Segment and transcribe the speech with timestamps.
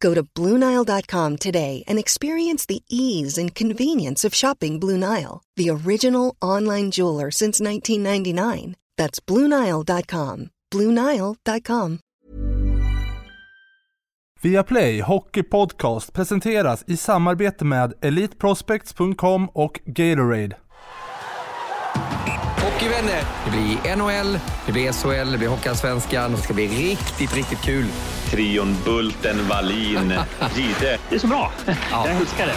[0.00, 5.70] Go to BlueNile.com today and experience the ease and convenience of shopping Blue Nile, the
[5.70, 8.76] original online jeweler since 1999.
[8.96, 10.50] That's BlueNile.com.
[10.72, 11.98] BlueNile.com.
[14.42, 20.56] Viaplay Hockey Podcast presenteras i samarbete med EliteProspects.com och Gatorade.
[22.80, 26.32] Hockeyvänner, det blir NHL, det blir SHL, det blir Hockeyallsvenskan.
[26.32, 27.86] Det ska bli riktigt, riktigt kul.
[28.30, 30.14] Trion Bulten, Wallin,
[30.56, 30.98] Gide.
[31.08, 31.52] Det är så bra.
[31.66, 31.74] Ja.
[32.08, 32.54] Jag älskar det.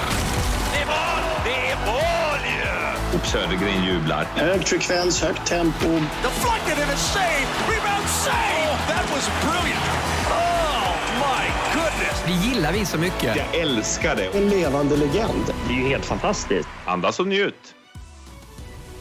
[0.73, 1.23] Det är mål!
[1.45, 3.17] Det är mål ju!
[3.19, 4.27] Och Södergren jublar.
[4.35, 5.87] Hög frekvens, högt tempo.
[5.89, 7.45] Deflected and a save!
[7.69, 8.69] Rebound save!
[8.71, 9.85] Oh, that was brilliant!
[10.29, 12.23] Oh, my goodness!
[12.25, 13.35] Det gillar vi så mycket.
[13.35, 14.25] Jag älskar det.
[14.37, 15.53] En levande legend.
[15.67, 16.69] Det är ju helt fantastiskt.
[16.85, 17.75] Andas och njut.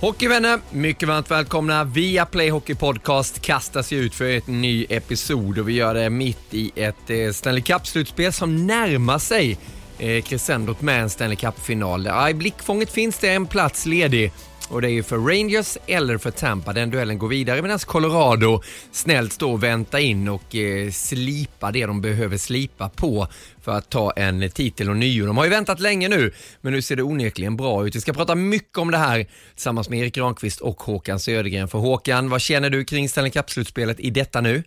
[0.02, 1.84] Hockeyvänner, mycket varmt välkomna.
[1.84, 6.10] Via Play Hockey Podcast kastas ju ut för ett ny episod och vi gör det
[6.10, 9.58] mitt i ett eh, Stanley Cup-slutspel som närmar sig
[9.98, 12.08] eh, crescendot med en Stanley Cup-final.
[12.30, 14.32] I blickfånget finns det en plats ledig
[14.70, 16.72] och det är ju för Rangers eller för Tampa.
[16.72, 21.86] Den duellen går vidare medan Colorado snällt står och väntar in och eh, slipa det
[21.86, 23.26] de behöver slipa på
[23.62, 25.26] för att ta en titel och nio.
[25.26, 27.96] De har ju väntat länge nu, men nu ser det onekligen bra ut.
[27.96, 31.68] Vi ska prata mycket om det här tillsammans med Erik Granqvist och Håkan Södergren.
[31.68, 34.62] För Håkan, vad känner du kring Stanley Cup-slutspelet i detta nu?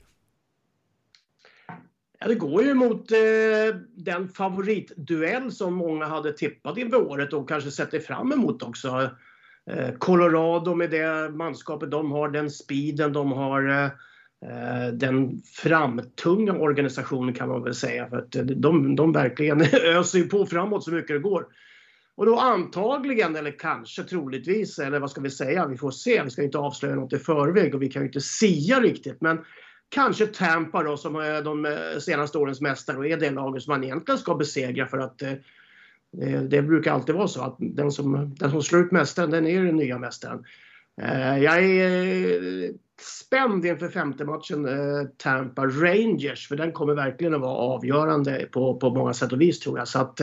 [2.19, 3.17] Ja, det går ju mot eh,
[3.95, 9.09] den favoritduell som många hade tippat inför året och kanske sätter fram emot också.
[9.72, 13.92] Eh, Colorado med det manskapet de har, den speeden de har.
[14.46, 18.09] Eh, den framtunga organisationen kan man väl säga.
[18.09, 21.46] För att eh, de, de verkligen öser ju på framåt så mycket det går.
[22.18, 26.24] Och då antagligen, eller kanske troligtvis, eller vad ska vi säga, vi får se.
[26.24, 29.22] Vi ska inte avslöja något i förväg och vi kan ju inte sia riktigt.
[29.22, 29.40] Men
[29.90, 33.84] kanske Tampa då som är de senaste årens mästare och är det laget som man
[33.84, 35.34] egentligen ska besegra för att eh,
[36.18, 39.48] det, det brukar alltid vara så att den som, den som slår ut mästaren, den
[39.48, 40.46] är den nya mästaren.
[41.02, 44.68] Eh, jag är spänd inför femte matchen
[45.18, 49.59] Tampa Rangers för den kommer verkligen att vara avgörande på, på många sätt och vis
[49.59, 49.88] tror jag.
[49.88, 50.22] Så att,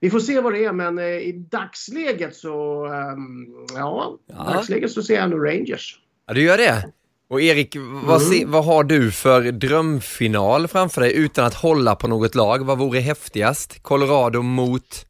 [0.00, 4.52] vi får se vad det är men i dagsläget så, ehm, ja, Ja.
[4.54, 6.00] dagsläget så ser jag ändå Rangers.
[6.26, 6.92] Ja, du gör det.
[7.28, 12.08] Och Erik, vad, se, vad har du för drömfinal framför dig utan att hålla på
[12.08, 12.66] något lag?
[12.66, 13.82] Vad vore häftigast?
[13.82, 15.06] Colorado mot...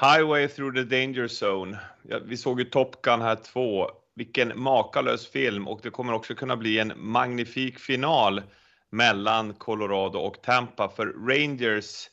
[0.00, 1.78] Highway through the danger zone.
[2.02, 3.86] Ja, vi såg ju Top Gun här 2.
[4.16, 8.42] Vilken makalös film och det kommer också kunna bli en magnifik final
[8.90, 12.08] mellan Colorado och Tampa för Rangers.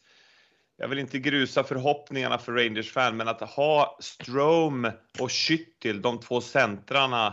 [0.77, 6.41] Jag vill inte grusa förhoppningarna för Rangers-fan, men att ha Strome och Schüttil, de två
[6.41, 7.27] centrarna,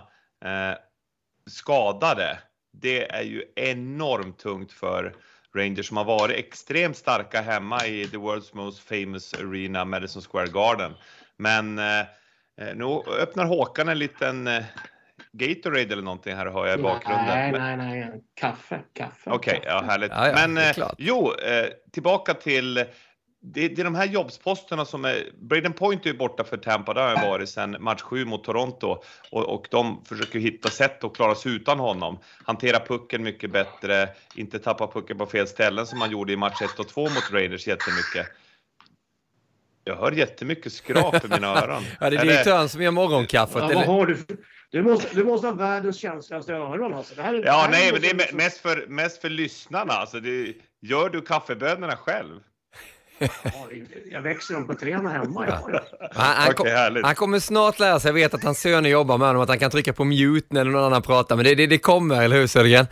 [0.44, 0.78] eh,
[1.46, 2.38] skadade,
[2.72, 5.14] det är ju enormt tungt för
[5.54, 10.48] Rangers som har varit extremt starka hemma i the world's most famous arena, Madison Square
[10.48, 10.94] Garden.
[11.36, 12.00] Men eh,
[12.60, 12.84] eh, nu
[13.20, 14.64] öppnar Håkan en liten eh,
[15.32, 17.26] Gatorade eller någonting här hör jag i bakgrunden.
[17.26, 18.22] Nej, nej, nej.
[18.34, 19.30] Kaffe, kaffe.
[19.30, 19.68] Okej, kaffe.
[19.68, 20.10] ja härligt.
[20.10, 22.84] Ja, ja, Men eh, jo, eh, tillbaka till
[23.44, 25.30] det, det är de här jobbsposterna som är...
[25.40, 28.44] Braden Point är ju borta för Tampa, det har han varit sedan match 7 mot
[28.44, 32.18] Toronto och, och de försöker hitta sätt att klara sig utan honom.
[32.44, 36.62] Hantera pucken mycket bättre, inte tappa pucken på fel ställen som man gjorde i match
[36.62, 38.26] 1 och 2 mot Raiders jättemycket.
[39.84, 41.82] Jag hör jättemycket skrap i mina öron.
[42.00, 43.62] Ja, det är Är direktören som gör morgonkaffet.
[43.62, 44.16] Ja, vad har du.
[44.70, 47.14] Du måste, du måste ha världens känsligaste öron alltså.
[47.14, 49.92] Det här, det Ja, här nej, men det är mest för, mest för lyssnarna.
[49.92, 52.40] Alltså, det, gör du kaffebönorna själv?
[54.10, 55.46] Jag växer dem på träna hemma.
[55.48, 55.80] Ja.
[56.12, 57.06] Han, han, kom, härligt.
[57.06, 59.58] han kommer snart lära sig, jag vet att hans söner jobbar med honom, att han
[59.58, 62.46] kan trycka på mute när någon annan pratar, men det, det, det kommer, eller hur
[62.46, 62.86] Södergren?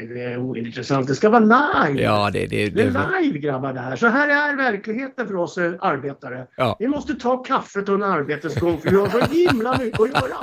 [0.00, 1.06] Nej, det är ointressant.
[1.06, 1.40] Det ska vara
[1.88, 2.02] live!
[2.02, 3.96] Ja, det, det, Det det, är live grabbar det här.
[3.96, 6.46] Så här är verkligheten för oss eh, arbetare.
[6.56, 6.76] Ja.
[6.78, 10.36] Vi måste ta kaffet under arbetets gång för vi har så himla mycket att göra.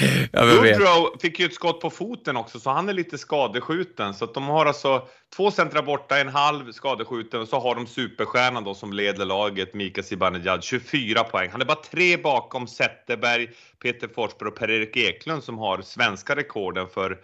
[0.32, 0.44] ja.
[0.44, 4.14] Woodrow fick ju ett skott på foten också, så han är lite skadeskjuten.
[4.14, 5.02] Så att de har alltså
[5.36, 9.74] två centra borta, en halv skadeskjuten och så har de superstjärnan då som leder laget,
[9.74, 11.48] Mika Zibanejad, 24 poäng.
[11.52, 13.48] Han är bara tre bakom Zetterberg,
[13.82, 17.18] Peter Forsberg och Per-Erik Eklund som har svenska rekorden för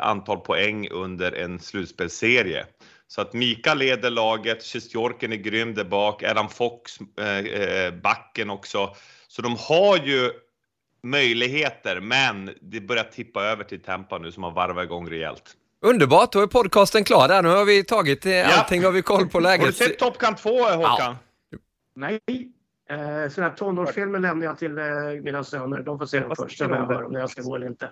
[0.00, 2.66] antal poäng under en slutspelsserie.
[3.06, 8.50] Så att Mika leder laget, Sjestjorken är grym där bak, Adam Fox, eh, eh, backen
[8.50, 8.94] också.
[9.28, 10.30] Så de har ju
[11.02, 15.54] möjligheter, men det börjar tippa över till Tampa nu som har varvat igång rejält.
[15.80, 17.42] Underbart, då är podcasten klar där.
[17.42, 19.76] Nu har vi tagit eh, allting, har vi koll på Har du läget.
[19.76, 21.16] sett Top Gun 2 Håkan?
[21.94, 22.20] Nej.
[22.90, 22.96] Eh,
[23.30, 24.84] sådana här tonårsfilmer lämnar jag till eh,
[25.22, 25.82] mina söner.
[25.82, 26.58] De får se dem först.
[26.58, 27.90] Sen om jag ska gå eller inte.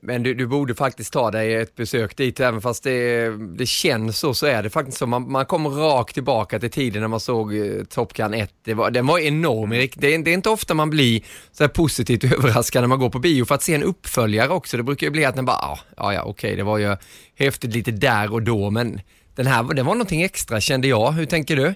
[0.00, 4.18] Men du, du borde faktiskt ta dig ett besök dit, även fast det, det känns
[4.18, 5.06] så, så är det faktiskt så.
[5.06, 8.50] Man, man kommer rakt tillbaka till tiden när man såg eh, Top Gun 1.
[8.64, 9.94] Det var, den var enorm, Erik.
[9.96, 11.22] Det, är- det är inte ofta man blir
[11.52, 14.76] så här positivt överraskad när man går på bio, för att se en uppföljare också.
[14.76, 16.96] Det brukar ju bli att den bara, "Ah, ja, ja, okej, det var ju
[17.38, 19.00] häftigt lite där och då, men
[19.34, 21.12] den här, den var någonting extra kände jag.
[21.12, 21.74] Hur tänker du?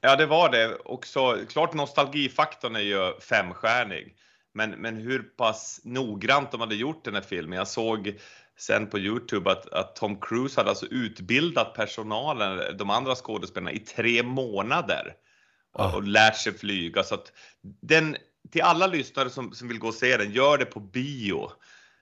[0.00, 0.74] Ja, det var det.
[0.84, 4.14] Och så, klart nostalgifaktorn är ju femstjärnig.
[4.54, 7.58] Men, men hur pass noggrant de hade gjort den här filmen.
[7.58, 8.18] Jag såg
[8.58, 13.78] sen på Youtube att, att Tom Cruise hade alltså utbildat personalen, de andra skådespelarna, i
[13.78, 15.14] tre månader.
[15.74, 15.96] Och, Ah.
[15.96, 17.02] och lärt sig flyga.
[17.02, 17.32] Så att
[17.82, 18.16] den,
[18.50, 21.50] till alla lyssnare som, som vill gå och se den, gör det på bio.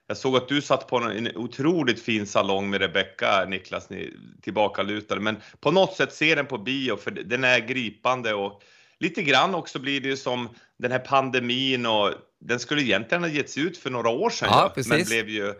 [0.07, 5.21] Jag såg att du satt på en, otroligt fin salong med Rebecca, Niklas, ni tillbakalutade.
[5.21, 8.63] Men på något sätt se den på bio, för den är gripande och
[8.99, 10.49] lite grann också blir det som
[10.83, 14.49] den här pandemin och den skulle egentligen ha getts ut för några år sedan.
[14.51, 14.91] Ja, precis.
[14.91, 15.53] men, blev ju,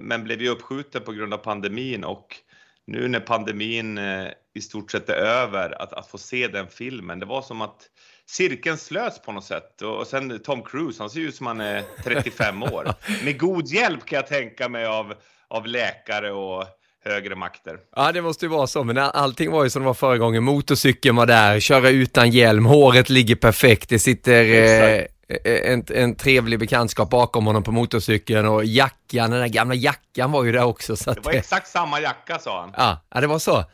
[0.00, 2.36] men blev ju uppskjuten på grund av pandemin och
[2.86, 7.18] nu när pandemin eh, i stort sett är över, att, att få se den filmen,
[7.18, 7.88] det var som att
[8.26, 9.82] cirkeln slöts på något sätt.
[9.82, 12.94] Och, och sen Tom Cruise, han ser ju ut som han är 35 år.
[13.24, 15.14] Med god hjälp kan jag tänka mig av,
[15.48, 16.66] av läkare och
[17.04, 17.76] högre makter.
[17.96, 20.18] Ja, det måste ju vara så, men all- allting var ju som det var förra
[20.18, 20.42] gången.
[20.44, 25.14] Motorcykeln var där, köra utan hjälm, håret ligger perfekt, det sitter eh, Exakt.
[25.44, 30.44] en, en trevlig bekantskap bakom honom på motorcykeln och jackan, den där gamla jackan var
[30.44, 30.96] ju där också.
[30.96, 32.70] Så Det var eh, exakt samma jacka sa han.
[32.76, 33.64] ja, ja, det var så.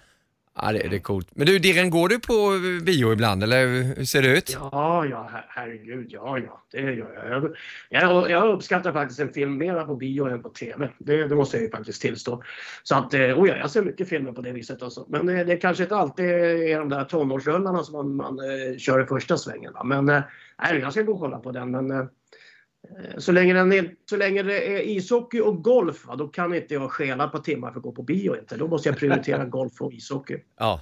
[0.62, 1.28] Ja, det, det är coolt.
[1.34, 2.50] Men du, Dirren, går du på
[2.84, 3.66] bio ibland, eller
[3.96, 4.58] hur ser det ut?
[4.60, 7.54] Ja, ja, her- herregud, ja, ja, det gör jag.
[7.90, 8.30] jag.
[8.30, 10.88] Jag, uppskattar faktiskt en film mera på bio än på TV.
[10.98, 12.42] Det, det måste jag ju faktiskt tillstå.
[12.82, 15.06] Så att, eh, oh ja, jag ser mycket filmer på det viset också.
[15.08, 19.02] Men det, det kanske inte alltid är de där tonårsrullarna som man, man eh, kör
[19.02, 19.72] i första svängen.
[19.72, 19.84] Va?
[19.84, 20.22] Men eh,
[20.62, 21.70] nej, jag ska gå och kolla på den.
[21.70, 22.04] Men, eh,
[23.18, 27.28] så, länge den så länge det är ishockey och golf, då kan inte jag stjäla
[27.28, 28.36] på timmar för att gå på bio.
[28.38, 28.56] Inte.
[28.56, 30.36] Då måste jag prioritera golf och ishockey.
[30.58, 30.80] Ja.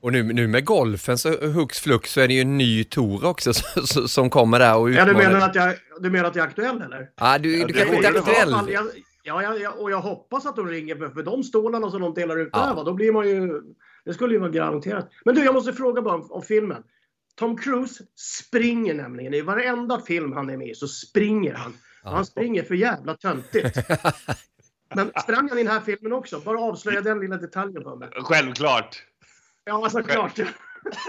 [0.00, 3.24] Och nu, nu med golfen så hux flux så är det ju en ny tour
[3.24, 5.30] också så- så- som kommer där och Ja, du, utmanar.
[5.32, 7.08] menar att jag, du menar att jag är aktuell eller?
[7.20, 8.50] Ja, du, du kanske inte är aktuell.
[8.72, 8.86] Jag,
[9.22, 12.14] ja, ja, ja, och jag hoppas att de ringer för, för de stålarna som de
[12.14, 12.66] delar ut Ja.
[12.66, 13.62] där, va, då blir man ju...
[14.04, 15.08] Det skulle ju vara garanterat.
[15.24, 16.82] Men du, jag måste fråga bara om, om filmen.
[17.36, 19.34] Tom Cruise springer nämligen.
[19.34, 21.76] I varenda film han är med i så springer han.
[22.04, 23.76] Och Han springer för jävla töntigt.
[24.94, 26.40] Men sprang han i den här filmen också?
[26.40, 28.08] Bara avslöja den lilla detaljen för mig.
[28.12, 29.02] Självklart.
[29.64, 30.40] Ja, såklart.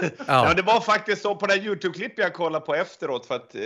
[0.00, 0.12] Ja.
[0.26, 0.54] Ja.
[0.54, 3.60] det var faktiskt så på det Youtube-klippet jag kollade på efteråt för att eh,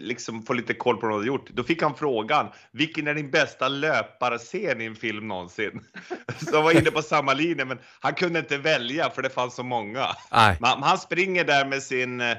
[0.00, 1.50] liksom få lite koll på vad de hade gjort.
[1.50, 5.80] Då fick han frågan, vilken är din bästa löparscen i en film någonsin?
[6.38, 9.54] Så jag var inne på samma linje, men han kunde inte välja för det fanns
[9.54, 10.06] så många.
[10.32, 10.56] Nej.
[10.60, 12.36] Men han springer där med sin eh,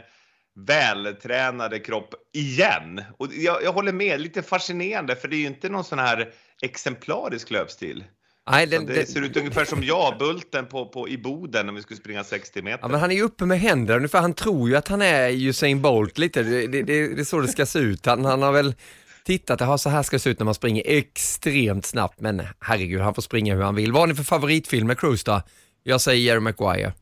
[0.55, 3.03] vältränade kropp igen.
[3.17, 6.33] Och jag, jag håller med, lite fascinerande för det är ju inte någon sån här
[6.61, 8.03] exemplarisk löpstil.
[8.51, 11.73] Nej, den, det den, ser ut ungefär som jag, Bulten på, på, i Boden när
[11.73, 12.79] vi skulle springa 60 meter.
[12.81, 14.21] Ja, men han är ju uppe med händerna ungefär.
[14.21, 16.43] Han tror ju att han är Usain Bolt lite.
[16.43, 18.05] Det, det, det, det är så det ska se ut.
[18.05, 18.75] Han, han har väl
[19.23, 22.19] tittat, jaha, så här ska det se ut när man springer extremt snabbt.
[22.19, 23.91] Men herregud, han får springa hur han vill.
[23.91, 25.41] Vad har ni för favoritfilm med Cruise då?
[25.83, 26.93] Jag säger Jerry Maguire.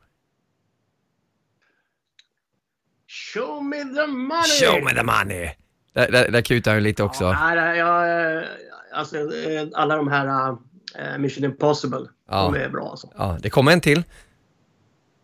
[3.34, 4.60] Show me the money!
[4.62, 5.50] Show me the money!
[5.94, 7.24] Där, där, där kutar han lite också.
[7.24, 8.46] Ja, nej, jag,
[8.94, 10.58] alltså, eh, alla de här eh,
[11.20, 12.52] Mission Impossible, Ja.
[12.54, 13.10] de är bra alltså.
[13.18, 14.04] Ja, det kommer en till.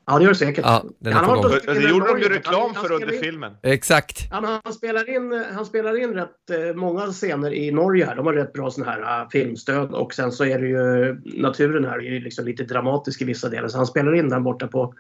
[0.07, 0.65] Ja, det gör det säkert.
[0.65, 3.53] Ja, den Han har varit Det gjorde de ju reklam Han- han för under filmen.
[3.63, 4.31] Exakt.
[4.31, 8.15] Men han, spelar in, han spelar in rätt eh, många scener i Norge här.
[8.15, 11.85] De har rätt bra sån här eh, filmstöd och sen så är det ju naturen
[11.85, 13.67] här är ju liksom lite dramatisk i vissa delar.
[13.67, 14.93] Så han spelar in den borta på,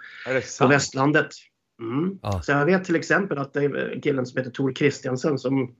[0.59, 1.27] på västlandet.
[1.81, 2.19] Mm.
[2.21, 2.41] Ja.
[2.41, 5.75] Så jag vet till exempel att det är killen som heter Tor Christiansen som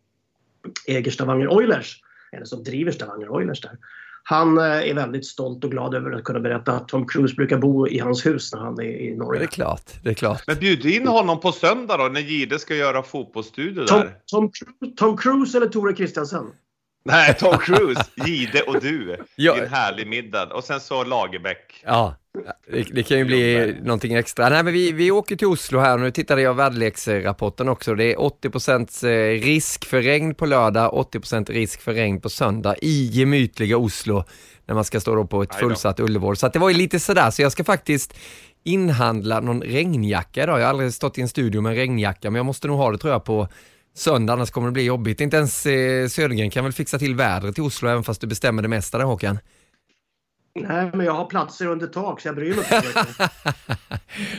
[0.88, 2.02] äger Stavanger Oilers,
[2.32, 3.78] eller som driver Stavanger Oilers där.
[4.28, 7.58] Han eh, är väldigt stolt och glad över att kunna berätta att Tom Cruise brukar
[7.58, 9.40] bo i hans hus när han är i Norge.
[9.40, 10.44] Det är klart, det är klart.
[10.48, 14.18] Men bjud in honom på söndag då när Gide ska göra fotbollsstudio Tom, där.
[14.26, 14.52] Tom,
[14.96, 16.46] Tom Cruise eller Tore Christiansen?
[17.06, 20.54] Nej, Tom Cruise, Gide och du i en härlig middag.
[20.54, 21.84] Och sen så Lagerbäck.
[21.86, 22.16] Ja,
[22.72, 24.50] det, det kan ju bli någonting extra.
[24.50, 27.96] Nej, men vi, vi åker till Oslo här och nu tittade jag väderleksrapporten också.
[27.96, 33.06] Det är 80% risk för regn på lördag, 80% risk för regn på söndag i
[33.06, 34.24] gemytliga Oslo
[34.66, 36.38] när man ska stå då på ett fullsatt Ullevål.
[36.38, 38.14] Så det var ju lite sådär, så jag ska faktiskt
[38.64, 40.60] inhandla någon regnjacka idag.
[40.60, 42.92] Jag har aldrig stått i en studio med en regnjacka, men jag måste nog ha
[42.92, 43.48] det tror jag på
[43.96, 45.22] söndag, annars kommer det bli jobbigt.
[45.22, 48.62] Inte ens eh, Södergren kan väl fixa till vädret i Oslo, även fast du bestämmer
[48.62, 49.40] det mesta där Håkan.
[50.56, 53.06] Nej, men jag har platser under tak så jag bryr mig inte.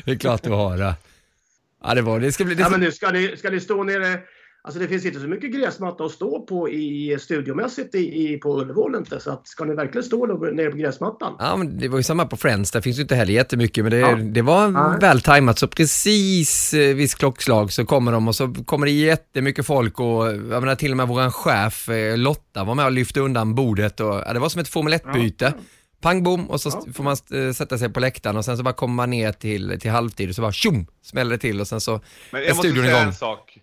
[0.04, 0.94] det är klart du har.
[1.84, 2.32] Ja, det var det.
[2.32, 2.54] ska bli...
[2.54, 2.70] Det ja, ska...
[2.78, 4.18] men nu ska ni, ska ni stå nere...
[4.62, 8.60] Alltså det finns inte så mycket gräsmatta att stå på i studiomässigt i, i, på
[8.60, 9.20] Ullevål inte.
[9.20, 11.36] Så att, ska ni verkligen stå nere på gräsmattan?
[11.38, 13.90] Ja, men det var ju samma på Friends, där finns ju inte heller jättemycket, men
[13.90, 14.16] det, Ja.
[14.16, 14.98] det var Nej.
[15.00, 15.58] väl tajmat.
[15.58, 20.26] Så precis eh, vid klockslag så kommer de och så kommer det jättemycket folk och
[20.26, 24.00] jag menar till och med våran chef eh, Lotta var med och lyfte undan bordet
[24.00, 25.54] och ja, det var som ett Formel 1-byte.
[26.00, 26.92] Pang bom och så Ja.
[26.94, 29.80] får man eh, sätta sig på läktaren och sen så bara kommer man ner till,
[29.80, 32.00] till halvtid och så bara tjom smäller det till och sen så
[32.30, 33.06] Men är jag måste studion säga igång.
[33.08, 33.58] en sak.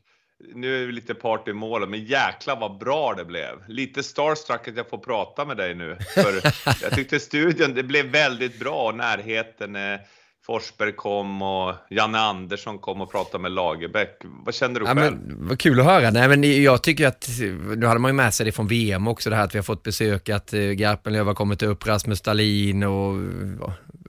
[0.55, 3.49] Nu är vi lite part i målet, men jäkla vad bra det blev.
[3.67, 5.97] Lite starstruck att jag får prata med dig nu.
[6.15, 6.33] För
[6.83, 8.91] jag tyckte studion, det blev väldigt bra.
[8.91, 9.99] Närheten, eh,
[10.45, 14.21] Forsberg kom och Janne Andersson kom och pratade med Lagerbäck.
[14.45, 15.17] Vad känner du Ja, själv?
[15.27, 16.12] men, vad kul att höra.
[16.12, 17.29] Nej, men jag tycker att,
[17.77, 19.63] nu hade man ju med sig det från VM också, det här att vi har
[19.63, 23.15] fått besök, att eh, Garpenlöv har kommit upp, Rasmus Dahlin och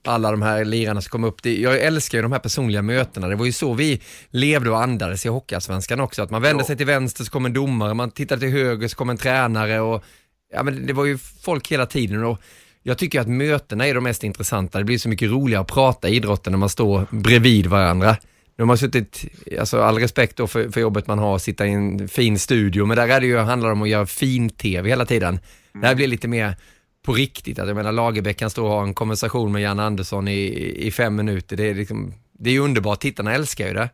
[0.04, 1.42] alla de här lirarna som kom upp.
[1.42, 3.28] Det, jag älskar ju de här personliga mötena.
[3.28, 4.00] Det var ju så vi
[4.30, 6.66] levde och andades i Hockeyallsvenskan också, att man vände Ja.
[6.66, 9.80] sig till vänster så kom en domare, man tittade till höger så kom en tränare
[9.80, 10.04] och
[10.52, 12.24] ja, men det var ju folk hela tiden.
[12.24, 12.38] Och
[12.86, 14.78] jag tycker att mötena är de mest intressanta.
[14.78, 18.16] Det blir så mycket roligare att prata idrotten när man står bredvid varandra.
[18.56, 19.24] Nu har man suttit,
[19.60, 22.96] alltså all respekt då för, för jobbet man har, sitta i en fin studio, men
[22.96, 25.38] där är det ju, handlar det om att göra fin-tv hela tiden.
[25.80, 26.56] Det här blir lite mer
[27.04, 30.28] på riktigt, att jag menar Lagerbäck kan stå och ha en konversation med Jan Andersson
[30.28, 31.56] i, i fem minuter.
[31.56, 33.88] Det är, liksom, det är ju underbart, tittarna älskar ju det.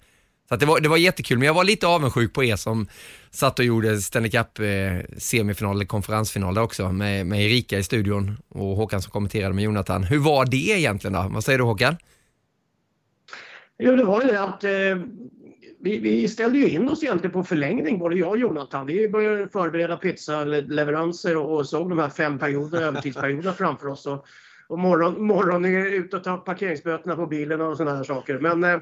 [0.49, 2.89] Så det, var, det var jättekul, men jag var lite avundsjuk på er som
[3.31, 7.83] satt och gjorde Stanley Cup eh, semifinal eller konferensfinal där också med, med Erika i
[7.83, 10.05] studion och Håkan som kommenterade med Jonathan.
[10.05, 11.31] Hur var det egentligen då?
[11.31, 11.97] Vad säger du Håkan?
[13.79, 14.71] Jo, det var ju det att eh,
[15.81, 18.87] vi, vi ställde ju in oss egentligen på förlängning, både jag och Jonathan.
[18.87, 24.07] Vi började förbereda pizzaleveranser och, och såg de här fem perioderna, övertidsperioderna framför oss.
[24.07, 24.27] Och,
[24.69, 28.39] och morgon, morgonen är ut och ta parkeringsböterna på bilen och sådana här saker.
[28.39, 28.81] Men eh,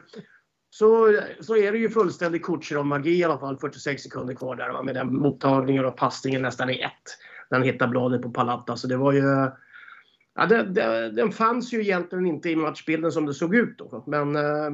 [0.70, 4.82] så, så är det ju fullständig Kutjerov-magi i alla fall, 46 sekunder kvar där va,
[4.82, 6.92] med den mottagningen och passningen nästan i ett.
[7.50, 8.76] Den hittar bladet på Palatta.
[8.76, 9.50] Så det var ju...
[10.34, 14.04] Ja, det, det, den fanns ju egentligen inte i matchbilden som det såg ut då.
[14.06, 14.70] Men eh,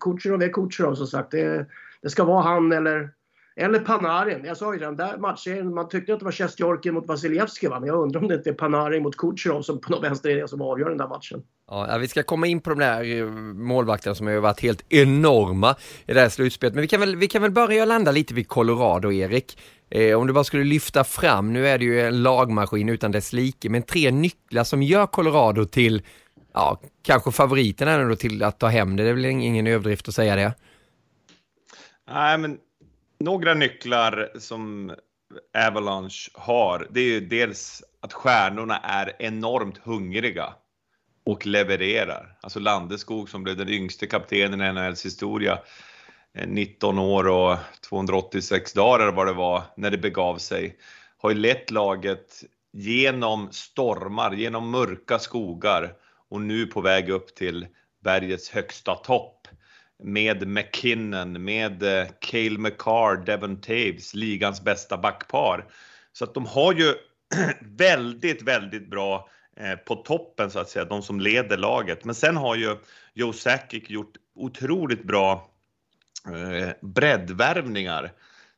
[0.00, 1.30] Kutjerov är Kutjerov som sagt.
[1.30, 1.66] Det,
[2.02, 3.10] det ska vara han eller,
[3.58, 4.44] eller Panarin.
[4.44, 7.80] Jag sa ju den där matchen, man tyckte att det var Sjestjorkin mot Vasilevskij va?
[7.80, 10.36] men jag undrar om det inte är Panarin mot Kutjerov som på något vänster är
[10.36, 11.42] det som avgör den där matchen.
[11.70, 14.92] Ja, vi ska komma in på de där eh, målvakterna som har ju varit helt
[14.92, 16.74] enorma i det här slutspelet.
[16.74, 19.58] Men vi kan väl, vi kan väl börja landa lite vid Colorado, Erik.
[19.90, 23.32] Eh, om du bara skulle lyfta fram, nu är det ju en lagmaskin utan dess
[23.32, 26.02] like, men tre nycklar som gör Colorado till,
[26.52, 29.02] ja, kanske favoriten ändå till att ta hem det.
[29.02, 30.54] Det är väl ingen överdrift att säga det.
[32.10, 32.58] Nej, men
[33.18, 34.94] några nycklar som
[35.68, 40.54] Avalanche har, det är ju dels att stjärnorna är enormt hungriga
[41.24, 42.38] och levererar.
[42.40, 45.58] Alltså Landeskog som blev den yngste kaptenen i NHLs historia,
[46.34, 47.56] eh, 19 år och
[47.88, 50.76] 286 dagar eller vad det var när det begav sig,
[51.18, 55.94] har ju lett laget genom stormar, genom mörka skogar
[56.28, 57.66] och nu på väg upp till
[58.04, 59.35] bergets högsta topp
[60.02, 65.64] med McKinnon, med eh, Cale McCarr, Devon Taves, ligans bästa backpar.
[66.12, 66.94] Så att de har ju
[67.60, 72.04] väldigt, väldigt bra eh, på toppen så att säga, de som leder laget.
[72.04, 72.76] Men sen har ju
[73.14, 75.50] Joe Sakic gjort otroligt bra
[76.26, 78.12] eh, breddvärvningar.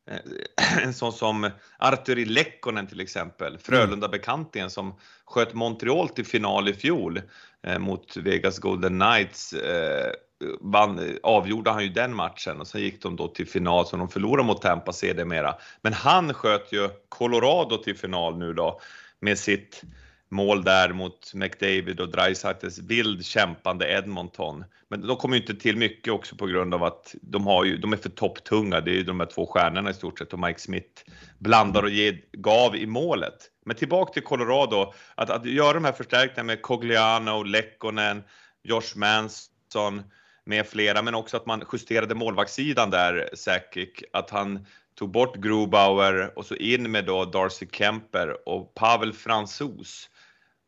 [0.82, 7.20] En sån som Arturi Lekkonen till exempel, Frölunda-bekantingen som sköt Montreal till final i fjol
[7.62, 9.52] eh, mot Vegas Golden Knights.
[9.52, 10.12] Eh,
[10.60, 14.08] vann, avgjorde han ju den matchen och sen gick de då till final så de
[14.08, 15.54] förlorade mot Tampa sedermera.
[15.82, 18.80] Men han sköt ju Colorado till final nu då
[19.20, 19.82] med sitt
[20.30, 24.64] mål där mot McDavid och Dreisaites vild kämpande Edmonton.
[24.88, 27.76] Men de kommer ju inte till mycket också på grund av att de, har ju,
[27.76, 28.80] de är för topptunga.
[28.80, 31.02] Det är ju de här två stjärnorna i stort sett och Mike Smith
[31.38, 33.50] blandar och ger, gav i målet.
[33.64, 38.22] Men tillbaka till Colorado, att, att göra de här förstärkningarna med Cogliano, Lekkonen,
[38.62, 40.02] Josh Manson
[40.48, 44.66] med flera, men också att man justerade målvaktssidan där, Sakic, att han
[44.98, 50.10] tog bort Grubauer och så in med då Darcy Kemper och Pavel Fransos.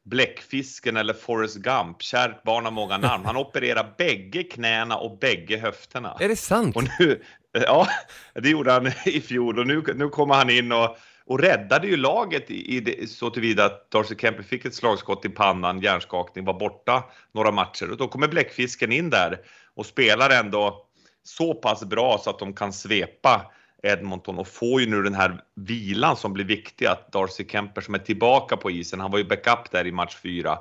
[0.05, 3.25] Bläckfisken eller Forrest Gump, kärt barn har många namn.
[3.25, 6.17] Han opererar bägge knäna och bägge höfterna.
[6.21, 6.77] Är det sant?
[6.77, 7.23] Och nu,
[7.53, 7.87] ja,
[8.35, 11.97] det gjorde han i fjol och nu, nu kommer han in och, och räddade ju
[11.97, 16.45] laget i, i det, så tillvida att Darcy Kemper fick ett slagskott i pannan, hjärnskakning,
[16.45, 19.41] var borta några matcher och då kommer Bläckfisken in där
[19.81, 20.87] och spelar ändå
[21.23, 25.45] så pass bra så att de kan svepa Edmonton och får ju nu den här
[25.55, 29.25] vilan som blir viktig att Darcy Kemper som är tillbaka på isen, han var ju
[29.25, 30.59] backup där i match 4,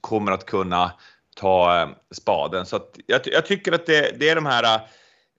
[0.00, 0.92] kommer att kunna
[1.36, 2.66] ta eh, spaden.
[2.66, 4.80] Så att jag, jag tycker att det, det, är de här eh,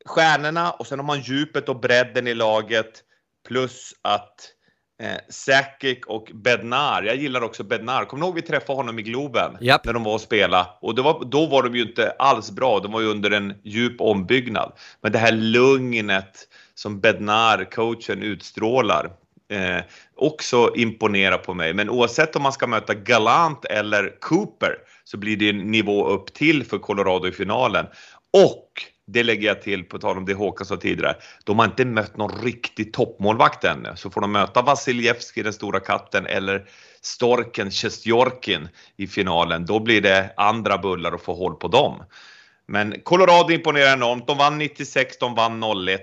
[0.05, 3.03] stjärnorna och sen har man djupet och bredden i laget
[3.47, 4.51] plus att
[5.01, 8.05] eh, Sakic och Bednar, jag gillar också Bednar.
[8.05, 9.85] Kommer ni ihåg vi träffade honom i Globen Japp.
[9.85, 12.79] när de var och spela och var, då var de ju inte alls bra.
[12.79, 14.71] De var ju under en djup ombyggnad.
[15.01, 19.09] Men det här lugnet som Bednar, coachen, utstrålar
[19.49, 19.83] eh,
[20.15, 21.73] också imponerar på mig.
[21.73, 26.33] Men oavsett om man ska möta Galant eller Cooper så blir det en nivå upp
[26.33, 27.85] till för Colorado i finalen.
[28.35, 28.69] Och
[29.07, 31.15] det lägger jag till på tal om det Håkan sa tidigare.
[31.43, 33.89] De har inte mött någon riktig toppmålvakt ännu.
[33.95, 36.65] Så får de möta Vasiljevski, den stora katten, eller
[37.01, 42.03] Storken, Sjestjorkin i finalen, då blir det andra bullar att få håll på dem.
[42.67, 44.27] Men Colorado imponerar enormt.
[44.27, 46.01] De vann 96, de vann 01.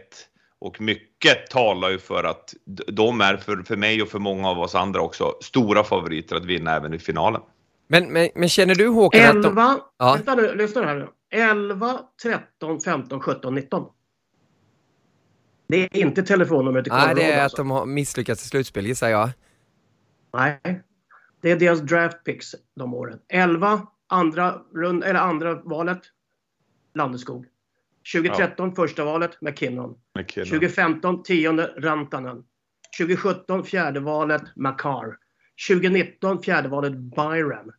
[0.58, 2.54] Och mycket talar ju för att
[2.86, 6.44] de är för, för mig och för många av oss andra också stora favoriter att
[6.44, 7.40] vinna även i finalen.
[7.88, 9.80] Men, men, men känner du Håkan 11, att de...
[9.98, 10.12] Ja.
[10.14, 11.08] vänta nu, lyssna här nu.
[11.32, 13.90] 11, 13, 15, 17, 19.
[15.66, 17.14] Det är inte telefonnumret till Colorado.
[17.14, 17.56] Nej, det är att alltså.
[17.56, 19.30] de har misslyckats i slutspel gissar jag.
[20.32, 20.82] Nej,
[21.40, 23.18] det är deras draft picks de åren.
[23.28, 26.00] 11, andra, rund, eller andra valet,
[26.94, 27.46] Landeskog.
[28.14, 29.94] 2013, första valet, McKinnon.
[30.18, 30.48] McKinnon.
[30.48, 32.44] 2015, tionde, Rantanen.
[32.98, 35.16] 2017, fjärde valet, Makar.
[35.68, 37.72] 2019, fjärde valet, Byron.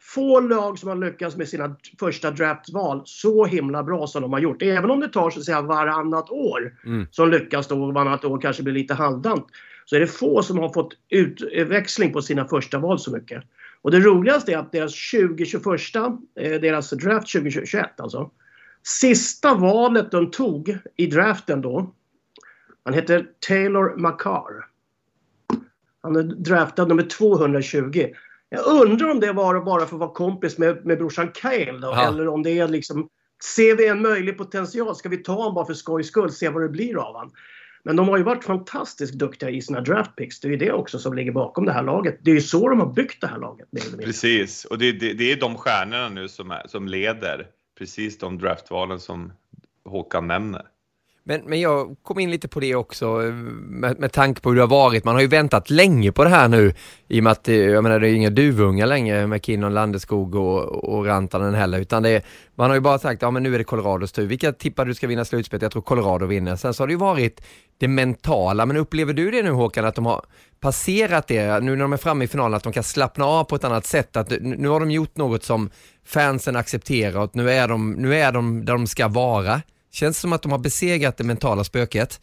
[0.00, 4.40] Få lag som har lyckats med sina första draftval så himla bra som de har
[4.40, 4.62] gjort.
[4.62, 7.06] Även om det tar så att säga varannat år Mm.
[7.10, 9.46] som lyckas då och varannat år kanske blir lite halvdant.
[9.84, 13.44] Så är det få som har fått utväxling på sina första val så mycket.
[13.82, 18.30] Och det roligaste är att deras 2021, eh, deras draft 2021 alltså.
[18.82, 21.94] Sista valet de tog i draften då.
[22.84, 24.66] Han heter Taylor Makar.
[26.02, 28.06] Han är draftad nummer 220.
[28.48, 31.88] Jag undrar om det var bara för att vara kompis med, med brorsan Kyle då,
[31.88, 32.08] Ja.
[32.08, 33.08] eller om det är liksom
[33.44, 34.96] Ser vi en möjlig potential?
[34.96, 36.32] Ska vi ta honom bara för skojs skull?
[36.32, 37.32] Se vad det blir av honom?
[37.82, 40.40] Men de har ju varit fantastiskt duktiga i sina draft picks.
[40.40, 42.18] Det är ju det också som ligger bakom det här laget.
[42.22, 43.68] Det är ju så de har byggt det här laget.
[44.04, 47.46] Precis, och det, det, det är de stjärnorna nu som, är, som leder
[47.78, 49.32] precis de draftvalen som
[49.84, 50.62] Håkan nämner.
[51.26, 53.06] Men, men jag kom in lite på det också
[53.52, 55.04] med, med tanke på hur det har varit.
[55.04, 56.72] Man har ju väntat länge på det här nu
[57.08, 60.34] i och med att eh, jag menar, det är inga duvungar längre med Kinnon, Landeskog
[60.34, 62.22] och, och Rantanen heller utan det är,
[62.54, 64.26] man har ju bara sagt ja men nu är det Colorados tur.
[64.26, 65.62] Vilka tippar du ska vinna slutspelet?
[65.62, 66.56] Jag tror Colorado vinner.
[66.56, 67.44] Sen så har det ju varit
[67.78, 70.24] det mentala, men upplever du det nu Håkan att de har
[70.60, 73.56] passerat det nu när de är framme i finalen att de kan slappna av på
[73.56, 74.16] ett annat sätt?
[74.16, 75.70] Att nu nu har de gjort något som
[76.06, 79.62] fansen accepterar och nu är de, nu är de där de ska vara.
[79.94, 82.20] Känns det som att de har besegrat det mentala spöket?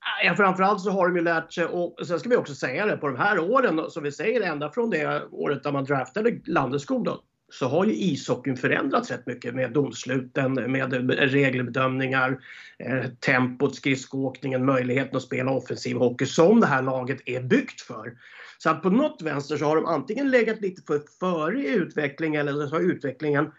[0.00, 2.86] Ah, ja, framförallt så har de ju lärt sig, och sen ska vi också säga
[2.86, 6.38] det, på de här åren, som vi säger ända från det året där man draftade
[6.44, 12.38] Landeskog då, så har ju ishockeyn förändrats rätt mycket med domsluten, med regelbedömningar,
[12.78, 18.12] eh, tempot, skridskoåkningen, möjligheten att spela offensiv hockey som det här laget är byggt för.
[18.58, 22.48] Så att på något vänster så har de antingen legat lite för före i utvecklingen
[22.48, 23.52] eller så har utvecklingen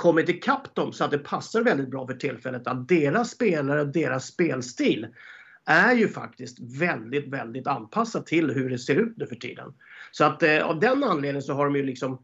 [0.00, 3.88] kommit ikapp dem så att det passar väldigt bra för tillfället att deras spelare, och
[3.88, 5.06] deras spelstil
[5.66, 9.72] är ju faktiskt väldigt, väldigt anpassat till hur det ser ut nu för tiden.
[10.10, 12.18] Så att eh, av den anledningen så har de ju liksom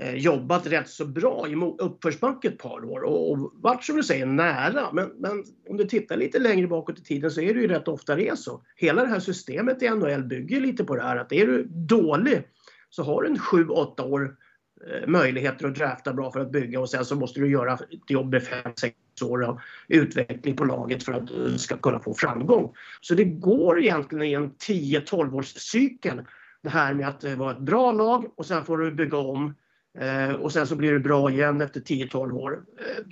[0.00, 4.02] eh, jobbat rätt så bra i uppförsbacke ett par år och, och varit som du
[4.02, 4.92] säger nära.
[4.92, 7.88] Men, men om du tittar lite längre bakåt i tiden så är det ju rätt
[7.88, 8.62] ofta det är så.
[8.76, 12.48] Hela det här systemet i NHL bygger lite på det här att är du dålig
[12.90, 14.36] så har du en 7-8 år
[14.86, 18.10] Eh, möjligheter att drafta bra för att bygga och sen så måste du göra ett
[18.10, 18.92] jobb i 5-6
[19.24, 22.74] år av utveckling på laget för att du ska kunna få framgång.
[23.00, 26.22] Så det går egentligen i en 10-12 års cykel
[26.62, 29.54] det här med att eh, vara ett bra lag och sen får du bygga om
[29.98, 32.62] eh, och sen så blir du bra igen efter 10-12 år.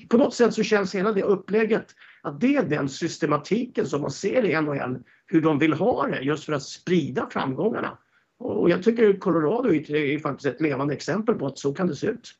[0.09, 1.87] På något sätt så känns hela det upplägget
[2.23, 6.21] att det är den systematiken som man ser i NHL, hur de vill ha det
[6.21, 7.99] just för att sprida framgångarna.
[8.41, 12.07] Och jag tycker Colorado är faktiskt ett levande exempel på att så kan det se
[12.07, 12.35] ut.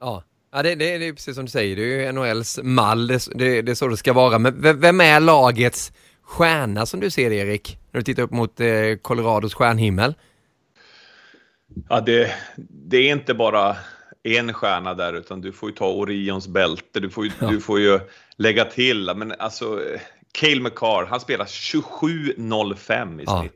[0.00, 3.06] Ja, ja det, det, det är precis som du säger, det är ju NHLs mall,
[3.06, 4.38] det, det, det är så det ska vara.
[4.38, 7.78] Men vem är lagets stjärna som du ser Erik?
[7.90, 8.66] När du tittar upp mot eh,
[9.02, 10.14] Colorados stjärnhimmel?
[11.88, 12.30] Ja, det,
[12.68, 13.76] det är inte bara
[14.22, 17.46] en stjärna där utan du får ju ta Orions bälte, du får ju, ja.
[17.46, 18.00] du får ju
[18.36, 19.80] lägga till, men alltså
[20.32, 23.46] Cale McCarr, han spelar 27.05 i ja.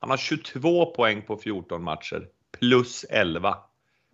[0.00, 2.28] Han har 22 poäng på 14 matcher,
[2.58, 3.56] plus 11.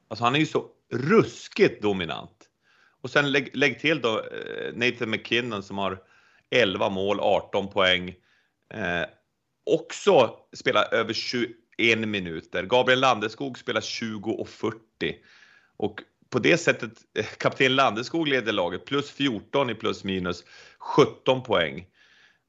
[0.09, 2.49] Alltså han är ju så ruskigt dominant.
[3.01, 5.99] Och sen lägg, lägg till då eh, Nathan McKinnon som har
[6.51, 8.09] 11 mål, 18 poäng.
[8.75, 9.05] Eh,
[9.64, 11.49] också spelar över 21
[12.09, 12.62] minuter.
[12.62, 14.79] Gabriel Landeskog spelar 20 och 40.
[15.77, 20.45] Och på det sättet, eh, kapten Landeskog leder laget, plus 14 i plus minus,
[20.79, 21.87] 17 poäng.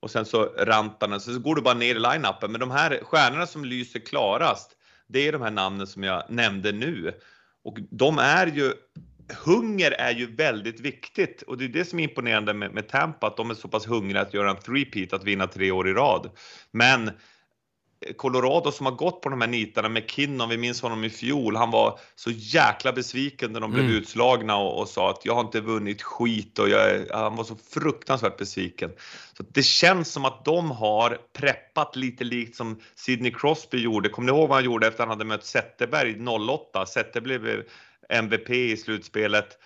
[0.04, 2.52] Och sen så Rantanen, så går du bara ner i line-upen.
[2.52, 4.72] Men de här stjärnorna som lyser klarast,
[5.08, 7.13] det är de här namnen som jag nämnde nu.
[7.63, 8.74] Och de är ju,
[9.46, 13.28] hunger är ju väldigt viktigt och det är det som är imponerande med, med Tampa,
[13.28, 15.94] att de är så pass hungriga att göra en three-peat, att vinna tre år i
[15.94, 16.30] rad.
[16.72, 17.12] Men
[18.18, 21.72] Colorado som har gått på de här nitarna, McKinnon, vi minns honom i fjol, han
[21.72, 23.98] var så jäkla besviken när de blev mm.
[23.98, 27.56] utslagna och, och, sa att jag har inte vunnit skit och jag, han var så
[27.56, 28.92] fruktansvärt besviken.
[29.38, 34.10] Så Det känns som att de har preppat lite likt som Sidney Crosby gjorde.
[34.10, 36.16] Kommer ni ihåg vad han gjorde efter att han hade mött Zetterberg
[36.50, 36.86] 08?
[36.86, 37.63] Zetterberg blev
[38.10, 39.58] MVP i slutspelet.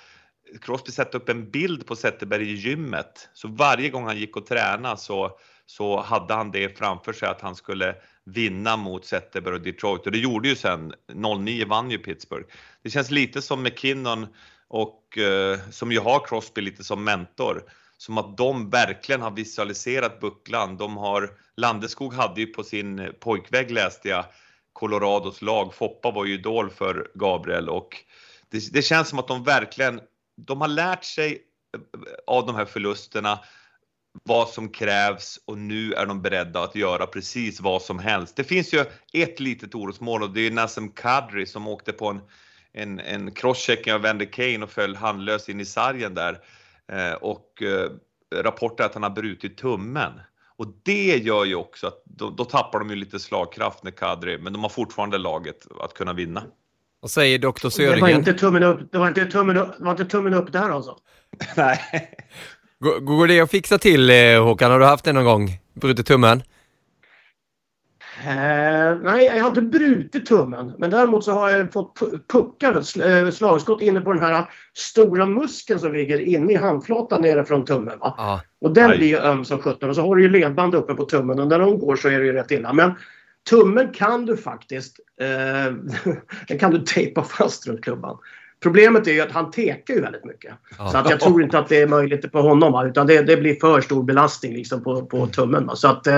[0.62, 4.46] Crosby satte upp en bild på Zetterberg i gymmet, så varje gång han gick och
[4.46, 7.96] tränade så så hade han det framför sig att han skulle
[8.28, 10.94] vinna mot Zetterberg och Detroit och det gjorde ju sen.
[11.40, 12.48] 09 vann ju Pittsburgh.
[12.84, 14.28] Det känns lite som McKinnon
[14.68, 17.64] och eh, som ju har Crosby lite som mentor.
[17.98, 20.78] Som att de verkligen har visualiserat bucklan.
[20.78, 24.26] De har, Landeskog hade ju på sin eh, pojkvägg läste jag
[24.74, 25.74] Colorados lag.
[25.74, 27.98] Foppa var ju idol för Gabriel och
[28.50, 30.02] det, det känns som att de verkligen,
[30.38, 31.42] de har lärt sig
[31.76, 31.82] eh,
[32.28, 33.40] av de här förlusterna
[34.24, 38.36] vad som krävs och nu är de beredda att göra precis vad som helst.
[38.36, 42.22] Det finns ju ett litet orosmål och det är Nassim Kadri som åkte på en,
[42.74, 46.40] en, en crosschecking av Vander Kane och föll handlös in i sargen där.
[46.92, 47.92] Eh, och eh,
[48.36, 50.12] rapporter att han har brutit tummen.
[50.58, 54.38] Och det gör ju också att då, då tappar de ju lite slagkraft med Kadri,
[54.38, 56.44] men de har fortfarande laget att kunna vinna.
[57.00, 57.96] Vad säger doktor Södergren?
[57.96, 60.52] Det var inte tummen upp, det var inte tummen upp, det var inte tummen upp
[60.52, 60.98] där alltså?
[61.58, 61.80] Nej.
[62.80, 64.72] Går det att fixa till eh, Håkan?
[64.72, 65.60] Har du haft det någon gång?
[65.74, 66.42] Brutit tummen?
[68.20, 70.74] Uh, nej, jag har inte brutit tummen.
[70.78, 75.80] Men däremot så har jag fått puckar, eh, slagskott inne på den här stora muskeln
[75.80, 78.00] som ligger inne i handflatan nere från tummen.
[78.00, 78.16] Va?
[78.18, 78.40] Ah.
[78.62, 78.98] Och den nej.
[78.98, 79.90] blir ju öm som sjutton.
[79.90, 82.20] Och så har du ju ledband uppe på tummen och när de går så är
[82.20, 82.74] det ju rätt illa.
[82.74, 82.92] Men
[83.50, 85.76] tummen kan du faktiskt, uh,
[86.48, 88.18] den kan du tejpa fast runt klubban.
[88.64, 90.54] Problemet är ju att han tekar ju väldigt mycket.
[90.78, 90.90] Ja.
[90.90, 92.88] Så att jag tror inte att det är möjligt på honom.
[92.88, 95.70] Utan det, det blir för stor belastning liksom på, på tummen.
[95.74, 96.18] Så att, eh,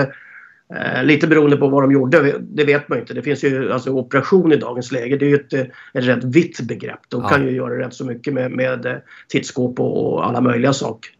[0.74, 3.14] eh, lite beroende på vad de gjorde, det vet man inte.
[3.14, 5.16] Det finns ju alltså, operation i dagens läge.
[5.16, 5.52] Det är ju ett,
[5.92, 7.00] ett rätt vitt begrepp.
[7.08, 7.28] De ja.
[7.28, 8.96] kan ju göra rätt så mycket med, med eh,
[9.28, 11.10] tittskåp och, och alla möjliga saker.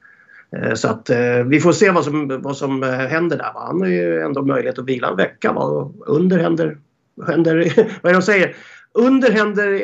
[0.57, 3.53] Eh, så att eh, vi får se vad som, vad som händer där.
[3.55, 3.65] Va?
[3.67, 5.53] Han har ju ändå möjlighet att vila en vecka.
[5.53, 5.93] Va?
[6.07, 6.79] Under händer,
[7.27, 7.55] händer
[8.03, 8.57] vad är det de säger?
[8.93, 9.81] Under händer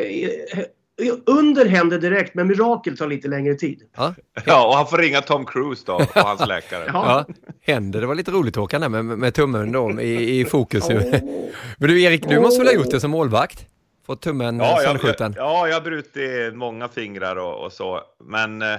[1.27, 3.83] under händer direkt, men mirakel tar lite längre tid.
[3.97, 6.85] Ja, ja och han får ringa Tom Cruise då, och hans läkare.
[6.87, 7.25] ja.
[7.29, 8.01] ja, händer.
[8.01, 10.89] Det var lite roligt Håkan där med, med tummen då i, i fokus.
[10.89, 10.95] Oh.
[11.79, 13.67] Men du Erik, du måste väl ha gjort det som målvakt?
[14.07, 15.35] Fått tummen ja, sönderskjuten?
[15.37, 18.77] Ja, jag har brutit många fingrar och, och så, men eh,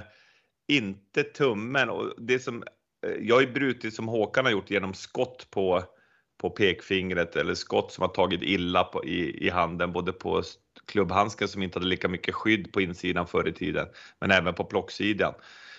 [0.68, 1.90] inte tummen.
[1.90, 2.62] Och det som,
[3.06, 5.82] eh, jag har ju brutit som Håkan har gjort genom skott på
[6.40, 10.42] på pekfingret eller skott som har tagit illa på, i, i handen, både på
[10.88, 13.86] klubbhandsken som inte hade lika mycket skydd på insidan förr i tiden,
[14.20, 15.34] men även på plocksidan.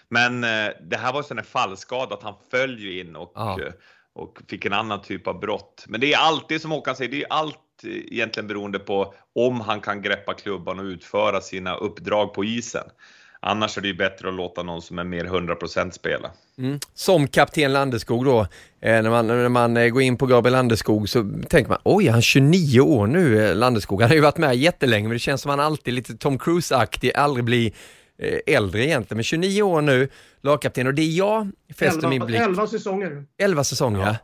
[0.10, 3.62] Men eh, det här var en sån fallskada att han föll ju in och, ja.
[3.62, 3.74] Eh,
[4.14, 5.86] och fick en annan typ av brott.
[5.88, 9.82] Men det är alltid som Håkan säger, det är allt egentligen beroende på om han
[9.82, 12.90] kan greppa klubban och utföra sina uppdrag på isen.
[13.42, 16.32] Annars är det ju bättre att låta någon som är mer 100% spela.
[16.58, 16.80] Mm.
[16.94, 18.48] Som kapten Landeskog då, eh,
[18.80, 22.18] när, man, när man eh, går in på Gabriel Landeskog så tänker man oj, han
[22.18, 24.02] är 29 år nu, eh, Landeskog.
[24.02, 27.12] Han har ju varit med jättelänge men det känns som han alltid lite Tom Cruise-aktig,
[27.16, 27.72] aldrig blir
[28.18, 29.18] eh, äldre egentligen.
[29.18, 30.10] Men 29 år nu,
[30.42, 32.42] lagkapten och det är jag fäster min blick...
[32.42, 33.26] 11 säsonger.
[33.38, 34.16] 11 säsonger, ja.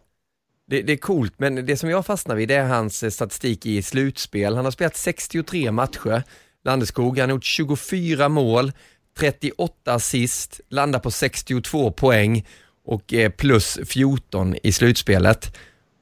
[0.68, 3.82] Det, det, är coolt, men det som jag fastnar vid det är hans statistik i
[3.82, 4.56] slutspel.
[4.56, 6.24] Han har spelat 63 matcher,
[6.64, 8.72] Landeskog, han har gjort 24 mål,
[9.20, 12.46] 38 assist, landar på 62 poäng
[12.86, 15.56] och plus 14 i slutspelet.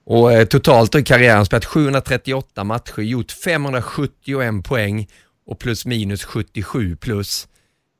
[0.06, 5.08] Och eh, totalt i karriären spelat 738 matcher, gjort 571 poäng
[5.45, 7.47] och plus minus 77 plus.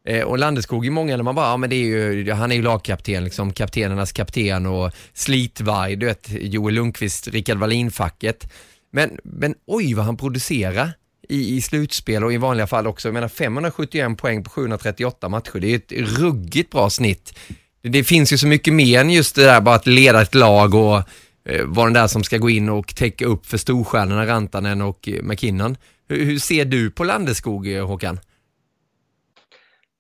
[0.08, 2.56] Eh, och Landeskog är många när man bara, ja men det är ju, han är
[2.56, 8.52] ju lagkapten, liksom kaptenernas kapten och slitvarg, du vet Joel Lundqvist, Rickard Wallin-facket.
[8.92, 10.94] Men, men oj vad han producerar
[11.30, 13.08] i, i slutspel och i vanliga fall också.
[13.08, 17.40] Jag menar 571 poäng på 738 matcher, det är ett ruggigt bra snitt.
[17.82, 20.36] Det, det finns ju så mycket mer än just det där bara att leda ett
[20.36, 20.98] lag och
[21.46, 25.10] eh, vara den där som ska gå in och täcka upp för storstjärnorna Rantanen och
[25.10, 25.78] eh, McKinnon.
[26.08, 28.20] Hur, hur ser du på Landeskog, eh, Håkan?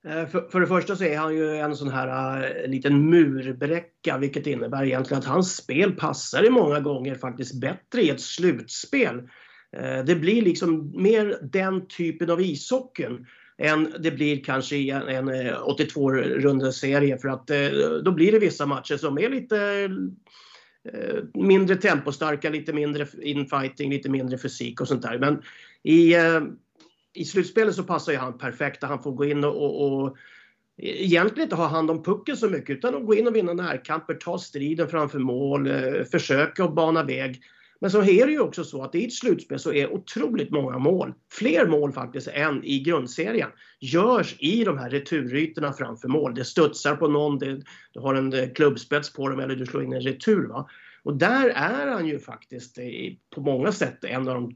[0.07, 4.17] Eh, för, för det första så är han ju en sån här uh, liten murbräcka
[4.17, 9.29] vilket innebär egentligen att hans spel passar i många gånger faktiskt bättre i ett slutspel.
[9.73, 15.01] Eh, det blir liksom mer den typen av ishockeyn än det blir kanske i en,
[15.01, 17.69] en eh, 82-rundeserie för att eh,
[18.05, 19.89] då blir det vissa matcher som är lite
[21.33, 25.19] mindre tempostarka, lite mindre infighting, lite mindre fysik och sånt där.
[25.19, 25.41] Men
[25.83, 26.15] i
[27.15, 28.83] i slutspelet så passar ju han perfekt.
[28.83, 30.17] Han får gå in och, och, och
[30.77, 34.13] egentligen inte ha hand om pucken så mycket utan att gå in och vinna närkamper,
[34.13, 35.69] ta striden framför mål,
[36.11, 37.41] försöka att bana väg.
[37.83, 40.77] Men så är det ju också så att i ett slutspel så är otroligt många
[40.77, 46.35] mål, fler mål faktiskt än i grundserien, görs i de här returytorna framför mål.
[46.35, 49.83] Det studsar på någon, det, du har en eh, klubbspets på dem eller du slår
[49.83, 50.47] in en retur.
[50.47, 50.69] Va?
[51.03, 52.85] Och där är han ju faktiskt eh,
[53.35, 54.55] på många sätt en av de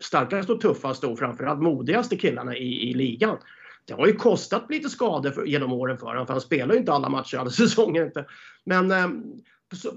[0.00, 3.38] starkaste och tuffaste och framförallt modigaste killarna i, i ligan.
[3.84, 6.80] Det har ju kostat lite skador för, genom åren för honom, för han spelar ju
[6.80, 8.06] inte alla matcher alla säsonger.
[8.06, 8.26] Inte.
[8.64, 9.08] Men eh,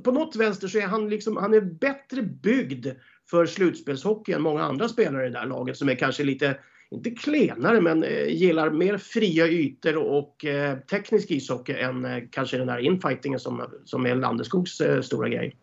[0.03, 2.87] på, något vänster så är han, liksom, han är bättre byggd
[3.29, 6.57] för slutspelshockey än många andra spelare i det här laget som är kanske lite,
[6.91, 12.57] inte klenare, men eh, gillar mer fria ytor och, eh, teknisk ishockey än eh, kanske
[12.57, 15.55] den här infightingen som, som är Landeskogs eh, stora grej.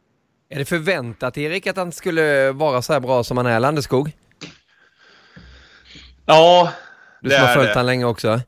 [0.49, 4.13] Är det förväntat Erik att han skulle vara så här bra som han är Landeskog?
[6.27, 6.73] Ja,
[7.21, 8.41] Du som har följt honom länge också.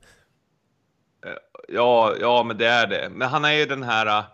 [1.69, 3.09] Ja, ja, men det är det.
[3.13, 4.25] Men han är ju den här...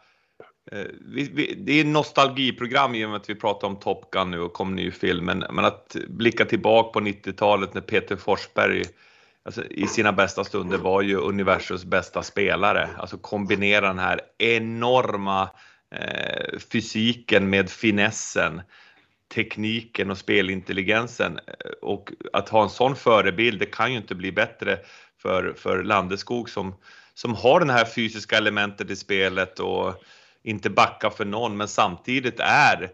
[0.73, 4.31] Eh, vi, vi, det är nostalgiprogram i och med att vi pratar om Top Gun
[4.31, 5.25] nu och kom ny film.
[5.25, 8.85] Men, men att blicka tillbaka på 90-talet när Peter Forsberg
[9.43, 12.89] alltså, i sina bästa stunder var ju universums bästa spelare.
[12.97, 15.51] Alltså kombinera den här enorma
[15.95, 18.63] eh, fysiken med finessen
[19.35, 21.39] tekniken och spelintelligensen.
[21.47, 24.79] Eh, och att ha en sån förebild, det kan ju inte bli bättre
[25.23, 26.75] för, för Landeskog som,
[27.15, 30.05] som har det här fysiska elementet i spelet och
[30.43, 32.91] inte backa för någon, men samtidigt är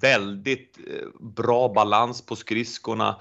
[0.00, 3.20] väldigt eh, bra balans på skridskorna,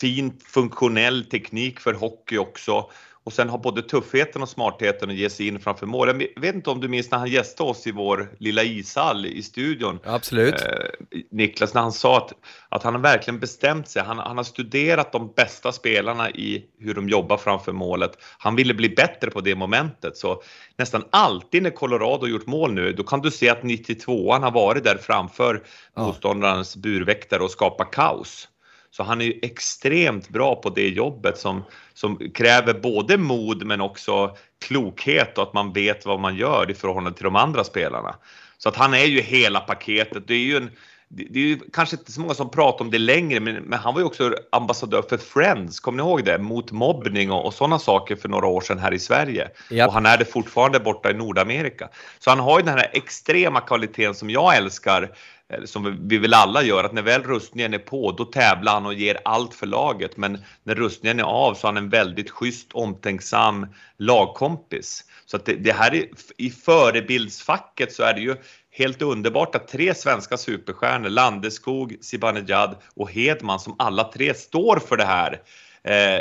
[0.00, 2.90] fin funktionell teknik för hockey också
[3.28, 6.08] och sen har både tuffheten och smartheten att ge sig in framför mål.
[6.34, 9.42] Jag vet inte om du minns när han gästade oss i vår lilla ishall i
[9.42, 9.98] studion.
[10.04, 10.54] Absolut.
[10.54, 12.32] Eh, Niklas, när han sa att,
[12.68, 14.02] att han har verkligen bestämt sig.
[14.02, 18.12] Han, han har studerat de bästa spelarna i hur de jobbar framför målet.
[18.38, 20.16] Han ville bli bättre på det momentet.
[20.16, 20.42] Så
[20.76, 24.84] nästan alltid när Colorado gjort mål nu, då kan du se att 92an har varit
[24.84, 25.62] där framför
[25.94, 26.06] ja.
[26.06, 28.48] motståndarens burväktare och skapat kaos.
[28.98, 33.80] Så han är ju extremt bra på det jobbet som, som kräver både mod men
[33.80, 38.14] också klokhet och att man vet vad man gör i förhållande till de andra spelarna.
[38.58, 40.28] Så att han är ju hela paketet.
[40.28, 40.70] Det är ju en,
[41.08, 43.94] det är ju kanske inte så många som pratar om det längre, men, men han
[43.94, 46.38] var ju också ambassadör för Friends, kommer ni ihåg det?
[46.38, 49.48] Mot mobbning och, och sådana saker för några år sedan här i Sverige.
[49.70, 49.86] Yep.
[49.86, 51.88] Och han är det fortfarande borta i Nordamerika.
[52.18, 55.10] Så han har ju den här extrema kvaliteten som jag älskar,
[55.52, 58.86] Eh, som vi väl alla gör, att när väl rustningen är på, då tävlar han
[58.86, 60.16] och ger allt för laget.
[60.16, 63.66] Men när rustningen är av så är han en väldigt schysst, omtänksam
[63.98, 65.04] lagkompis.
[65.26, 66.06] Så att det, det här är,
[66.36, 68.36] i förebildsfacket så är det ju
[68.70, 74.96] helt underbart att tre svenska superstjärnor, Landeskog, Zibanejad och Hedman, som alla tre står för
[74.96, 75.42] det här.
[75.82, 76.20] Eh,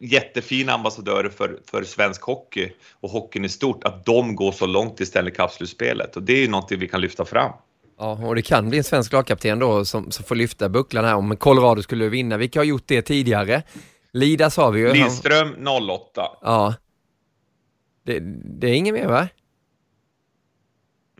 [0.00, 5.00] jättefina ambassadörer för, för svensk hockey och hockeyn i stort, att de går så långt
[5.00, 6.16] i Stanley Cup-slutspelet.
[6.16, 7.52] Och det är ju någonting vi kan lyfta fram.
[7.98, 11.14] Ja, och det kan bli en svensk lagkapten då som, som får lyfta bucklan här
[11.14, 12.36] om Colorado skulle vinna.
[12.36, 13.62] Vilka har gjort det tidigare?
[14.12, 14.92] Lidas har vi ju.
[14.92, 16.22] Lidström 08.
[16.42, 16.74] Ja.
[18.04, 19.28] Det, det är inget mer va?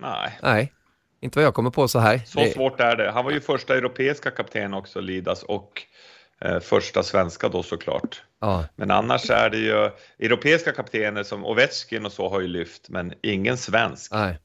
[0.01, 0.39] Nej.
[0.43, 0.73] Nej,
[1.21, 2.19] inte vad jag kommer på så här.
[2.27, 2.55] Så det...
[2.55, 3.11] svårt är det.
[3.11, 5.83] Han var ju första europeiska kapten också, Lidas, och
[6.41, 8.23] eh, första svenska då såklart.
[8.41, 8.65] Ja.
[8.77, 13.15] Men annars är det ju europeiska kaptener som Ovechkin och så har ju lyft, men
[13.23, 14.13] ingen svensk.
[14.13, 14.39] Nej.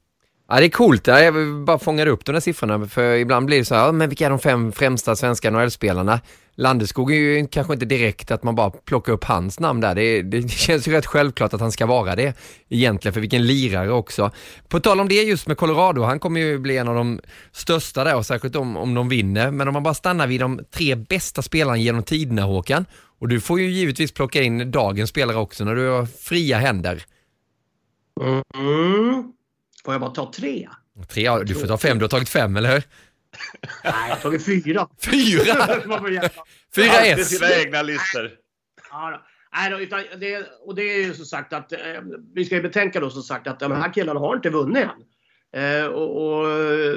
[0.52, 1.08] Ja, det är coolt.
[1.08, 4.26] Jag bara fångar upp de där siffrorna för ibland blir det så här, men vilka
[4.26, 6.20] är de fem främsta svenska NHL-spelarna?
[6.56, 9.96] Landeskog är ju kanske inte direkt att man bara plockar upp hans namn där.
[9.96, 12.34] Det, det, känns ju rätt självklart att han ska vara det
[12.70, 14.32] egentligen, för vilken lirare också.
[14.68, 17.20] På tal om det just med Colorado, han kommer ju bli en av de
[17.52, 19.52] största där och särskilt om, om de vinner.
[19.52, 22.86] Men om man bara stannar vid de tre bästa spelarna genom tiderna Håkan,
[23.20, 27.04] och du får ju givetvis plocka in dagens spelare också när du har fria händer.
[28.22, 29.34] Mm.
[29.86, 30.70] Får jag bara ta tre?
[31.08, 32.84] Tre, du får ta fem, du har tagit fem eller hur?
[33.84, 34.88] Nej, jag har tagit fyra.
[35.06, 35.67] Fyra?
[36.76, 37.30] Fyra S.
[37.30, 38.32] sina egna listor.
[38.91, 39.26] Ja.
[39.54, 41.80] Nej, då, utan det, och det är ju som sagt att eh,
[42.34, 44.89] vi ska ju betänka då som sagt att de här killarna har inte vunnit än.
[45.54, 46.48] Eh, och, och,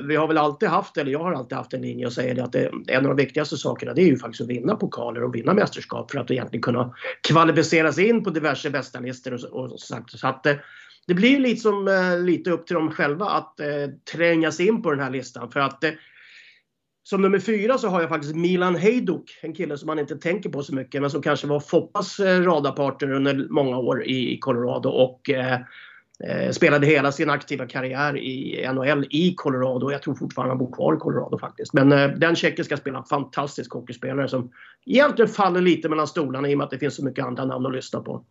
[0.09, 2.45] vi har väl alltid haft, eller jag har alltid haft en linje och säger det
[2.45, 5.35] att det, en av de viktigaste sakerna det är ju faktiskt att vinna pokaler och
[5.35, 9.73] vinna mästerskap för att egentligen kunna kvalificera sig in på diverse bästa listor och, och,
[9.73, 10.19] och sagt.
[10.19, 10.55] Så att, eh,
[11.07, 13.67] det blir lite, som, eh, lite upp till dem själva att eh,
[14.13, 15.91] tränga sig in på den här listan för att eh,
[17.07, 20.51] som nummer fyra så har jag faktiskt Milan Hejduk, en kille som man inte tänker
[20.51, 24.89] på så mycket men som kanske var Foppas eh, radarpartner under många år i Colorado
[24.89, 25.61] och eh,
[26.25, 29.91] eh, spelade hela sin aktiva karriär i NHL i Colorado.
[29.91, 31.73] Jag tror fortfarande han bor kvar i Colorado faktiskt.
[31.73, 34.51] Men eh, den tjeckiska spelaren, fantastisk hockeyspelare som
[34.87, 37.67] egentligen faller lite mellan stolarna i och med att det finns så mycket andra namn
[37.67, 38.25] att lyssna på.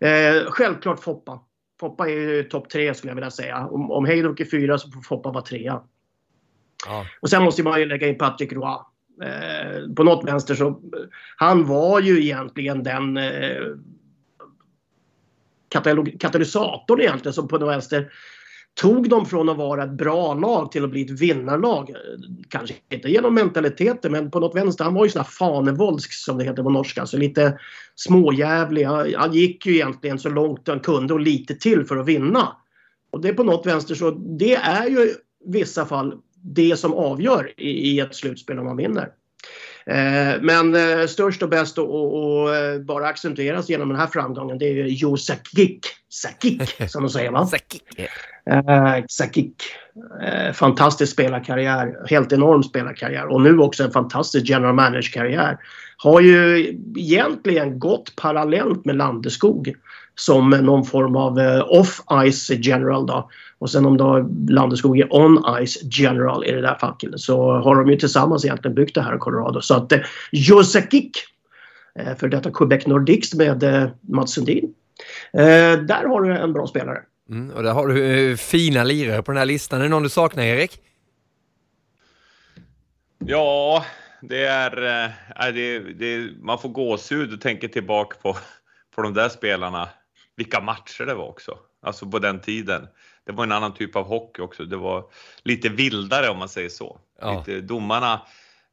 [0.00, 1.40] Eh, självklart Foppa.
[1.80, 3.66] Foppa är topp tre skulle jag vilja säga.
[3.66, 5.80] Om, om Hejduk är fyra så får Foppa vara trea.
[6.86, 7.06] Ja.
[7.20, 8.76] Och sen måste man ju lägga in Patrick Roy.
[9.22, 10.80] Eh, på något vänster så...
[11.36, 13.62] Han var ju egentligen den eh,
[15.68, 18.12] katalog- katalysatorn egentligen som på något vänster
[18.76, 21.90] tog dem från att vara ett bra lag till att bli ett vinnarlag.
[22.48, 24.84] Kanske inte genom mentaliteten men på något vänster.
[24.84, 27.06] Han var ju sån här fanevoldsk som det heter på norska.
[27.06, 27.58] Så lite
[27.94, 28.84] småjävlig.
[28.84, 32.56] Han, han gick ju egentligen så långt han kunde och lite till för att vinna.
[33.10, 35.14] Och det är på något vänster så det är ju i
[35.46, 39.12] vissa fall det som avgör i, i ett slutspel om man vinner.
[39.90, 44.58] Eh, men eh, störst och bäst och, och, eh, bara accentueras genom den här framgången
[44.58, 45.80] det är ju Jo Sakic.
[46.08, 47.48] Sakic som de säger va?
[48.50, 49.52] Eh, Sakic.
[50.22, 52.06] Eh, fantastisk spelarkarriär.
[52.10, 53.26] Helt enorm spelarkarriär.
[53.26, 55.58] Och nu också en fantastisk general manager-karriär.
[55.96, 59.74] Har ju egentligen gått parallellt med Landeskog
[60.14, 63.30] som någon form av eh, off-ice general då.
[63.58, 67.90] Och sen om då Landeskog är on-ice general i det där facket så har de
[67.90, 69.60] ju tillsammans egentligen byggt det här i Colorado.
[69.60, 70.00] Så att eh,
[70.32, 71.10] Josekik,
[71.98, 74.74] eh, för detta Quebec Nordics med eh, Mats Sundin.
[75.32, 76.98] Eh, där har du en bra spelare.
[77.30, 79.78] Mm, och där har du fina lirare på den här listan.
[79.78, 80.80] Är det någon du saknar Erik?
[83.18, 83.84] Ja,
[84.20, 88.36] det är, nej, det, det, man får gåshud och tänker tillbaka på,
[88.94, 89.88] på de där spelarna.
[90.36, 92.88] Vilka matcher det var också, alltså på den tiden.
[93.26, 94.64] Det var en annan typ av hockey också.
[94.64, 95.04] Det var
[95.42, 96.98] lite vildare om man säger så.
[97.20, 97.38] Ja.
[97.38, 98.20] Lite, domarna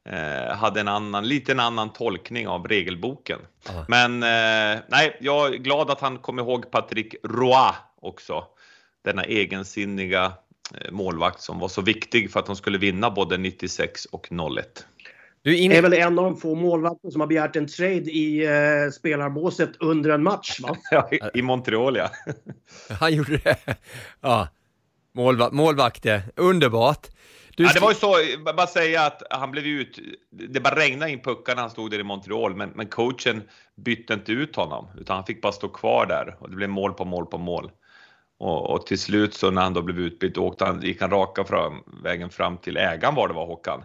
[0.10, 3.40] eh, hade en annan, lite en annan tolkning av regelboken.
[3.66, 3.86] Ja.
[3.88, 8.46] Men eh, nej, jag är glad att han kom ihåg Patrick Roy också.
[9.04, 10.34] Denna egensinniga
[10.76, 14.28] eh, målvakt som var så viktig för att de skulle vinna både 96 och
[14.58, 14.88] 01.
[15.44, 15.82] Du är är inne...
[15.82, 20.10] väl en av de få målvakter som har begärt en trade i eh, spelarbåset under
[20.10, 20.76] en match va?
[20.92, 22.10] Ja, i- I Montreal ja.
[23.00, 23.58] Han gjorde det.
[24.22, 24.48] Ja.
[25.16, 27.08] Målva målvakter, underbart.
[27.56, 28.16] Du ja det var ju så,
[28.56, 30.00] bara säga att han blev ut,
[30.32, 33.42] det bara regnade in puckar när han stod där i Montreal, men, men coachen
[33.76, 36.94] bytte inte ut honom, utan han fick bara stå kvar där och det blev mål
[36.94, 37.72] på mål på mål.
[38.40, 41.44] Och, och till slut så när han då blev utbytt åkte han, gick han raka
[41.44, 43.84] fram, vägen fram till ägaren var det var Håkan.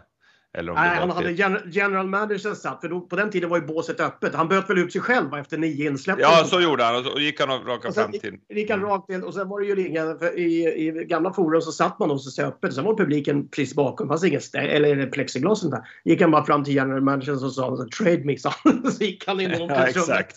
[0.59, 1.39] Eller om Nej, han hade till...
[1.39, 4.35] gen- general managern satt, för då, på den tiden var ju båset öppet.
[4.35, 6.19] Han böt väl ut sig själv efter nio insläpp.
[6.21, 8.35] Ja, så gjorde han och så gick han och raka Och fram till...
[8.49, 11.73] gick han rakt in och sen var det ju för i, i gamla forum så
[11.73, 12.75] satt man och så öppet.
[12.75, 14.07] Sen var publiken precis bakom.
[14.07, 15.83] Det fanns ingen stä- eller plexiglas och sånt där.
[16.05, 18.37] Gick han bara fram till general managern och sa trade me.
[18.39, 20.37] Så gick han in i Ja, exakt.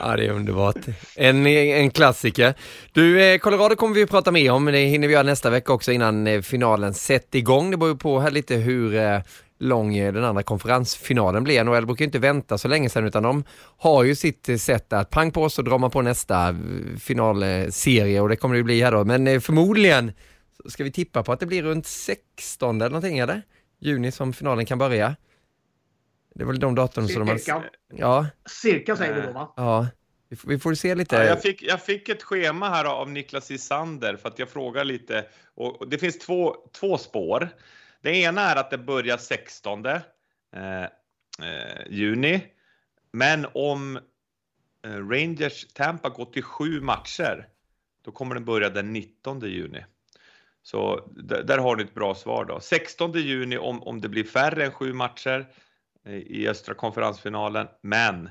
[0.00, 0.76] Ja, det är underbart.
[1.16, 2.54] En, en klassiker.
[2.92, 5.50] Du, eh, Colorado kommer vi att prata mer om, men det hinner vi göra nästa
[5.50, 7.70] vecka också innan eh, finalen sätter igång.
[7.70, 9.13] Det beror ju på här lite hur eh,
[9.58, 11.64] lång den andra konferensfinalen blir.
[11.64, 13.44] NHL brukar ju inte vänta så länge sedan utan de
[13.76, 16.54] har ju sitt eh, sätt att pang på så drar man på nästa eh,
[16.98, 19.04] finalserie och det kommer det ju bli här då.
[19.04, 20.12] Men eh, förmodligen
[20.62, 23.42] så ska vi tippa på att det blir runt 16 eller någonting eller?
[23.80, 25.16] Juni som finalen kan börja.
[26.34, 27.38] Det är väl de datum som de har...
[27.38, 27.62] Cirka,
[27.96, 28.26] Ja,
[28.62, 29.52] cirka säger vi då va?
[29.56, 29.86] ja.
[30.28, 31.16] Vi får, vi får se lite.
[31.16, 34.84] Ja, jag, fick, jag fick ett schema här av Niklas Isander för att jag frågar
[34.84, 35.24] lite.
[35.54, 37.48] Och det finns två, två spår.
[38.04, 39.96] Det ena är att det börjar 16 eh,
[40.52, 40.88] eh,
[41.90, 42.44] juni.
[43.12, 43.96] Men om
[44.86, 47.48] eh, Rangers Tampa går till sju matcher,
[48.04, 49.84] då kommer den börja den 19 juni.
[50.62, 51.10] Så
[51.44, 52.60] där har ni ett bra svar då.
[52.60, 55.46] 16 juni om, om det blir färre än sju matcher
[56.04, 58.30] eh, i östra konferensfinalen, men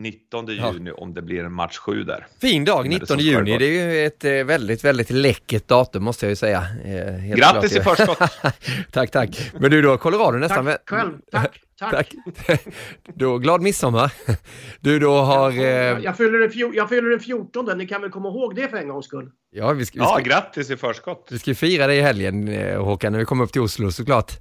[0.00, 2.26] 19 juni om det blir en match 7 där.
[2.40, 3.58] Fin dag, 19 juni.
[3.58, 6.66] Det är ju ett eh, väldigt, väldigt läckert datum måste jag ju säga.
[6.84, 8.18] Eh, helt Grattis i förskott!
[8.92, 9.50] tack, tack.
[9.58, 10.66] Men du då, Colorado nästan...
[10.66, 11.90] Tack själv, tack, tack.
[11.90, 12.60] tack.
[13.14, 14.12] då, glad midsommar.
[14.80, 15.50] Du då har...
[15.50, 15.98] Jag, eh...
[16.04, 18.88] jag, fyller den jag fyller den 14, ni kan väl komma ihåg det för en
[18.88, 19.30] gångs skull?
[19.50, 21.28] Ja, vi ska, vi ska, ja grattis i förskott!
[21.30, 24.32] Vi ska fira det i helgen Håkan, när vi kommer upp till Oslo såklart.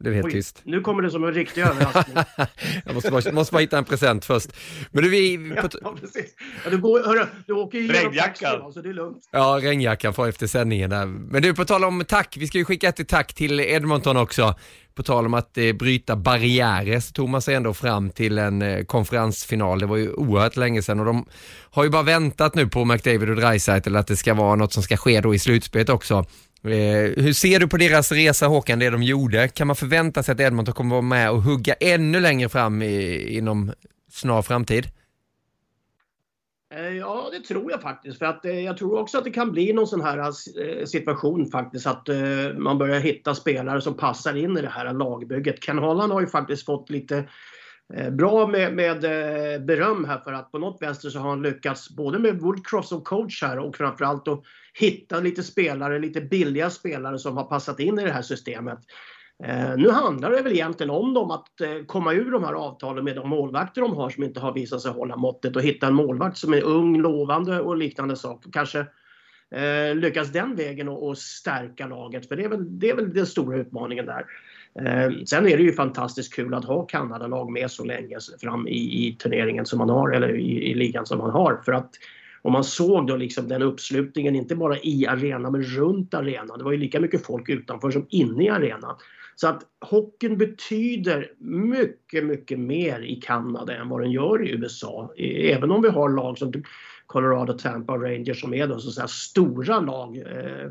[0.00, 0.60] Det är helt Oj, tyst.
[0.64, 2.16] Nu kommer det som en riktig överraskning.
[2.84, 4.52] jag måste bara, måste bara hitta en present först.
[4.90, 5.52] Men du, vi...
[5.56, 6.34] Ja, ja, precis.
[6.64, 8.72] Ja, du, går, hörru, du åker ju Regnjackan.
[8.72, 9.28] Så det är lugnt.
[9.30, 11.06] Ja, regnjackan får efter sändningen där.
[11.06, 12.36] Men du, på tal om tack.
[12.38, 14.54] Vi ska ju skicka ett tack till Edmonton också.
[14.94, 18.62] På tal om att eh, bryta barriärer så tog man sig ändå fram till en
[18.62, 19.78] eh, konferensfinal.
[19.78, 21.26] Det var ju oerhört länge sedan och de
[21.70, 24.82] har ju bara väntat nu på McDavid och Dreisaitl att det ska vara något som
[24.82, 26.26] ska ske då i slutspelet också.
[26.64, 29.48] Eh, hur ser du på deras resa Håkan, det de gjorde?
[29.48, 33.36] Kan man förvänta sig att Edmonton kommer vara med och hugga ännu längre fram i,
[33.36, 33.72] inom
[34.10, 34.86] snar framtid?
[36.74, 38.18] Eh, ja, det tror jag faktiskt.
[38.18, 40.32] För att eh, jag tror också att det kan bli någon sån här
[40.86, 42.08] situation faktiskt att
[42.56, 45.62] man börjar hitta spelare som passar in i det här lagbygget.
[45.62, 47.28] Ken Holland har ju faktiskt fått lite
[48.10, 49.00] bra med, med
[49.66, 53.00] beröm här för att på något vänster så har han lyckats både med Woodcross som
[53.00, 54.42] coach här och framförallt att
[54.78, 58.78] hitta lite spelare, lite billiga spelare som har passat in i det här systemet.
[59.44, 63.04] Eh, nu handlar det väl egentligen om dem att eh, komma ur de här avtalen
[63.04, 65.94] med de målvakter de har som inte har visat sig hålla måttet och hitta en
[65.94, 68.50] målvakt som är ung, lovande och liknande saker.
[68.52, 68.78] Kanske
[69.50, 73.14] eh, lyckas den vägen och, och, stärka laget för det är, väl, det är väl
[73.14, 74.24] den stora utmaningen där.
[74.80, 79.06] Eh, sen är det ju fantastiskt kul att ha Kanada-lag med så länge fram i,
[79.06, 81.90] i turneringen som man har eller i, i ligan som man har för att
[82.42, 86.58] och man såg då liksom den uppslutningen, inte bara i arenan men runt arenan.
[86.58, 88.96] Det var ju lika mycket folk utanför som inne i arenan.
[89.40, 95.12] Så att hockeyn betyder mycket, mycket mer i Kanada än vad den gör i USA.
[95.16, 96.52] E, även om vi har lag som
[97.06, 100.16] Colorado, Tampa och Rangers som är då så att säga stora lag.
[100.16, 100.70] Eh,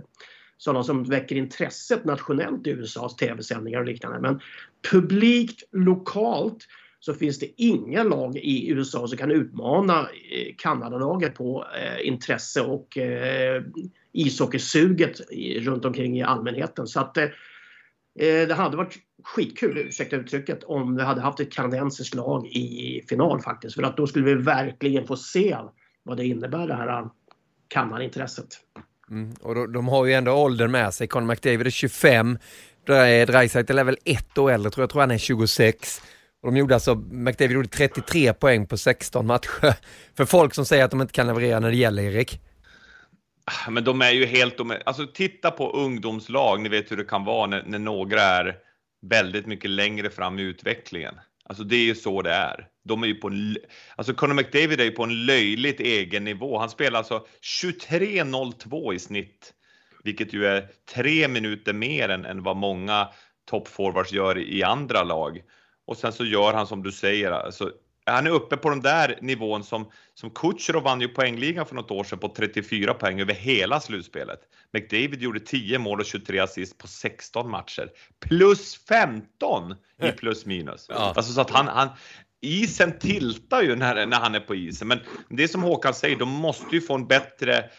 [0.57, 4.19] sådana som väcker intresset nationellt i USAs tv-sändningar och liknande.
[4.19, 4.39] Men
[4.91, 6.67] publikt, lokalt
[6.99, 12.61] så finns det inga lag i USA som kan utmana eh, Kanadalaget på eh, intresse
[12.61, 13.63] och eh,
[14.13, 15.21] ishockeysuget
[15.59, 16.87] runt omkring i allmänheten.
[16.87, 17.23] Så att eh,
[18.19, 23.01] eh, det hade varit skitkul, ursäkta uttrycket, om vi hade haft ett kanadensiskt lag i
[23.09, 23.75] final faktiskt.
[23.75, 25.57] För att då skulle vi verkligen få se
[26.03, 27.09] vad det innebär det här
[27.67, 28.47] Kanadaintresset.
[29.09, 31.07] Mm, och då, de har ju ändå åldern med sig.
[31.07, 32.37] Conor McDavid är 25,
[32.85, 36.01] Dreisaitl är väl ett år äldre, tror jag tror han är 26.
[36.47, 39.73] Och de gjorde alltså, McDavid gjorde 33 poäng på 16 matcher.
[40.17, 42.39] För folk som säger att de inte kan leverera när det gäller, Erik.
[43.45, 47.25] Ah, men de är ju helt, alltså titta på ungdomslag, ni vet hur det kan
[47.25, 48.55] vara när, när några är
[49.01, 51.15] väldigt mycket längre fram i utvecklingen.
[51.43, 52.67] Alltså det är ju så det är.
[52.83, 53.57] De är ju på en,
[53.95, 56.59] alltså Conor McDavid är ju på en löjligt egen nivå.
[56.59, 57.25] Han spelar alltså
[57.61, 59.53] 23.02 i snitt,
[60.03, 63.07] vilket ju är tre minuter mer än, än vad många
[63.49, 65.41] toppforwards gör i andra lag.
[65.87, 67.71] Och sen så gör han som du säger, alltså,
[68.05, 71.91] han är uppe på den där nivån som, som Kutjerov vann ju poängligan för något
[71.91, 74.39] år sedan på 34 poäng över hela slutspelet.
[74.73, 77.89] McDavid gjorde 10 mål och 23 assist på 16 matcher.
[78.19, 80.85] Plus 15 i plus minus.
[80.89, 80.95] Ja.
[80.95, 81.89] Alltså så att han, han,
[82.41, 84.87] isen tiltar ju när, när han är på isen.
[84.87, 87.69] Men det är som Håkan säger, de måste ju få en bättre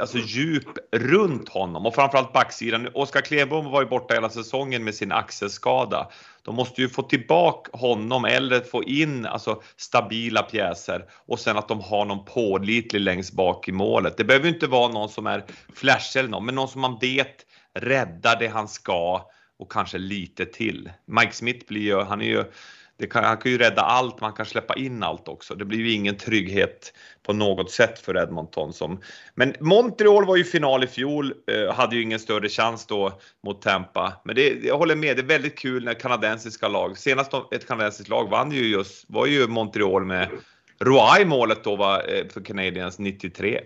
[0.00, 2.88] alltså djup runt honom och framförallt backsidan.
[2.94, 6.10] Oskar Klenbom var ju borta hela säsongen med sin axelskada.
[6.42, 11.68] De måste ju få tillbaka honom eller få in alltså, stabila pjäser och sen att
[11.68, 14.16] de har någon pålitlig längst bak i målet.
[14.16, 17.36] Det behöver inte vara någon som är flash eller någon, men någon som man vet
[17.74, 20.90] räddar det han ska och kanske lite till.
[21.06, 22.44] Mike Smith blir ju, han är ju
[23.06, 25.54] kan, han kan ju rädda allt, man kan släppa in allt också.
[25.54, 26.92] Det blir ju ingen trygghet
[27.22, 28.72] på något sätt för Edmonton.
[28.72, 29.00] Som,
[29.34, 33.62] men Montreal var ju final i fjol, eh, hade ju ingen större chans då mot
[33.62, 34.12] Tampa.
[34.24, 38.08] Men det, jag håller med, det är väldigt kul när kanadensiska lag, senast ett kanadensiskt
[38.08, 40.28] lag vann ju just, var ju Montreal med
[40.80, 43.60] Roy målet då var, eh, för Canadiens 93.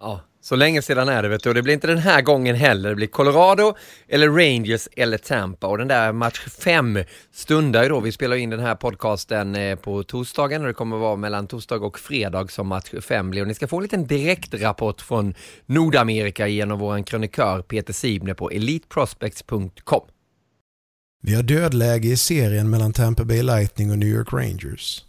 [0.00, 2.56] Ja, så länge sedan är det vet du och det blir inte den här gången
[2.56, 2.88] heller.
[2.88, 3.74] Det blir Colorado
[4.08, 6.98] eller Rangers eller Tampa och den där match 5
[7.32, 8.00] stundar ju då.
[8.00, 11.76] Vi spelar in den här podcasten eh, på torsdagen och det kommer vara mellan torsdag
[11.76, 13.42] och fredag som match 5 blir.
[13.42, 15.34] Och ni ska få en liten direktrapport från
[15.66, 20.02] Nordamerika genom vår krönikör Peter Sibne på eliteprospects.com.
[21.22, 25.04] Vi har dödläge i serien mellan Tampa Bay Lightning och New York Rangers.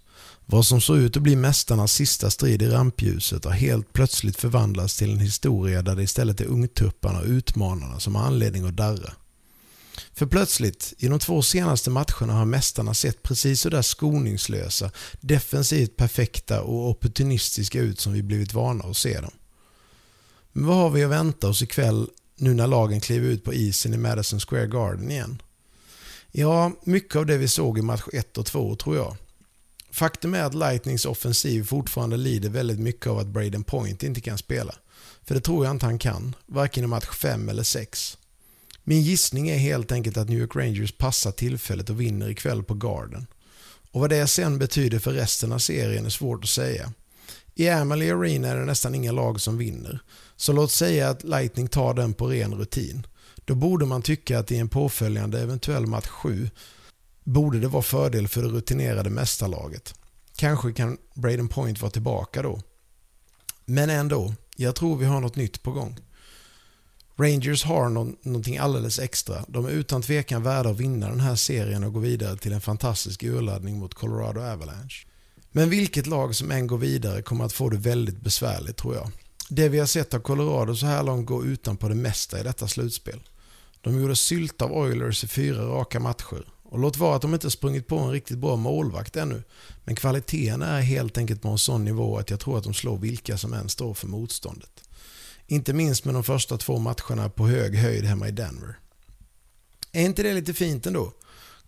[0.51, 4.97] Vad som såg ut att bli mästarnas sista strid i rampljuset har helt plötsligt förvandlats
[4.97, 9.13] till en historia där det istället är ungtupparna och utmanarna som har anledning att darra.
[10.13, 14.91] För plötsligt, i de två senaste matcherna har mästarna sett precis så där skoningslösa,
[15.21, 19.33] defensivt perfekta och opportunistiska ut som vi blivit vana att se dem.
[20.51, 23.93] Men vad har vi att vänta oss ikväll nu när lagen kliver ut på isen
[23.93, 25.41] i Madison Square Garden igen?
[26.31, 29.17] Ja, mycket av det vi såg i match 1 och 2 tror jag.
[29.91, 34.37] Faktum är att Lightnings offensiv fortfarande lider väldigt mycket av att Braden Point inte kan
[34.37, 34.75] spela.
[35.23, 38.17] För det tror jag inte han kan, varken i match 5 eller 6.
[38.83, 42.73] Min gissning är helt enkelt att New York Rangers passar tillfället och vinner ikväll på
[42.73, 43.27] Garden.
[43.91, 46.93] Och vad det sen betyder för resten av serien är svårt att säga.
[47.55, 49.99] I Amalie Arena är det nästan inga lag som vinner,
[50.35, 53.07] så låt säga att Lightning tar den på ren rutin.
[53.45, 56.49] Då borde man tycka att i en påföljande eventuell match 7
[57.29, 59.93] borde det vara fördel för det rutinerade mästarlaget.
[60.35, 62.61] Kanske kan Braden Point vara tillbaka då.
[63.65, 65.99] Men ändå, jag tror vi har något nytt på gång.
[67.17, 69.45] Rangers har no någonting alldeles extra.
[69.47, 72.61] De är utan tvekan värda att vinna den här serien och gå vidare till en
[72.61, 75.05] fantastisk urladdning mot Colorado Avalanche.
[75.51, 79.11] Men vilket lag som än går vidare kommer att få det väldigt besvärligt tror jag.
[79.49, 82.67] Det vi har sett av Colorado så här långt går utanpå det mesta i detta
[82.67, 83.19] slutspel.
[83.81, 86.45] De gjorde sylt av Oilers i fyra raka matcher.
[86.71, 89.43] Och låt vara att de inte sprungit på en riktigt bra målvakt ännu.
[89.83, 92.97] Men kvaliteten är helt enkelt på en sån nivå att jag tror att de slår
[92.97, 94.83] vilka som än står för motståndet.
[95.47, 98.79] Inte minst med de första två matcherna på hög höjd hemma i Denver.
[99.91, 101.13] Är inte det lite fint ändå?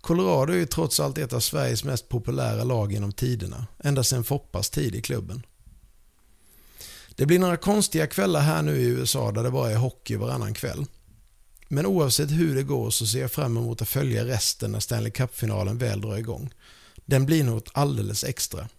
[0.02, 4.24] Colorado är ju trots allt ett av Sveriges mest populära lag genom tiderna, ända sedan
[4.24, 5.45] Foppas tid i klubben.
[7.16, 10.54] Det blir några konstiga kvällar här nu i USA där det bara är hockey varannan
[10.54, 10.86] kväll.
[11.74, 15.11] Men oavsett hur det går så ser jag fram emot att följa resten när Stanley
[15.11, 16.53] Cup-finalen väl drar igång.
[17.05, 18.69] Den blir något alldeles extra.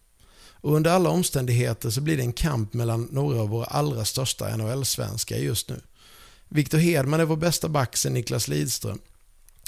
[0.50, 4.56] Och under alla omständigheter så blir det en kamp mellan några av våra allra största
[4.56, 5.80] NHL-svenskar just nu.
[6.48, 9.00] Viktor Hedman är vår bästa back sen Niklas Lidström.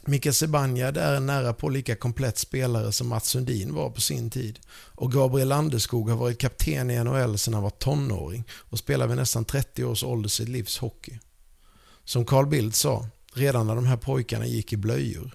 [0.05, 4.31] Mikael Zibanejad är en nära på lika komplett spelare som Mats Sundin var på sin
[4.31, 4.59] tid.
[4.71, 9.17] Och Gabriel Landeskog har varit kapten i NHL sedan han var tonåring och spelar vid
[9.17, 11.19] nästan 30 års ålder sitt livs hockey.
[12.05, 15.33] Som Carl Bildt sa, redan när de här pojkarna gick i blöjor.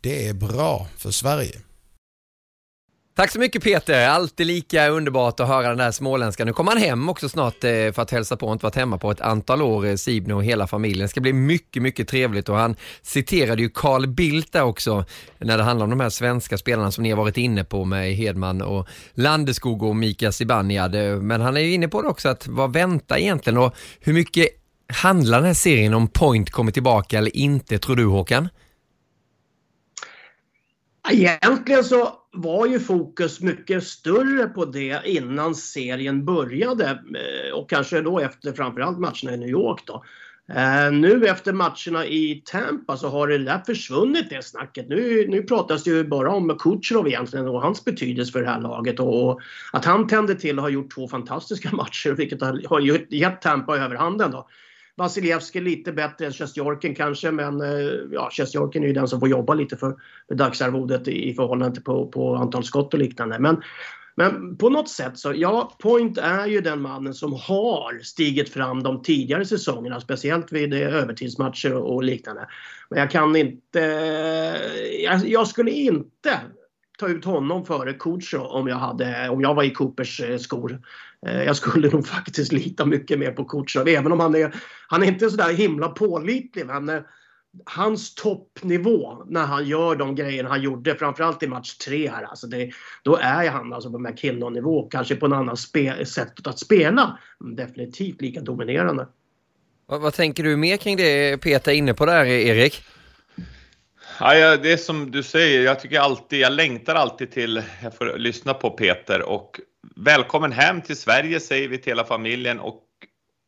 [0.00, 1.60] Det är bra för Sverige.
[3.16, 6.44] Tack så mycket Peter, alltid lika underbart att höra den där småländska.
[6.44, 9.10] Nu kommer han hem också snart eh, för att hälsa på, inte varit hemma på
[9.10, 11.02] ett antal år, eh, Sibne och hela familjen.
[11.02, 15.04] Det ska bli mycket, mycket trevligt och han citerade ju Carl Bildt där också
[15.38, 18.14] när det handlar om de här svenska spelarna som ni har varit inne på med
[18.14, 20.94] Hedman och Landeskog och Mika Zibanejad.
[20.94, 24.12] Eh, men han är ju inne på det också att vad vänta egentligen och hur
[24.12, 24.59] mycket
[24.92, 28.48] handlar den här serien om Point kommer tillbaka eller inte tror du Håkan?
[31.10, 38.00] Egentligen så var ju fokus mycket större på det innan serien började eh, och kanske
[38.00, 40.04] då efter framförallt matcherna i New York då.
[40.54, 44.88] Eh, nu efter matcherna i Tampa så har det där försvunnit det snacket.
[44.88, 48.60] Nu, nu pratas det ju bara om Kucherov egentligen och hans betydelse för det här
[48.60, 49.40] laget och, och
[49.72, 52.80] att han tände till och har gjort två fantastiska matcher vilket har, har
[53.14, 54.48] gett Tampa överhanden då.
[55.00, 59.28] Vasilevski lite bättre än Sjestjorkin kanske men eh, ja, Sjestjorkin är ju den som får
[59.28, 59.96] jobba lite för,
[60.28, 63.38] för dagsarvodet i, i förhållande på, på antal skott och liknande.
[63.38, 63.62] Men,
[64.14, 68.82] men på något sätt så, ja, Point är ju den mannen som har stigit fram
[68.82, 72.46] de tidigare säsongerna, speciellt vid eh, övertidsmatcher och liknande.
[72.90, 76.40] Men jag kan inte, eh, jag, jag skulle inte
[77.00, 80.82] ta ut honom före Kucho om jag, hade, om jag var i Coopers eh, skor.
[81.26, 83.88] Eh, jag skulle nog faktiskt lita mycket mer på Kutjo.
[83.88, 84.54] även om han är,
[84.88, 86.66] han är inte sådär himla pålitlig.
[86.66, 87.00] Men eh,
[87.64, 92.46] hans toppnivå när han gör de grejerna han gjorde, framförallt i match 3 här, alltså
[92.46, 92.70] det,
[93.02, 97.18] då är han alltså på McKinnon-nivå, kanske på en annan sätt att spela.
[97.44, 99.06] Mm, definitivt lika dominerande.
[99.86, 102.84] Vad, vad, tänker du mer kring det Peter är inne på där, Erik?
[104.22, 108.18] Ja, det är som du säger, jag tycker alltid, jag längtar alltid till jag får
[108.18, 109.60] lyssna på Peter och
[109.96, 112.82] välkommen hem till Sverige säger vi till hela familjen och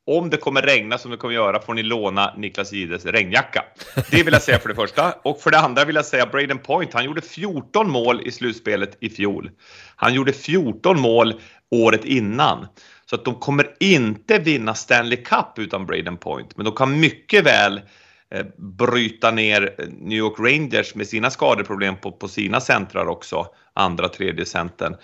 [0.06, 3.64] om det kommer regna som det kommer göra får ni låna Niklas Gides regnjacka.
[4.10, 5.12] Det vill jag säga för det första.
[5.12, 8.96] Och för det andra vill jag säga Braden Point, han gjorde 14 mål i slutspelet
[9.00, 9.50] i fjol.
[9.96, 12.66] Han gjorde 14 mål året innan.
[13.06, 17.44] Så att de kommer inte vinna Stanley Cup utan Braden Point, men de kan mycket
[17.44, 17.80] väl
[18.35, 24.09] Eh, bryta ner New York Rangers med sina skadeproblem på, på sina centrar också, andra,
[24.09, 24.97] tredje centern.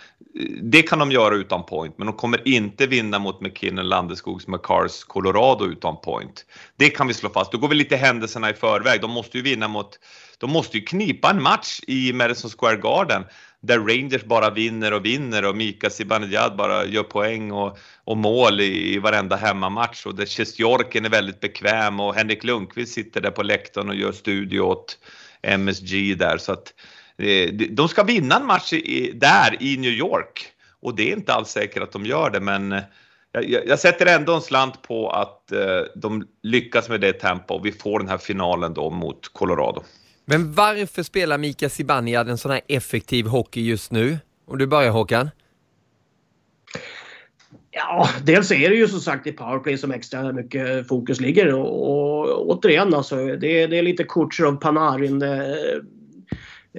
[0.62, 5.04] Det kan de göra utan point, men de kommer inte vinna mot McKinnon, Landeskogs, McCars,
[5.04, 6.44] Colorado utan point.
[6.76, 7.52] Det kan vi slå fast.
[7.52, 9.00] Då går vi lite händelserna i förväg.
[9.00, 9.98] De måste ju vinna mot,
[10.38, 13.24] de måste ju knipa en match i Madison Square Garden
[13.60, 18.60] där Rangers bara vinner och vinner och Mika Zibanejad bara gör poäng och, och mål
[18.60, 20.06] i, i varenda hemmamatch.
[20.06, 24.12] Och där Sjestjorken är väldigt bekväm och Henrik Lundqvist sitter där på läktaren och gör
[24.12, 24.98] studio åt
[25.42, 26.38] MSG där.
[26.38, 26.74] Så att
[27.18, 30.52] eh, de ska vinna en match i, där i New York.
[30.80, 32.82] Och det är inte alls säkert att de gör det men eh,
[33.32, 37.54] jag, jag sätter ändå en slant på att eh, de lyckas med det tempo.
[37.54, 39.82] Och vi får den här finalen då mot Colorado.
[40.30, 44.18] Men varför spelar Mika Zibanejad en sån här effektiv hockey just nu?
[44.46, 45.30] Om du börjar Håkan?
[47.70, 52.28] Ja, dels är det ju som sagt i powerplay som extra mycket fokus ligger och,
[52.28, 55.40] och återigen alltså det, det är lite Kutjerov Panarin eh,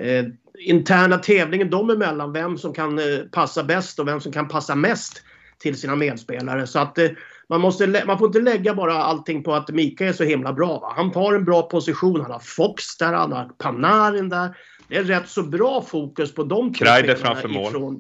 [0.06, 0.26] eh,
[0.60, 4.76] interna tävlingen dem emellan vem som kan eh, passa bäst och vem som kan passa
[4.76, 5.24] mest
[5.60, 7.10] till sina medspelare så att eh,
[7.50, 10.80] man, måste, man får inte lägga bara allting på att Mika är så himla bra.
[10.80, 10.94] Va?
[10.96, 12.22] Han tar en bra position.
[12.22, 14.58] Han har Fox där, han har Panarin där.
[14.88, 18.00] Det är rätt så bra fokus på de två Kreider framför mål.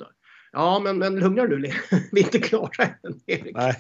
[0.51, 1.55] Ja, men, men lugna nu
[2.11, 3.55] Vi är inte klara än, Erik.
[3.55, 3.75] Nej.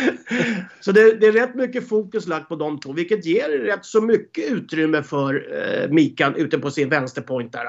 [0.80, 4.00] så det, det, är rätt mycket fokus lagt på de två, vilket ger rätt så
[4.00, 7.66] mycket utrymme för eh, Mika ute på sin vänsterpoint där.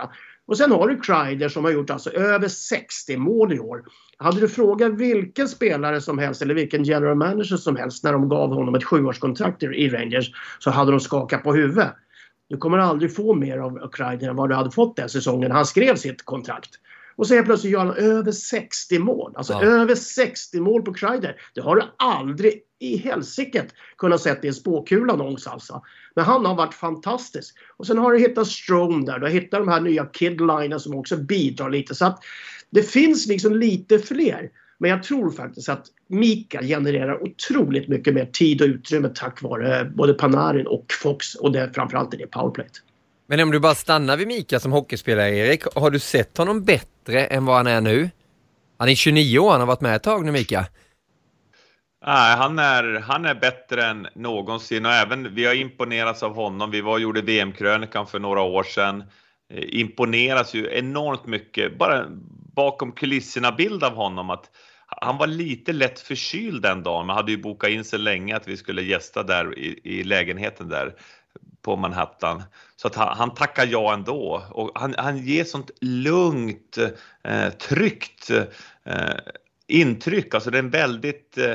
[0.47, 3.83] Och sen har du Kreider som har gjort alltså över 60 mål i år.
[4.17, 8.29] Hade du frågat vilken spelare som helst eller vilken general manager som helst när de
[8.29, 11.93] gav honom ett sjuårskontrakt i Rangers så hade de skakat på huvudet.
[12.49, 15.65] Du kommer aldrig få mer av Kreider än vad du hade fått den säsongen han
[15.65, 16.69] skrev sitt kontrakt.
[17.15, 19.33] Och så helt plötsligt gör han över 60 mål.
[19.35, 19.61] Alltså ja.
[19.61, 21.35] över 60 mål på Kreider.
[21.55, 25.53] Det har du aldrig i helsiket kunnat sett i en spåkula någonstans.
[25.53, 25.81] Alltså.
[26.15, 27.55] Men han har varit fantastisk.
[27.77, 29.19] Och sen har du hittat Strome där.
[29.19, 31.95] Du har hittat de här nya Kidlinen som också bidrar lite.
[31.95, 32.23] Så att
[32.69, 34.49] det finns liksom lite fler.
[34.77, 39.91] Men jag tror faktiskt att Mika genererar otroligt mycket mer tid och utrymme tack vare
[39.95, 42.71] både Panarin och Fox och det framförallt i det powerplayet.
[43.27, 47.25] Men om du bara stannar vid Mika som hockeyspelare, Erik, har du sett honom bättre
[47.25, 48.09] än vad han är nu?
[48.77, 50.65] Han är 29 år, han har varit med ett tag nu, Mika.
[52.05, 56.71] Nej, han är, han är bättre än någonsin och även vi har imponerats av honom.
[56.71, 59.03] Vi var och gjorde VM-krönikan för några år sedan.
[59.49, 62.05] Eh, imponeras ju enormt mycket, bara
[62.55, 64.51] bakom kulisserna bild av honom att
[64.87, 67.07] han var lite lätt förkyld den dagen.
[67.07, 70.69] Man hade ju bokat in sig länge att vi skulle gästa där i, i lägenheten
[70.69, 70.95] där
[71.61, 72.43] på Manhattan.
[72.75, 76.77] Så att han, han tackar ja ändå och han, han ger sånt lugnt,
[77.23, 78.29] eh, tryggt
[78.83, 79.13] eh,
[79.67, 80.33] intryck.
[80.33, 81.53] Alltså det är en väldigt, eh,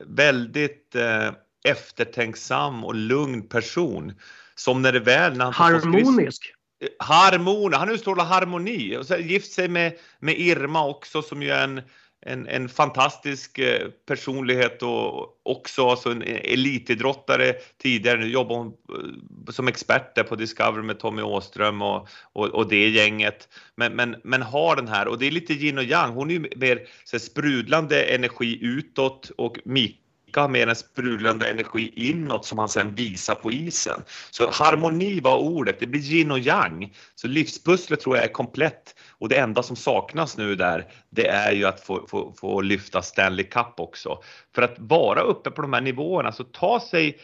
[0.00, 1.30] väldigt eh,
[1.64, 4.14] eftertänksam och lugn person.
[4.54, 5.36] Som när det väl...
[5.36, 6.54] När han Harmonisk.
[6.98, 8.96] Harmon, han utstrålar harmoni.
[8.96, 11.82] Och så gift sig med, med Irma också som ju är en
[12.26, 18.20] en, en fantastisk eh, personlighet och också alltså en elitidrottare tidigare.
[18.20, 22.68] Nu jobbar hon eh, som expert där på Discovery med Tommy Åström och, och, och,
[22.68, 23.48] det gänget.
[23.76, 26.12] Men, men, men har den här, och det är lite yin och yang.
[26.12, 30.01] Hon är ju mer så sprudlande energi utåt och Mik
[30.40, 34.02] har mer en sprudlande energi inåt som han sen visar på isen.
[34.30, 36.94] Så harmoni var ordet, det blir yin och yang.
[37.14, 41.52] Så livspusslet tror jag är komplett och det enda som saknas nu där, det är
[41.52, 44.18] ju att få, få, få lyfta Stanley Cup också.
[44.54, 47.18] För att vara uppe på de här nivåerna, så ta sig,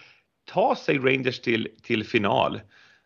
[0.50, 2.60] ta sig Rangers till, till final,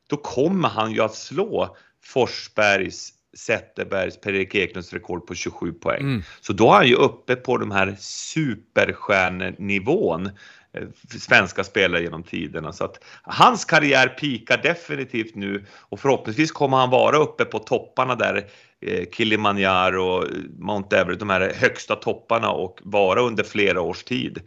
[0.09, 6.01] då kommer han ju att slå Forsbergs Zetterbergs, Per-Erik Eklunds rekord på 27 poäng.
[6.01, 6.23] Mm.
[6.41, 10.27] Så då är han ju uppe på de här superstjärnenivån
[10.73, 10.89] eh,
[11.21, 12.73] svenska spelare genom tiderna.
[12.73, 18.15] Så att hans karriär pikar definitivt nu och förhoppningsvis kommer han vara uppe på topparna
[18.15, 18.47] där,
[18.81, 20.25] eh, Kilimanjaro,
[20.59, 24.41] Mount Everest, de här högsta topparna och vara under flera års tid.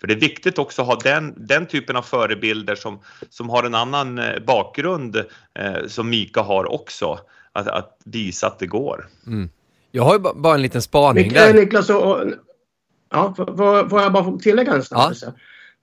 [0.00, 3.64] För det är viktigt också att ha den, den typen av förebilder som, som har
[3.64, 5.16] en annan eh, bakgrund
[5.54, 7.18] eh, som Mika har också
[7.52, 9.08] att, att visa att det går.
[9.26, 9.50] Mm.
[9.90, 11.54] Jag har ju bara en liten spaning Nik där.
[11.54, 12.20] Niklas, och,
[13.10, 15.12] ja, får, får jag bara tillägga en snabb?
[15.22, 15.32] Ja.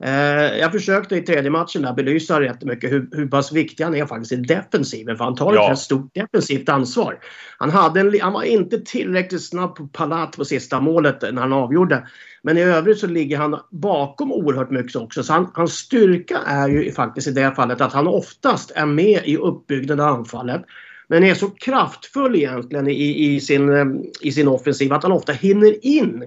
[0.03, 3.95] Eh, jag försökte i tredje matchen där belysa rätt mycket hur, hur pass viktig han
[3.95, 5.17] är faktiskt i defensiven.
[5.17, 5.71] För han tar ja.
[5.71, 7.19] ett stort defensivt ansvar.
[7.57, 11.53] Han, hade en, han var inte tillräckligt snabb på palat på sista målet när han
[11.53, 12.07] avgjorde.
[12.43, 15.23] Men i övrigt så ligger han bakom oerhört mycket också.
[15.23, 19.21] Så han, hans styrka är ju faktiskt i det fallet att han oftast är med
[19.25, 20.61] i uppbyggnaden av anfallet.
[21.09, 23.85] Men är så kraftfull egentligen i, i, sin, eh,
[24.21, 26.23] i sin offensiv att han ofta hinner in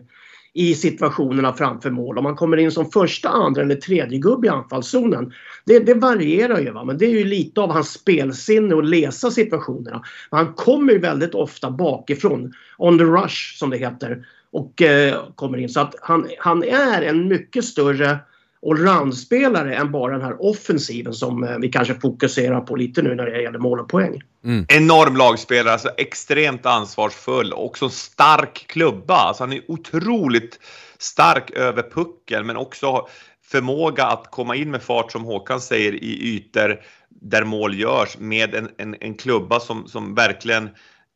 [0.54, 2.18] i situationerna framför mål.
[2.18, 5.32] Om man kommer in som första, andra eller tredje gubbe i anfallszonen.
[5.64, 6.84] Det, det varierar ju va?
[6.84, 10.02] men det är ju lite av hans spelsinne att läsa situationerna.
[10.30, 15.24] Men han kommer ju väldigt ofta bakifrån, on the rush som det heter, och eh,
[15.34, 15.68] kommer in.
[15.68, 18.18] Så att han, han är en mycket större
[18.66, 23.26] allround-spelare än bara den här offensiven som eh, vi kanske fokuserar på lite nu när
[23.26, 24.22] det gäller mål och poäng.
[24.44, 24.66] Mm.
[24.68, 29.14] Enorm lagspelare, alltså extremt ansvarsfull och också stark klubba.
[29.14, 30.60] Alltså han är otroligt
[30.98, 33.08] stark över pucken men också
[33.44, 38.54] förmåga att komma in med fart som Håkan säger i ytor där mål görs med
[38.54, 40.70] en, en, en klubba som, som verkligen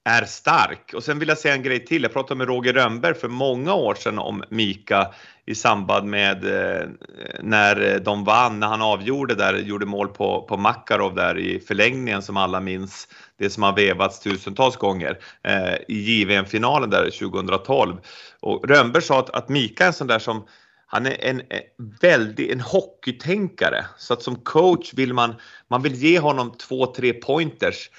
[0.04, 0.94] är stark.
[0.94, 2.02] Och sen vill jag säga en grej till.
[2.02, 5.14] Jag pratade med Roger Rönnberg för många år sedan om Mika
[5.46, 6.88] i samband med eh,
[7.40, 11.60] när eh, de vann, när han avgjorde där, gjorde mål på, på Makarov där i
[11.60, 13.08] förlängningen som alla minns.
[13.38, 17.96] Det som har vevats tusentals gånger eh, i JVM-finalen där 2012.
[18.40, 20.44] Och Rönnberg sa att, att Mika är en sån där som
[20.96, 21.42] han är en,
[22.00, 25.34] väldigt en hockeytänkare så att som coach vill man
[25.70, 27.90] man vill ge honom två, tre pointers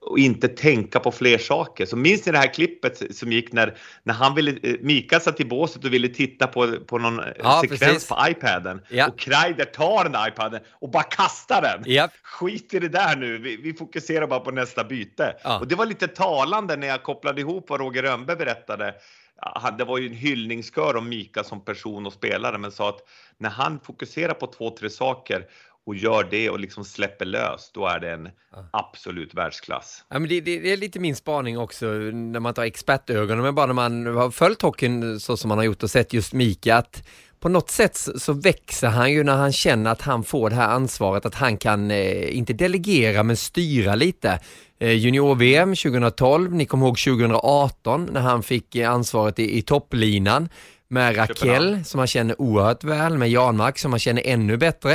[0.00, 1.86] och inte tänka på fler saker.
[1.86, 5.40] Så minns ni det här klippet som gick när, när han ville, eh, Mikael satt
[5.40, 8.08] i båset och ville titta på, på någon eh, ja, sekvens precis.
[8.08, 9.08] på iPaden ja.
[9.08, 11.88] och Kreider tar den iPaden och bara kastar den.
[11.88, 12.10] Yep.
[12.22, 15.36] Skit i det där nu, vi, vi fokuserar bara på nästa byte.
[15.44, 15.58] Ja.
[15.58, 18.94] Och det var lite talande när jag kopplade ihop vad Roger Rönnberg berättade
[19.78, 23.00] det var ju en hyllningskör om Mika som person och spelare, men sa att
[23.38, 25.46] när han fokuserar på två, tre saker
[25.86, 28.28] och gör det och liksom släpper lös, då är det en
[28.70, 30.04] absolut världsklass.
[30.08, 33.66] Ja, men det, det, är lite min spaning också när man tar expertögon, men bara
[33.66, 37.02] när man har följt hockeyn så som man har gjort och sett just Mika, att
[37.44, 40.68] på något sätt så växer han ju när han känner att han får det här
[40.68, 44.38] ansvaret, att han kan, eh, inte delegera, men styra lite.
[44.80, 50.48] Eh, Junior-VM 2012, ni kommer ihåg 2018 när han fick eh, ansvaret i, i topplinan
[50.88, 54.92] med Raquel som han känner oerhört väl, med Janmark som han känner ännu bättre.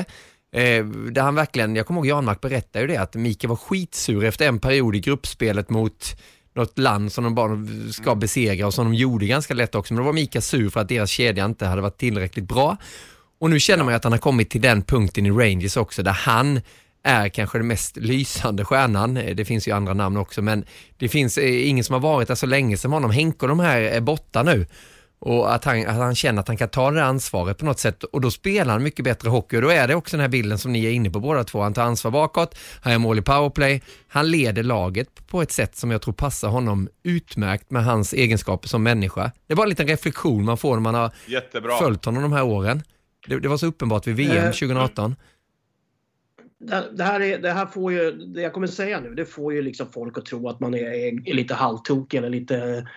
[0.56, 4.24] Eh, där han verkligen, jag kommer ihåg Janmark berättade ju det, att Mikael var skitsur
[4.24, 6.16] efter en period i gruppspelet mot
[6.54, 7.58] något land som de bara
[7.92, 9.94] ska besegra och som de gjorde ganska lätt också.
[9.94, 12.78] Men då var Mika sur för att deras kedja inte hade varit tillräckligt bra.
[13.40, 16.04] Och nu känner man ju att han har kommit till den punkten i Rangers också
[16.04, 16.62] där han
[17.04, 19.14] är kanske den mest lysande stjärnan.
[19.14, 20.66] Det finns ju andra namn också, men
[20.98, 23.12] det finns eh, ingen som har varit där så länge som honom.
[23.12, 24.66] Henke och de här är borta nu.
[25.20, 28.04] Och att han, att han känner att han kan ta det ansvaret på något sätt
[28.04, 30.58] och då spelar han mycket bättre hockey och då är det också den här bilden
[30.58, 31.62] som ni är inne på båda två.
[31.62, 35.76] Han tar ansvar bakåt, han gör mål i powerplay, han leder laget på ett sätt
[35.76, 39.32] som jag tror passar honom utmärkt med hans egenskaper som människa.
[39.48, 41.78] Det är bara en liten reflektion man får när man har Jättebra.
[41.78, 42.84] följt honom de här åren.
[43.28, 45.16] Det, det var så uppenbart vid VM 2018.
[46.72, 49.54] Eh, det här, är, det här får ju, det jag kommer säga nu, det får
[49.54, 50.80] ju liksom folk att tro att man är,
[51.30, 52.88] är lite halvtokig eller lite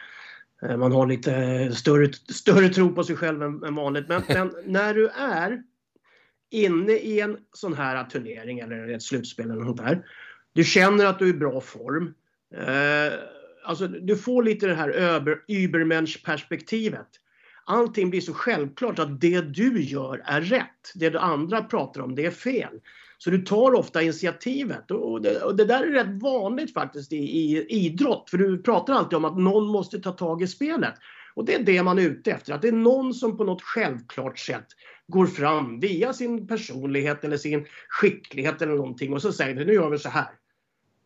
[0.63, 4.09] man har lite större, större tro på sig själv än, än vanligt.
[4.09, 5.63] Men, men, när du är
[6.51, 10.07] inne i en sån här turnering eller ett slutspel eller något där.
[10.53, 12.15] Du känner att du är i bra form.
[12.55, 13.13] Eh,
[13.65, 17.09] alltså, du får lite det här Übermensch-perspektivet.
[17.65, 20.93] Allting blir så självklart att det du gör är rätt.
[20.95, 22.81] Det du andra pratar om, det är fel.
[23.25, 27.17] Så du tar ofta initiativet och det, och det där är rätt vanligt faktiskt i,
[27.17, 28.31] i, idrott.
[28.31, 30.95] För du pratar alltid om att någon måste ta tag i spelet.
[31.35, 33.63] Och det är det man är ute efter, att det är någon som på något
[33.63, 34.67] självklart sätt
[35.07, 39.73] går fram via sin personlighet eller sin skicklighet eller någonting och så säger det nu
[39.73, 40.31] gör vi så här.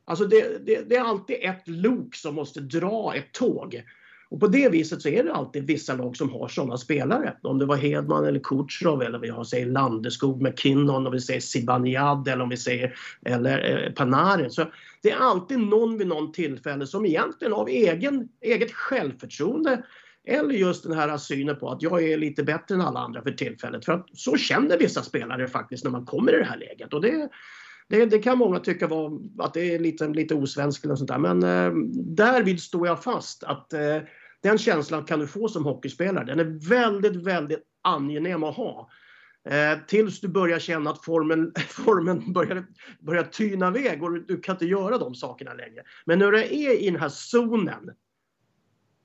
[0.04, 3.82] Alltså det, det, det är alltid ett lok som måste dra ett tåg.
[4.29, 7.37] Och på det viset så är det alltid vissa lag som har sådana spelare.
[7.43, 11.41] Om det var Hedman eller Kutjerov eller vi har säger Landeskog, McKinnon, om vi säger
[11.41, 14.51] Zibanejad eller om vi säger eller eh, Panarin.
[14.51, 14.64] Så
[15.03, 19.83] det är alltid någon vid någon tillfälle som egentligen av egen, eget självförtroende
[20.27, 23.31] eller just den här synen på att jag är lite bättre än alla andra för
[23.31, 23.85] tillfället.
[23.85, 26.95] För att så känner vissa spelare faktiskt när man kommer i det här läget.
[26.95, 27.29] Och det,
[27.89, 31.18] det, det, kan många tycka var, att det är lite, lite osvenskt eller sånt där.
[31.18, 33.99] Men eh, därvid står jag fast att eh,
[34.43, 36.24] den känslan kan du få som hockeyspelare.
[36.24, 38.91] Den är väldigt, väldigt angenäm att ha.
[39.49, 42.66] Eh, tills du börjar känna att formen, formen börjar,
[43.01, 45.82] börjar tyna iväg och du, du kan inte göra de sakerna längre.
[46.05, 47.91] Men när du är i den här zonen,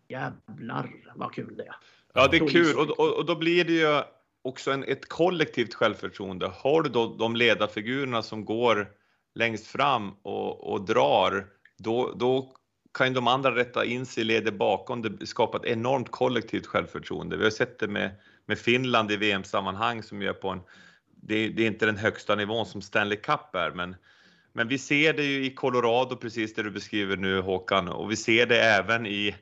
[0.09, 1.75] jävlar vad kul det är.
[2.13, 4.01] Ja, det är kul och, och, och då blir det ju
[4.41, 6.51] också en, ett kollektivt självförtroende.
[6.55, 8.87] Har du då de ledarfigurerna som går
[9.35, 12.53] längst fram och, och drar, då, då
[12.93, 15.01] kan de andra rätta in sig i ledet bakom.
[15.01, 17.37] Det skapar ett enormt kollektivt självförtroende.
[17.37, 18.11] Vi har sett det med,
[18.45, 20.61] med Finland i VM-sammanhang som gör på en,
[21.21, 23.95] det, det, är inte den högsta nivån som Stanley Cup är, men,
[24.53, 28.15] men vi ser det ju i Colorado, precis det du beskriver nu Håkan, och vi
[28.15, 29.35] ser det även i,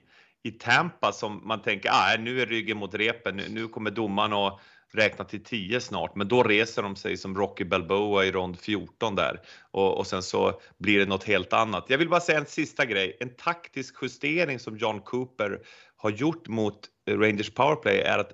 [0.44, 4.34] i Tampa som man tänker, ah, nu är ryggen mot repen, nu, nu kommer domaren
[4.34, 4.60] och
[4.94, 9.16] räkna till 10 snart, men då reser de sig som Rocky Balboa i rond 14
[9.16, 11.86] där och, och sen så blir det något helt annat.
[11.88, 13.18] Jag vill bara säga en sista grej.
[13.20, 15.60] En taktisk justering som John Cooper
[15.96, 16.80] har gjort mot
[17.10, 18.32] Rangers powerplay är att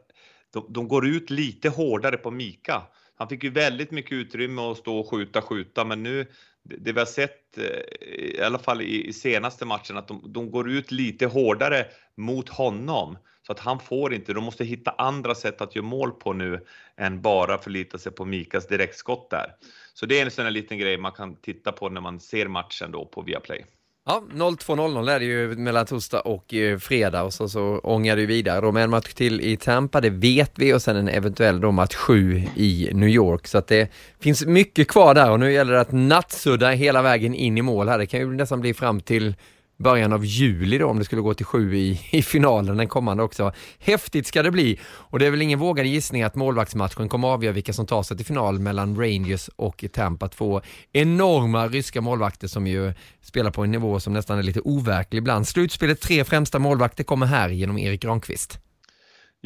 [0.53, 2.81] de, de går ut lite hårdare på Mika.
[3.17, 6.25] Han fick ju väldigt mycket utrymme att stå och skjuta, skjuta, men nu
[6.63, 10.69] det vi har sett, eh, i alla fall i, senaste matchen, att de, de, går
[10.69, 11.85] ut lite hårdare
[12.17, 13.17] mot honom.
[13.45, 16.65] Så att han får inte, de måste hitta andra sätt att göra mål på nu
[16.97, 19.55] än bara förlita sig på Mikas direktskott där.
[19.93, 22.47] Så det är en sån här liten grej man kan titta på när man ser
[22.47, 23.65] matchen då på Viaplay.
[24.07, 28.25] Ja, 02.00 är det ju mellan torsdag och eh, fredag och så, så ångar det
[28.25, 31.61] vidare då med en match till i Tampa, det vet vi och sen en eventuell
[31.61, 35.53] då match 7 i New York så att det finns mycket kvar där och nu
[35.53, 37.97] gäller det att nattsudda hela vägen in i mål här.
[37.97, 39.35] Det kan ju nästan bli fram till
[39.77, 43.23] början av juli då om det skulle gå till sju i, i finalen den kommande
[43.23, 43.53] också.
[43.79, 47.53] Häftigt ska det bli och det är väl ingen vågad gissning att målvaktsmatchen kommer avgöra
[47.53, 50.27] vilka som tar sig till final mellan Rangers och Tampa.
[50.27, 50.61] Två
[50.91, 55.47] enorma ryska målvakter som ju spelar på en nivå som nästan är lite overklig ibland.
[55.47, 58.59] Slutspelet tre främsta målvakter kommer här genom Erik Granqvist.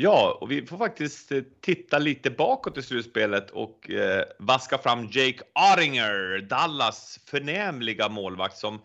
[0.02, 5.04] Ja, och vi får faktiskt eh, titta lite bakåt i slutspelet och eh, vaska fram
[5.12, 5.40] Jake
[5.74, 8.82] Ottinger, Dallas förnämliga målvakt som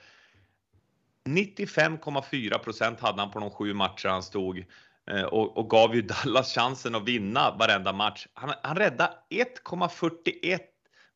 [1.29, 4.65] 95,4 procent hade han på de sju matcher han stod
[5.11, 8.27] eh, och, och, gav ju Dallas chansen att vinna varenda match.
[8.35, 10.59] Han, han räddade 1,41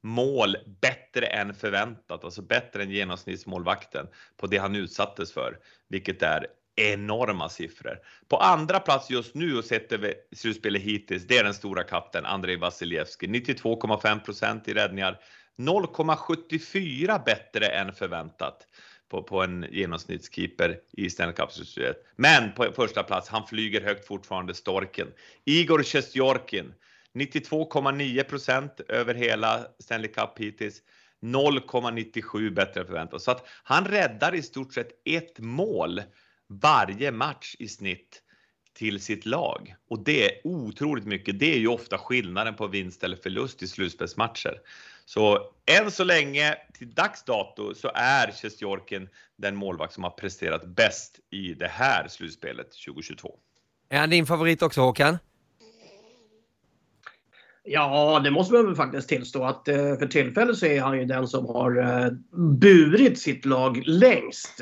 [0.02, 4.06] mål bättre än förväntat, alltså bättre än genomsnittsmålvakten
[4.36, 6.46] på det han utsattes för, vilket är
[6.76, 7.98] enorma siffror.
[8.28, 12.26] På andra plats just nu och sett över slutspelet hittills, det är den stora katten
[12.26, 13.26] Andrei Vasilevski.
[13.26, 15.20] 92,5 procent i räddningar,
[15.58, 18.66] 0,74 bättre än förväntat
[19.08, 21.96] på, på en genomsnittskeeper i Stanley Cup-systemet.
[22.16, 25.08] Men på första plats, han flyger högt fortfarande, Storken.
[25.44, 26.74] Igor Sjestjorkin,
[27.14, 30.82] 92,9 procent över hela Stanley Cup hittills.
[31.20, 33.22] 0,97 bättre än förväntat.
[33.22, 36.02] Så att han räddar i stort sett ett mål
[36.48, 38.22] varje match i snitt
[38.74, 39.74] till sitt lag.
[39.88, 41.38] Och det är otroligt mycket.
[41.38, 44.60] Det är ju ofta skillnaden på vinst eller förlust i slutspelsmatcher.
[45.08, 50.66] Så än så länge, till dags dato, så är Sjestjorkin den målvakt som har presterat
[50.66, 53.34] bäst i det här slutspelet 2022.
[53.88, 55.18] Är han din favorit också Håkan?
[57.64, 61.04] Ja, det måste man väl faktiskt tillstå att eh, för tillfället så är han ju
[61.04, 62.10] den som har eh,
[62.60, 64.60] burit sitt lag längst.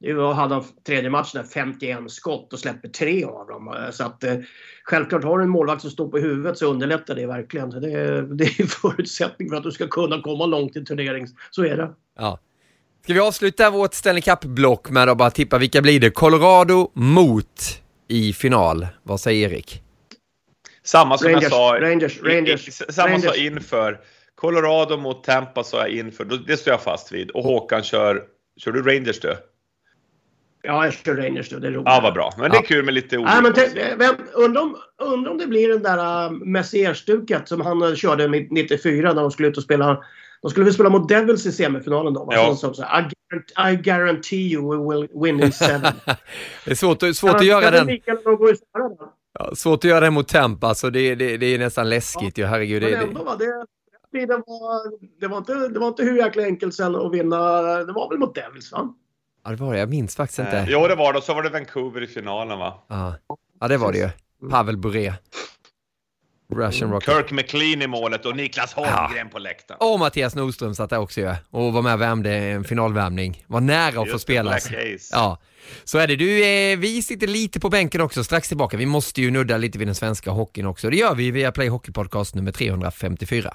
[0.00, 3.88] Nu hade han tredje matchen 51 skott och släpper tre av dem.
[3.92, 4.36] Så att eh,
[4.84, 7.70] självklart har du en målvakt som står på huvudet så underlättar det verkligen.
[7.70, 11.26] Det är, det är förutsättning för att du ska kunna komma långt i turnering.
[11.50, 11.90] Så är det.
[12.18, 12.38] Ja.
[13.04, 16.10] Ska vi avsluta vårt Stanley Cup-block med att bara tippa vilka blir det?
[16.10, 18.86] Colorado mot i final.
[19.02, 19.82] Vad säger Erik?
[20.82, 23.24] Samma som Rangers, jag sa, Rangers, Rangers, i, samma Rangers.
[23.24, 24.00] sa inför.
[24.34, 27.30] Colorado mot Tampa sa jag inför, det står jag fast vid.
[27.30, 28.24] Och Håkan kör,
[28.56, 29.36] kör du Rangers du?
[30.62, 31.48] Ja, jag kör Rangers.
[31.48, 31.82] Det är roligt.
[31.84, 32.32] Ja, vad bra.
[32.38, 33.40] Men det är kul med lite olika.
[33.40, 37.82] Nej, men vem, undrar, om, undrar om det blir den där uh, Messier-stuket som han
[37.82, 40.04] uh, körde 94 när de skulle ut och spela.
[40.42, 42.28] De skulle väl spela mot Devils i semifinalen då?
[42.30, 42.56] Ja.
[42.56, 45.82] Så, så, I, guarantee, I guarantee you we will win in seven.
[46.64, 47.88] det är svårt, svårt att göra den.
[48.04, 48.14] Ja,
[49.38, 52.38] Ja, svårt att göra det mot Tampa, så det, det, det är nästan läskigt.
[52.38, 52.82] Ja, herregud.
[52.82, 53.66] Men Det, ändå var det...
[54.10, 57.62] Det var, det, var inte, det var inte hur jäkla enkelt sen att vinna.
[57.84, 58.94] Det var väl mot Devils va?
[59.44, 59.78] Ja, det var det.
[59.78, 60.58] Jag minns faktiskt inte.
[60.58, 61.18] Eh, jo, det var det.
[61.18, 62.84] Och så var det Vancouver i finalen va?
[62.88, 63.14] Ja,
[63.60, 64.10] ja det var det ju.
[64.50, 65.14] Pavel Bure.
[66.54, 67.14] Russian Rocket.
[67.14, 69.78] Kirk McLean i målet och Niklas Holmgren på läktaren.
[69.80, 71.34] Och Mattias Nordström satt där också ju.
[71.50, 73.44] Och var med och värmde en finalvärmning.
[73.46, 74.50] Var nära att få Just spela.
[74.50, 75.08] Black Ace.
[75.12, 75.40] Ja,
[75.84, 76.16] så är det.
[76.16, 78.76] Du, eh, vi sitter lite på bänken också strax tillbaka.
[78.76, 80.90] Vi måste ju nudda lite vid den svenska hockeyn också.
[80.90, 83.54] Det gör vi via Play Hockey Podcast nummer 354.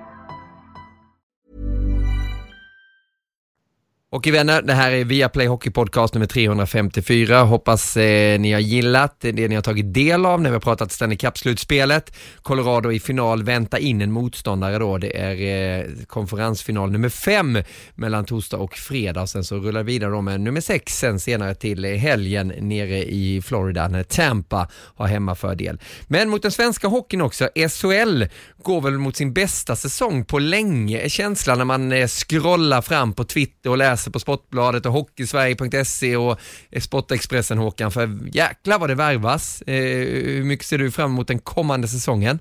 [4.13, 7.41] Och vänner, det här är Viaplay Hockey Podcast nummer 354.
[7.41, 10.91] Hoppas eh, ni har gillat det ni har tagit del av när vi har pratat
[10.91, 12.13] Stanley Cup-slutspelet.
[12.41, 14.97] Colorado i final, vänta in en motståndare då.
[14.97, 17.57] Det är eh, konferensfinal nummer fem
[17.95, 19.27] mellan torsdag och fredag.
[19.27, 23.41] Sen så rullar vi vidare då med nummer sex sen senare till helgen nere i
[23.41, 25.79] Florida när Tampa har hemmafördel.
[26.07, 28.23] Men mot den svenska hockeyn också, SHL
[28.63, 33.13] går väl mot sin bästa säsong på länge, är känslan när man eh, scrollar fram
[33.13, 36.39] på Twitter och läser läser på Sportbladet och Hockeysverige.se och
[36.81, 39.61] Sportexpressen Håkan, för jäklar vad det värvas.
[39.61, 42.39] Eh, hur mycket ser du fram emot den kommande säsongen?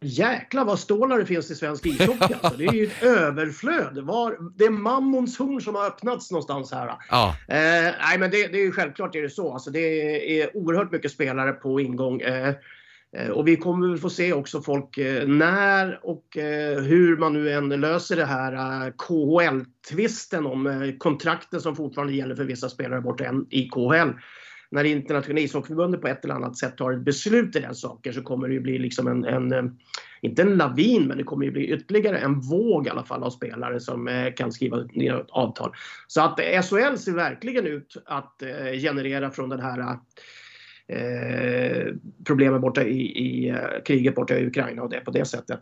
[0.00, 2.34] Jäklar vad stålar det finns i svensk ishockey.
[2.42, 2.58] Alltså.
[2.58, 3.94] Det är ju ett överflöd.
[4.56, 6.92] det är mammons horn som har öppnats någonstans här.
[7.10, 7.36] Ja.
[7.48, 7.56] Eh,
[8.00, 9.52] nej, men det, det är ju självklart är det så.
[9.52, 9.80] Alltså, det
[10.40, 12.20] är oerhört mycket spelare på ingång.
[12.20, 12.54] Eh,
[13.16, 17.32] Eh, och vi kommer väl få se också folk eh, när och eh, hur man
[17.32, 23.34] nu än löser det här KHL-tvisten om kontrakten som fortfarande gäller för vissa spelare borta
[23.50, 24.08] i KHL.
[24.70, 28.22] När Internationella ishockeyförbundet på ett eller annat sätt tar ett beslut i den saken så
[28.22, 29.78] kommer det ju bli liksom en, en,
[30.22, 33.30] inte en lavin, men det kommer ju bli ytterligare en våg i alla fall av
[33.30, 35.72] spelare som kan skriva nya avtal.
[36.06, 38.42] Så att SHL ser verkligen ut att
[38.82, 39.98] generera från den här
[40.92, 41.94] Eh,
[42.26, 45.60] problemen borta i, i eh, kriget borta i Ukraina och det på det sättet.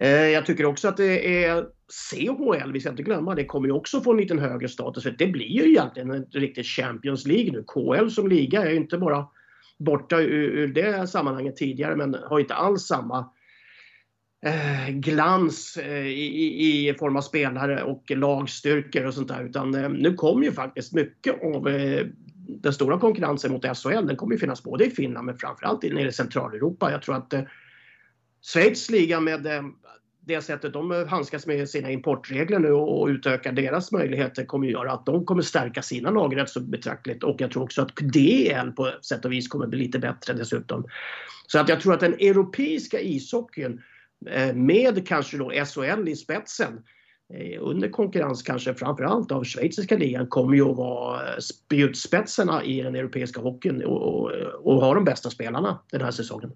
[0.00, 1.66] Eh, jag tycker också att det är
[2.12, 5.02] CHL, vi ska inte glömma, det kommer ju också få en liten högre status.
[5.02, 7.64] För det blir ju egentligen en riktig Champions League nu.
[7.66, 9.26] KL som liga är ju inte bara
[9.78, 13.30] borta ur, ur det sammanhanget tidigare men har inte alls samma
[14.46, 19.44] eh, glans eh, i, i, form av spelare och lagstyrkor och sånt där.
[19.44, 22.06] Utan eh, nu kommer ju faktiskt mycket av eh,
[22.48, 26.08] den stora konkurrensen mot SHL den kommer ju finnas både i Finland men framförallt nere
[26.08, 26.90] i Centraleuropa.
[26.90, 27.42] Jag tror att eh,
[28.42, 29.62] Schweiz liga med eh,
[30.20, 34.92] det sättet de handskas med sina importregler nu och utökar deras möjligheter kommer att göra
[34.92, 38.70] att de kommer stärka sina lag rätt så betraktligt och jag tror också att DL
[38.76, 40.86] på sätt och vis kommer bli lite bättre dessutom.
[41.46, 43.82] Så att jag tror att den europeiska ishockeyn
[44.30, 46.97] eh, med kanske då SHL i spetsen Eh,
[47.60, 53.40] under konkurrens kanske framförallt av schweiziska ligan kommer ju att vara spjutspetsarna i den europeiska
[53.40, 54.30] hockeyn och, och,
[54.62, 56.52] och ha de bästa spelarna den här säsongen.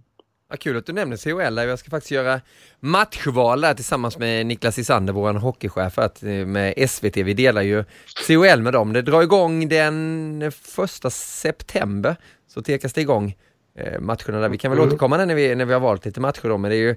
[0.52, 2.40] Vad kul att du nämner CHL, jag ska faktiskt göra
[2.80, 7.16] matchval där tillsammans med Niklas Isander, vår hockeychef, att, eh, med SVT.
[7.16, 7.84] Vi delar ju
[8.26, 8.92] CHL med dem.
[8.92, 12.16] Det drar igång den första september,
[12.48, 13.36] så tekas det igång
[13.78, 14.48] eh, matcherna där.
[14.48, 14.88] Vi kan väl mm.
[14.88, 16.96] återkomma när vi, när vi har valt lite matcher då, men det är ju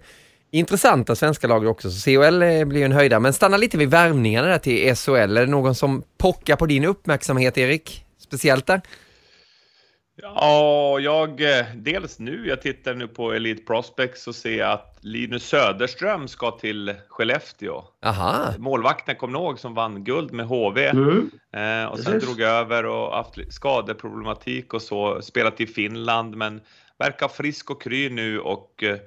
[0.60, 3.20] intressanta svenska lag också, så CHL eh, blir ju en höjda.
[3.20, 5.38] Men stanna lite vid värvningarna där till SHL.
[5.38, 8.06] Är det någon som pockar på din uppmärksamhet, Erik?
[8.18, 8.82] Speciellt där?
[10.22, 15.48] Ja, jag, eh, dels nu, jag tittar nu på Elite Prospects och ser att Linus
[15.48, 17.84] Söderström ska till Skellefteå.
[18.06, 18.54] Aha.
[18.58, 20.88] Målvakten, kom ihåg, som vann guld med HV.
[20.88, 21.32] Mm.
[21.54, 22.30] Eh, och sen Precis.
[22.30, 26.62] drog över och haft skadeproblematik och så, spelat i Finland men
[27.00, 28.98] verkar frisk och kry nu och eh,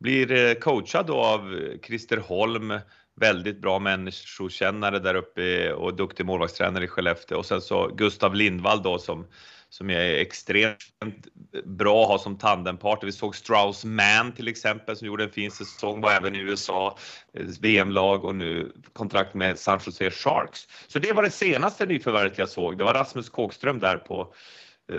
[0.00, 2.78] blir eh, coachad då av eh, Christer Holm,
[3.20, 8.82] väldigt bra människokännare där uppe och duktig målvaktstränare i Skellefteå och sen så Gustav Lindvall
[8.82, 9.26] då som
[9.70, 11.26] som är extremt
[11.64, 13.06] bra att ha som tandempartner.
[13.06, 16.98] Vi såg Strauss Mann till exempel som gjorde en fin säsong, var även i USA,
[17.34, 20.68] eh, VM-lag och nu kontrakt med San Jose Sharks.
[20.86, 22.78] Så det var det senaste nyförvärvet jag såg.
[22.78, 24.34] Det var Rasmus Kåkström där på,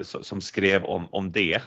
[0.03, 1.61] som skrev om, om det.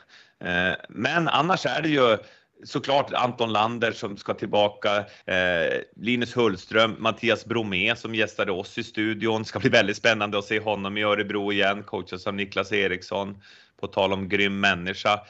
[0.89, 2.19] Men annars är det ju
[2.65, 8.85] såklart Anton Lander som ska tillbaka, eh, Linus Hullström, Mattias Bromé som gästade oss i
[8.85, 9.45] studion.
[9.45, 13.43] Ska bli väldigt spännande att se honom i Örebro igen, coachas av Niklas Eriksson.
[13.81, 15.21] På tal om grym människa,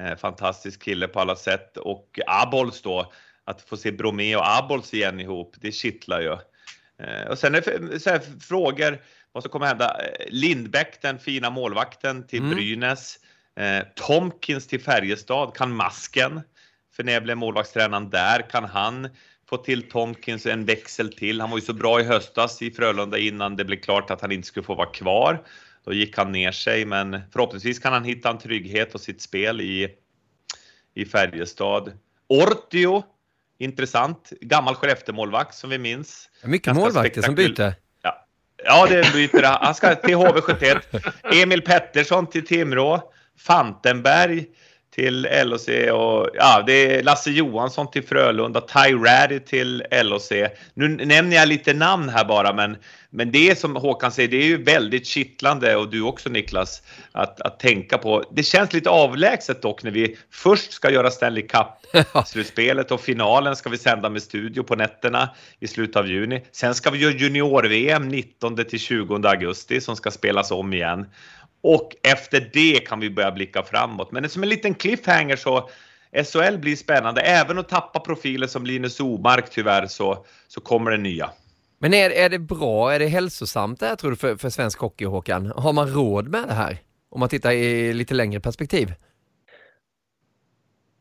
[0.00, 1.76] eh, fantastisk kille på alla sätt.
[1.76, 3.12] Och Abols då,
[3.44, 6.32] att få se Bromé och Abols igen ihop, det kittlar ju.
[7.02, 8.98] Eh, och sen är det så här, frågor,
[9.32, 10.00] vad som kommer hända.
[10.00, 12.54] Eh, Lindbäck, den fina målvakten till mm.
[12.54, 13.18] Brynäs.
[13.56, 16.40] Eh, Tomkins till Färjestad, kan masken
[16.98, 18.50] förnämliga målvaktstränaren där.
[18.50, 19.08] Kan han
[19.48, 21.40] få till Tomkins en växel till?
[21.40, 24.32] Han var ju så bra i höstas i Frölunda innan det blev klart att han
[24.32, 25.42] inte skulle få vara kvar.
[25.84, 29.60] Då gick han ner sig, men förhoppningsvis kan han hitta en trygghet och sitt spel
[29.60, 29.88] i,
[30.94, 31.92] i Färjestad.
[32.28, 33.04] Ortio,
[33.58, 34.32] intressant.
[34.40, 36.28] Gammal Skellefteå-målvakt som vi minns.
[36.44, 37.74] Mycket målvakter som byter.
[38.02, 38.26] Ja.
[38.64, 41.12] ja, det byter Han ska till HV71.
[41.42, 43.12] Emil Pettersson till Timrå.
[43.38, 44.46] Fantenberg
[44.98, 50.32] till LOC och ja, det är Lasse Johansson till Frölunda, Ty Raddy till LOC.
[50.74, 52.76] Nu nämner jag lite namn här bara, men,
[53.10, 56.82] men det är som Håkan säger, det är ju väldigt kittlande och du också Niklas,
[57.12, 58.24] att, att tänka på.
[58.30, 63.70] Det känns lite avlägset dock när vi först ska göra Stanley Cup-slutspelet och finalen ska
[63.70, 65.28] vi sända med studio på nätterna
[65.60, 66.42] i slutet av juni.
[66.52, 71.06] Sen ska vi göra junior-VM 19 till 20 augusti som ska spelas om igen.
[71.60, 74.12] Och efter det kan vi börja blicka framåt.
[74.12, 75.70] Men som en liten cliffhanger så
[76.12, 77.20] SHL blir spännande.
[77.20, 81.30] Även att tappa profiler som Linus Omark tyvärr så, så kommer det nya.
[81.78, 84.78] Men är, är det bra, är det hälsosamt det här tror du för, för svensk
[84.78, 85.52] hockey Håkan?
[85.56, 86.78] Har man råd med det här?
[87.10, 88.94] Om man tittar i lite längre perspektiv?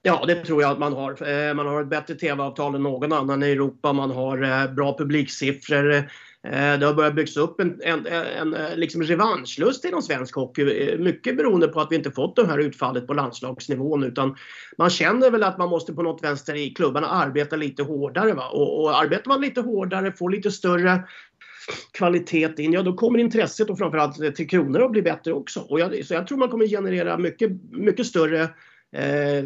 [0.02, 1.30] Ja, det tror jag att man har.
[1.30, 3.94] Eh, man har ett bättre tv-avtal än någon annan i Europa.
[3.94, 6.10] Man har eh, bra publiksiffror.
[6.48, 10.90] Eh, det har börjat byggas upp en, en, en, en liksom revanschlust inom svensk hockey.
[10.90, 14.36] Eh, mycket beroende på att vi inte fått det här utfallet på landslagsnivån utan
[14.78, 18.34] man känner väl att man måste på något vänster i klubbarna arbeta lite hårdare.
[18.34, 18.50] Va?
[18.50, 21.04] Och, och arbetar man lite hårdare, får lite större
[21.92, 25.60] kvalitet in, ja då kommer intresset och framförallt till kronor att bli bättre också.
[25.60, 28.42] Och jag, så jag tror man kommer generera mycket, mycket större
[28.96, 29.46] eh,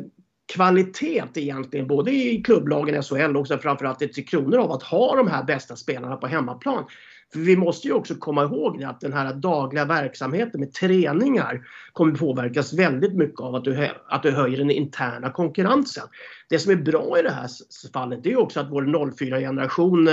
[0.51, 5.27] kvalitet egentligen, både i klubblagen SHL och framförallt i Tre Kronor av att ha de
[5.27, 6.85] här bästa spelarna på hemmaplan.
[7.33, 11.61] För vi måste ju också komma ihåg att den här dagliga verksamheten med träningar
[11.93, 16.03] kommer påverkas väldigt mycket av att du, att du höjer den interna konkurrensen.
[16.49, 17.47] Det som är bra i det här
[17.93, 20.09] fallet det är också att vår 04-generation,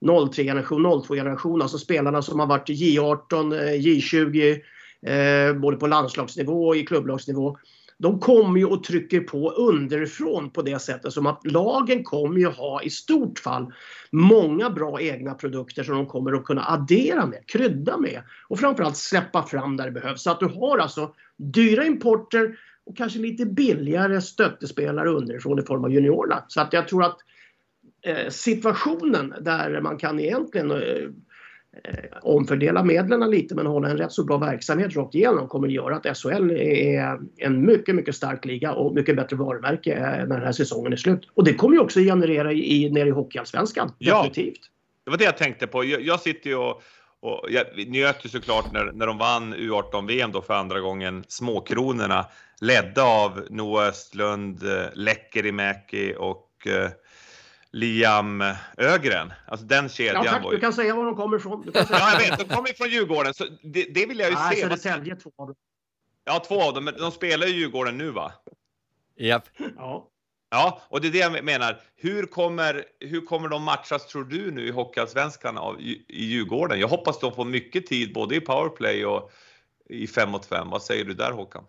[0.00, 4.60] 03-generation, 02-generation, alltså spelarna som har varit i J18, eh, J20,
[5.06, 7.56] eh, både på landslagsnivå och i klubblagsnivå
[8.00, 12.46] de kommer ju och trycker på underifrån på det sättet som att lagen kommer ju
[12.46, 13.72] ha i stort fall
[14.10, 18.96] många bra egna produkter som de kommer att kunna addera med, krydda med och framförallt
[18.96, 20.22] släppa fram där det behövs.
[20.22, 25.84] Så att du har alltså dyra importer och kanske lite billigare stöttespelare underifrån i form
[25.84, 26.44] av juniorerna.
[26.48, 27.18] Så att jag tror att
[28.06, 31.08] eh, situationen där man kan egentligen eh,
[32.22, 35.96] omfördela medlen lite men hålla en rätt så bra verksamhet rakt igenom kommer att göra
[35.96, 40.42] att SHL är en mycket, mycket stark liga och mycket bättre varumärke eh, när den
[40.42, 41.28] här säsongen är slut.
[41.34, 43.92] Och det kommer ju också generera i, nere i Hockeyallsvenskan.
[43.98, 44.60] Ja, definitivt.
[45.04, 45.84] det var det jag tänkte på.
[45.84, 46.82] Jag, jag sitter ju och
[47.22, 52.26] och jag njöt ju såklart när, när de vann U18-VM då för andra gången, Småkronorna,
[52.60, 56.90] ledda av Noah Östlund, eh, Lekkerimäki och eh,
[57.72, 58.44] Liam
[58.76, 59.32] Ögren.
[59.46, 60.24] Alltså den kedjan.
[60.24, 60.44] Ja, tack.
[60.44, 60.56] Var ju...
[60.56, 61.70] Du kan säga var de kommer ifrån.
[61.74, 62.38] ja, jag vet.
[62.38, 63.34] De kommer från Djurgården.
[63.34, 64.62] Så det, det vill jag ju Nej, se.
[64.62, 65.56] Södertälje två av dem.
[66.24, 66.84] Ja, två av dem.
[66.84, 68.32] Men de spelar ju Djurgården nu va?
[69.16, 69.48] Japp.
[69.76, 70.06] Ja.
[70.50, 71.80] Ja, och det är det jag menar.
[71.96, 76.80] Hur kommer, hur kommer de matchas tror du nu i Hockeyallsvenskan i Djurgården?
[76.80, 79.30] Jag hoppas de får mycket tid både i powerplay och
[79.88, 80.70] i 5 mot 5.
[80.70, 81.64] Vad säger du där Håkan?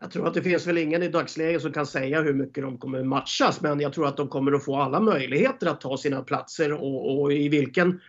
[0.00, 2.78] Jag tror att det finns väl ingen i dagsläget som kan säga hur mycket de
[2.78, 6.22] kommer matchas men jag tror att de kommer att få alla möjligheter att ta sina
[6.22, 8.00] platser och, och i vilken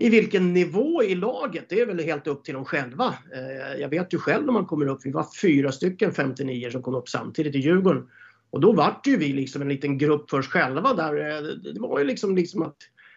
[0.00, 3.14] i vilken nivå i laget, det är väl helt upp till dem själva.
[3.34, 6.82] Eh, jag vet ju själv när man kommer upp, vi var fyra stycken 59 som
[6.82, 8.08] kom upp samtidigt i Djurgården.
[8.50, 11.30] Och då vart ju vi liksom en liten grupp för oss själva där.
[11.30, 11.42] Eh,
[11.74, 12.76] det var ju liksom, liksom att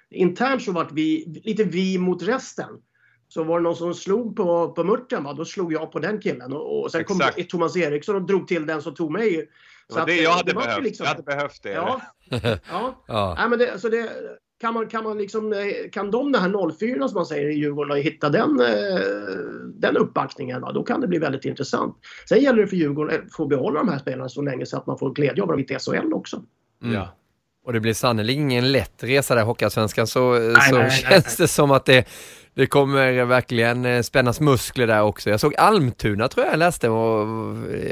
[0.10, 2.70] internt så vart vi lite vi mot resten.
[3.34, 5.34] Så var det någon som slog på, på murten, va?
[5.34, 6.54] då slog jag på den killen.
[6.54, 7.36] Och, och sen Exakt.
[7.36, 9.36] kom Thomas Eriksson och drog till den som tog mig.
[9.88, 10.84] Det Så att, det eh, jag hade vart ju behövt.
[10.84, 11.72] liksom- Jag hade behövt det.
[11.72, 12.02] Ja,
[12.72, 13.04] ja.
[13.08, 13.36] Ja.
[13.38, 14.10] Nej, men det, så det,
[14.62, 15.60] kan, man, kan, man liksom, eh,
[15.92, 19.00] kan de, den här 04 som man säger i Djurgården, hitta den, eh,
[19.66, 20.72] den uppbackningen, va?
[20.72, 21.96] då kan det bli väldigt intressant.
[22.30, 24.88] Sen gäller det för Djurgården att få behålla de här spelarna så länge så att
[24.88, 26.44] man får glädje av dem i SHL också.
[26.84, 26.96] Mm.
[26.96, 27.18] Ja.
[27.66, 31.47] Och det blir sannerligen ingen lätt resa där Hockeyallsvenskan så, så nej, nej, känns det
[31.47, 32.07] som att det,
[32.55, 35.30] det kommer verkligen eh, spännas muskler där också.
[35.30, 37.28] Jag såg Almtuna tror jag jag läste och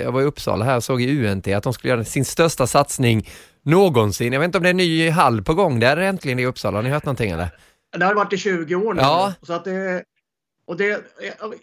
[0.03, 2.67] jag var i Uppsala här och såg i UNT att de skulle göra sin största
[2.67, 3.30] satsning
[3.63, 4.34] någonsin.
[4.34, 6.78] Jag vet inte om det är en ny hall på gång där äntligen i Uppsala.
[6.78, 7.49] Har ni hört någonting eller?
[7.97, 9.01] Det har varit i 20 år nu.
[9.01, 9.34] Ja.
[9.41, 10.03] Så att det,
[10.70, 10.95] och det,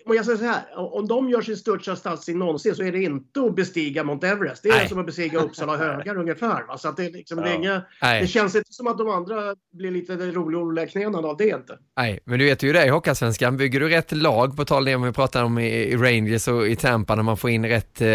[0.04, 3.02] och jag säger så här, om de gör sin största satsning någonsin så är det
[3.02, 4.62] inte att bestiga Mount Everest.
[4.62, 4.88] Det är Nej.
[4.88, 6.66] som att bestiga Uppsala högar ungefär.
[6.68, 6.78] Va?
[6.78, 7.54] Så att det, liksom, det, är Ja.
[7.59, 8.20] inga, Nej.
[8.20, 11.78] det känns inte som att de andra blir lite roliga av det inte.
[11.96, 15.02] Nej, men du vet ju det i Hockeyallsvenskan, bygger du rätt lag, på tal om
[15.02, 18.09] vi pratar om i, i Rangers och i Tampa, när man får in rätt eh,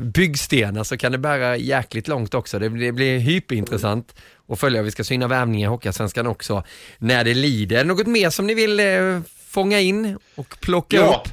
[0.00, 2.58] byggstenar så kan det bära jäkligt långt också.
[2.58, 4.14] Det blir, det blir hyperintressant
[4.48, 4.82] att följa.
[4.82, 6.62] Vi ska syna värvningar i Hockeyallsvenskan också
[6.98, 7.84] när det lider.
[7.84, 9.20] Något mer som ni vill eh,
[9.52, 11.22] fånga in och plocka Ja.
[11.26, 11.32] upp?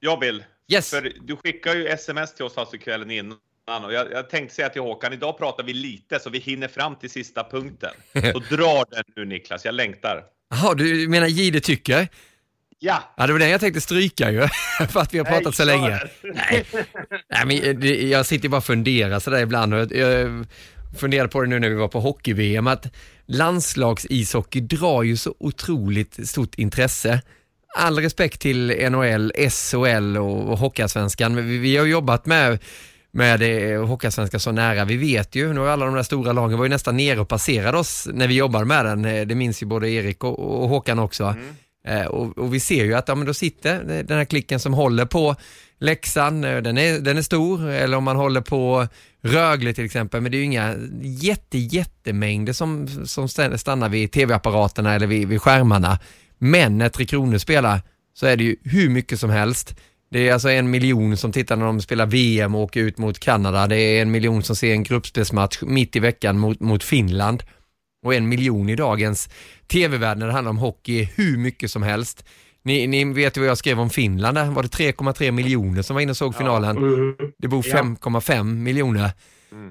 [0.00, 0.44] Jag vill.
[0.72, 0.90] Yes.
[0.90, 3.38] För du skickar ju sms till oss alltså kvällen innan
[3.84, 6.96] och jag, jag tänkte säga till Håkan, idag pratar vi lite så vi hinner fram
[6.96, 7.90] till sista punkten.
[8.12, 10.24] Så dra den nu Niklas, jag längtar.
[10.50, 12.08] Jaha, du menar Gide tycker?
[12.78, 13.14] Ja.
[13.16, 14.48] ja, det var den jag tänkte stryka ju,
[14.88, 16.00] för att vi har pratat Nej, så länge.
[16.22, 16.64] Nej,
[17.28, 20.46] Nej men eh, jag sitter bara och funderar sådär ibland och jag
[20.94, 22.86] funderade på det nu när vi var på hockey-VM, att
[23.26, 27.20] landslagsishockey drar ju så otroligt stort intresse.
[27.76, 32.58] All respekt till NHL, SHL och, och Hockeyallsvenskan, men vi, vi har jobbat med
[33.14, 33.40] med
[33.78, 34.84] Hockeyallsvenskan så nära.
[34.84, 37.28] Vi vet ju, nu har alla de där stora lagen var ju nästan nere och
[37.28, 39.04] passerade oss när vi jobbade med den.
[39.04, 41.24] Eh, det minns ju både Erik och, och Håkan också.
[41.24, 41.56] Mm.
[41.88, 44.74] Eh, och, och vi ser ju att ja, men då sitter den här klicken som
[44.74, 45.36] håller på
[45.80, 48.86] Leksand, eh, den är, den är stor, eller om man håller på
[49.22, 54.94] Rögle till exempel, men det är ju inga jätte, jättemängder som, som stannar vid tv-apparaterna
[54.94, 55.98] eller vid, vid skärmarna.
[56.38, 57.80] Men när Tre Kronor spelar
[58.14, 59.76] så är det ju hur mycket som helst.
[60.10, 63.18] Det är alltså en miljon som tittar när de spelar VM och åker ut mot
[63.18, 63.66] Kanada.
[63.66, 67.42] Det är en miljon som ser en gruppspelsmatch mitt i veckan mot, mot Finland.
[68.04, 69.28] Och en miljon i dagens
[69.68, 72.24] tv-värld när det handlar om hockey är hur mycket som helst.
[72.62, 74.44] Ni, ni vet ju vad jag skrev om Finland där.
[74.44, 76.76] Var det 3,3 miljoner som var inne och såg finalen?
[76.76, 77.14] Mm.
[77.38, 77.76] Det bor Ja.
[77.76, 79.10] 5,5 miljoner.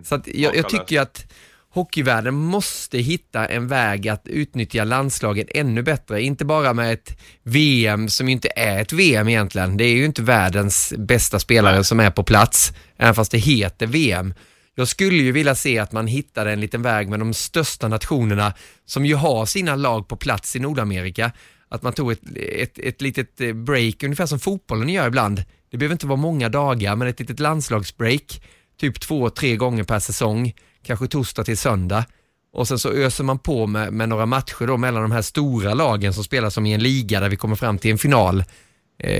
[0.04, 1.26] Så att jag, jag tycker ju att
[1.70, 6.22] hockeyvärlden måste hitta en väg att utnyttja landslagen ännu bättre.
[6.22, 9.78] Inte bara med ett VM som inte är ett VM egentligen.
[9.78, 13.88] Det är ju inte världens bästa spelare som är på plats, även fast det heter
[13.88, 14.34] VM.
[14.76, 18.54] Jag skulle ju vilja se att man hittade en liten väg med de största nationerna
[18.86, 21.32] som ju har sina lag på plats i Nordamerika.
[21.70, 25.44] Att man tog ett, ett, ett litet eh, break, ungefär som fotbollen gör ibland.
[25.72, 28.42] Det behöver inte vara många dagar, men ett litet landslagsbreak,
[28.80, 32.06] typ två, tre gånger per säsong, kanske torsdag till söndag.
[32.54, 35.74] Och sen så öser man på med, med några matcher då mellan de här stora
[35.74, 38.44] lagen som spelar som i en liga där vi kommer fram till en final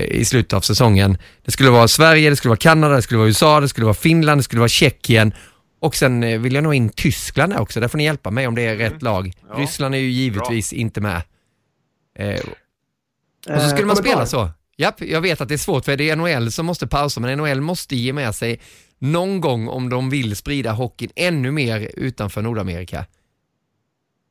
[0.08, 1.18] i slutet av säsongen.
[1.44, 3.94] Det skulle vara Sverige, det skulle vara Kanada, det skulle vara USA, det skulle vara
[3.94, 5.32] Finland, det skulle vara Tjeckien
[5.84, 8.46] och sen eh, vill jag nog in Tyskland där också, där får ni hjälpa mig
[8.46, 9.32] om det är rätt lag.
[9.48, 11.22] Ja, Ryssland är ju givetvis inte med.
[12.18, 12.40] Eh, och
[13.46, 14.50] så Eh, skulle man spela så.
[14.76, 17.38] Japp, jag vet att det är svårt för det är NHL som måste pausa, men
[17.38, 18.60] NHL måste ge med sig
[18.98, 23.06] någon gång om de vill sprida hockeyn ännu mer utanför Nordamerika.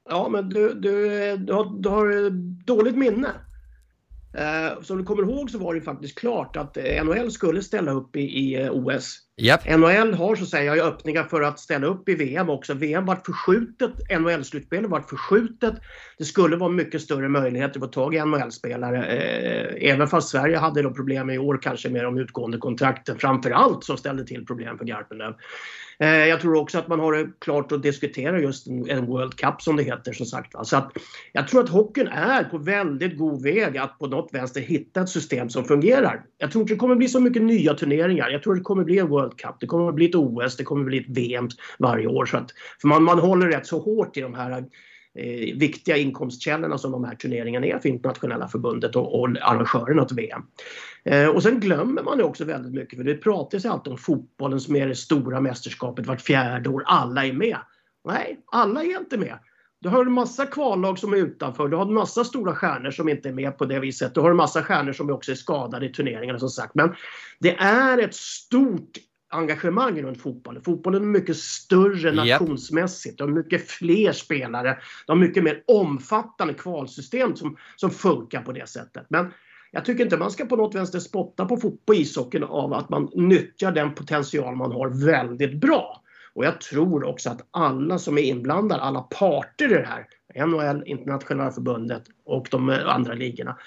[0.10, 2.30] Ja, men du, du, du, har, du har
[2.66, 3.30] dåligt minne.
[4.38, 7.92] Eh, Som du kommer ihåg så var det faktiskt klart att eh, NHL skulle ställa
[7.92, 9.20] upp i, i eh, OS.
[9.42, 9.80] Yep.
[9.80, 12.74] NHL har så att säga öppningar för att ställa upp i VM också.
[12.74, 15.74] VM vart förskjutet, NHL-slutspelet vart förskjutet.
[16.18, 19.06] Det skulle vara mycket större möjligheter att få tag i NHL-spelare.
[19.06, 23.84] Eh, även fast Sverige hade då problem i år kanske med de utgående kontrakten framförallt
[23.84, 25.34] som ställde till problem för Garpenlöv.
[26.00, 29.36] Eh, jag tror också att man har det klart att diskutera just en, en World
[29.36, 30.54] Cup som det heter som sagt.
[30.54, 30.64] va.
[30.64, 30.92] Så att
[31.32, 35.10] jag tror att hockeyn är på väldigt god väg att på något vänster hitta ett
[35.10, 36.24] system som fungerar.
[36.38, 38.30] Jag tror inte det kommer bli så mycket nya turneringar.
[38.30, 40.64] Jag tror det kommer bli en World Cup, det kommer att bli ett OS, det
[40.64, 42.26] kommer att bli ett VM varje år.
[42.26, 42.52] Så att,
[42.82, 47.04] för man, man håller rätt så hårt i de här eh, viktiga inkomstkällorna som de
[47.04, 50.42] här turneringarna är för internationella förbundet och, och arrangörerna åt VM.
[51.06, 53.98] Eh, och sen glömmer man det också väldigt mycket för det pratas ju alltid om
[53.98, 56.84] fotbollen som är det stora mästerskapet vart fjärde år.
[56.86, 57.58] Alla är med.
[58.06, 59.40] Nej, alla är inte med.
[59.84, 61.68] Du har en massa kvallag som är utanför.
[61.68, 64.16] Du har en massa stora stjärnor som inte är med på det viset.
[64.16, 66.76] Du har en massa stjärnor som också är skadade i turneringarna som sagt.
[66.76, 66.96] Men
[67.40, 68.98] det är ett stort
[69.34, 70.64] engagemang runt fotbollen.
[70.64, 72.42] Fotbollen är mycket större Japp.
[72.42, 73.18] nationsmässigt.
[73.18, 74.78] De har mycket fler spelare.
[75.08, 79.06] De har mycket mer omfattande kvalsystem som, som funkar på det sättet.
[79.10, 79.32] Men
[79.72, 83.10] jag tycker inte man ska på något vänster spotta på, på ishockeyn av att man
[83.14, 86.04] nyttjar den potential man har väldigt bra.
[86.34, 90.06] Och jag tror också att alla som är inblandade, alla parter i det här,
[90.46, 93.58] NHL, Internationella förbundet och de andra ligorna,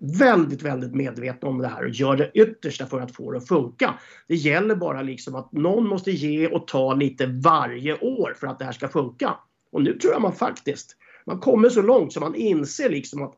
[0.00, 3.48] väldigt, väldigt medvetna om det här och gör det yttersta för att få det att
[3.48, 3.94] funka.
[4.28, 8.58] Det gäller bara liksom att någon måste ge och ta lite varje år för att
[8.58, 9.34] det här ska funka.
[9.72, 10.96] Och nu tror jag man faktiskt,
[11.26, 13.34] man kommer så långt så man inser liksom att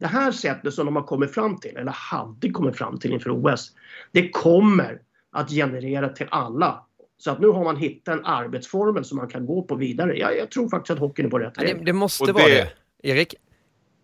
[0.00, 3.30] det här sättet som de har kommit fram till, eller hade kommit fram till inför
[3.30, 3.72] OS,
[4.12, 5.00] det kommer
[5.32, 6.86] att generera till alla.
[7.18, 10.16] Så att nu har man hittat en arbetsformel som man kan gå på vidare.
[10.18, 11.86] Jag, jag tror faktiskt att hockeyn är på rätt ja, det, väg.
[11.86, 12.72] det måste Och vara det-
[13.02, 13.08] det.
[13.08, 13.34] Erik?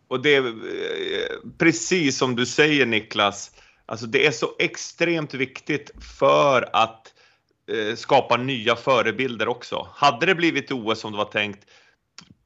[0.08, 0.54] Och det är
[1.58, 3.50] precis som du säger Niklas,
[3.86, 7.14] alltså det är så extremt viktigt för att
[7.70, 9.88] eh, skapa nya förebilder också.
[9.94, 11.66] Hade det blivit OS som det var tänkt,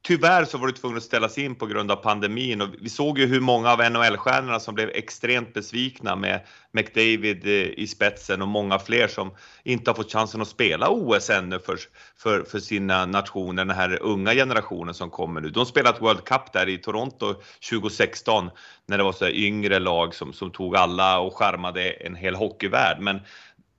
[0.01, 3.19] tyvärr så var det tvungen att ställas in på grund av pandemin och vi såg
[3.19, 6.41] ju hur många av NHL-stjärnorna som blev extremt besvikna med
[6.71, 9.31] McDavid eh, i spetsen och många fler som
[9.63, 11.77] inte har fått chansen att spela OS ännu för,
[12.17, 15.49] för, för sina nationer, den här unga generationen som kommer nu.
[15.49, 17.35] De spelade ett World Cup där i Toronto
[17.69, 18.49] 2016
[18.85, 22.97] när det var så yngre lag som, som tog alla och skärmade en hel hockeyvärld.
[22.99, 23.19] Men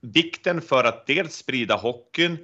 [0.01, 2.37] vikten för att dels sprida hockeyn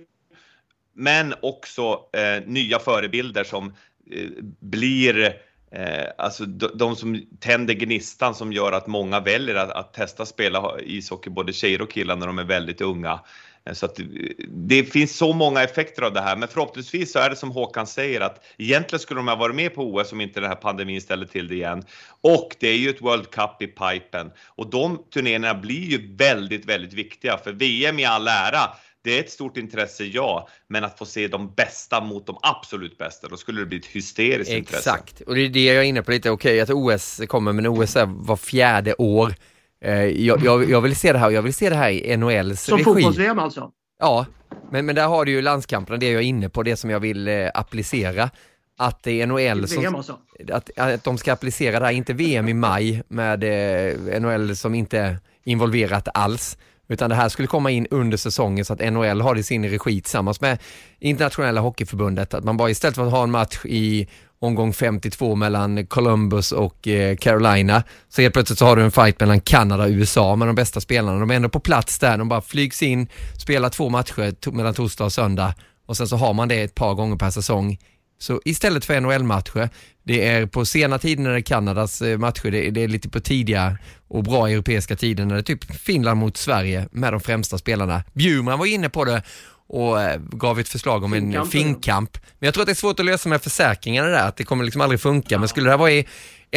[0.93, 3.73] men också eh, nya förebilder som
[4.11, 4.29] eh,
[4.59, 5.25] blir
[5.71, 10.25] eh, alltså de, de, som tänder gnistan som gör att många väljer att, att testa
[10.25, 13.19] spela ishockey, både tjejer och killar när de är väldigt unga.
[13.65, 14.05] Eh, så att eh,
[14.47, 17.87] det finns så många effekter av det här, men förhoppningsvis så är det som Håkan
[17.87, 21.01] säger att egentligen skulle de ha varit med på OS om inte den här pandemin
[21.01, 21.83] ställer till det igen.
[22.21, 26.65] Och det är ju ett World Cup i pipen och de turneringarna blir ju väldigt,
[26.65, 28.69] väldigt viktiga för VM i all ära.
[29.03, 32.97] Det är ett stort intresse, ja, men att få se de bästa mot de absolut
[32.97, 34.69] bästa, då skulle det bli ett hysteriskt Exakt.
[34.69, 34.89] intresse.
[34.89, 36.30] Exakt, och det är det jag är inne på lite.
[36.30, 39.34] Okej, att OS kommer, men OS är var fjärde år.
[39.81, 42.63] Eh, jag, jag, jag, vill se det här, jag vill se det här i NHLs
[42.63, 42.84] Som regi.
[42.84, 43.71] fotbolls-VM alltså?
[43.99, 44.26] Ja,
[44.71, 46.99] men, men där har du ju landskamperna, det jag är inne på, det som jag
[46.99, 48.30] vill eh, applicera.
[48.77, 50.19] Att det är NHL som, alltså?
[50.51, 54.76] att, att de ska applicera det här, inte VM i maj med eh, NHL som
[54.76, 56.57] inte är involverat alls.
[56.89, 59.69] Utan det här skulle komma in under säsongen så att NHL har det i sin
[59.69, 60.57] regi tillsammans med
[60.99, 62.33] internationella hockeyförbundet.
[62.33, 64.07] Att man bara istället för att ha en match i
[64.39, 69.19] omgång 52 mellan Columbus och eh, Carolina så helt plötsligt så har du en fight
[69.19, 71.19] mellan Kanada och USA med de bästa spelarna.
[71.19, 73.07] De är ändå på plats där, de bara flygs in,
[73.37, 75.53] spelar två matcher to mellan torsdag och söndag
[75.85, 77.77] och sen så har man det ett par gånger per säsong.
[78.19, 79.69] Så istället för NHL-matcher,
[80.03, 82.87] det är på sena tider när det är Kanadas eh, matcher, det är, det är
[82.87, 83.77] lite på tidiga
[84.10, 88.03] och bra europeiska tider när det är typ Finland mot Sverige med de främsta spelarna.
[88.14, 89.23] Bjurman var inne på det
[89.68, 92.18] och eh, gav ett förslag om en Finkamp, finkamp.
[92.40, 94.64] Men jag tror att det är svårt att lösa med försäkringarna där, att det kommer
[94.64, 95.40] liksom aldrig funka.
[95.40, 96.07] Men skulle det här vara i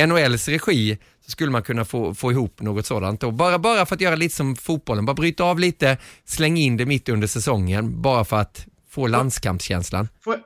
[0.07, 3.23] NHLs regi så skulle man kunna få, få ihop något sådant.
[3.23, 6.77] Och bara, bara för att göra lite som fotbollen, bara bryta av lite, släng in
[6.77, 10.09] det mitt under säsongen, bara för att få landskampskänslan.
[10.25, 10.37] Får,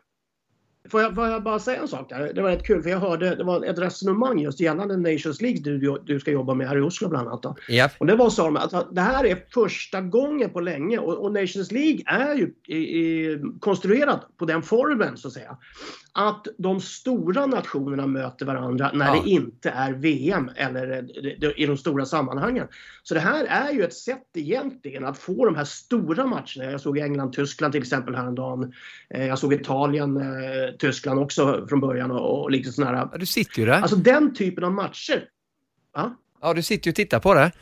[0.91, 2.33] får, jag, får jag bara säga en sak där?
[2.35, 5.61] Det var rätt kul för jag hörde det var ett resonemang just gällande Nations League
[5.61, 7.43] du, du ska jobba med här i Oslo bland annat.
[7.43, 7.57] Då.
[7.69, 7.93] Japp.
[7.99, 11.73] Och det var så att det här är första gången på länge och, och Nations
[11.73, 15.57] League är ju i, i, konstruerad på den formen så att säga.
[16.19, 19.23] Att de stora nationerna möter varandra när Ja.
[19.25, 20.93] det inte är VM eller
[21.45, 22.67] eh, i de stora sammanhangen.
[23.03, 26.71] Så det här är ju ett sätt egentligen att få de här stora matcherna.
[26.71, 28.73] Jag såg England-Tyskland till exempel häromdagen.
[29.11, 33.09] Eh, Jag såg Italien-Tyskland också från början och, och lite sådana här.
[33.13, 33.81] Ja, du sitter ju där.
[33.81, 35.25] Alltså den typen av matcher.
[35.95, 36.17] Va?
[36.41, 37.53] Ja, du sitter ju och tittar på det.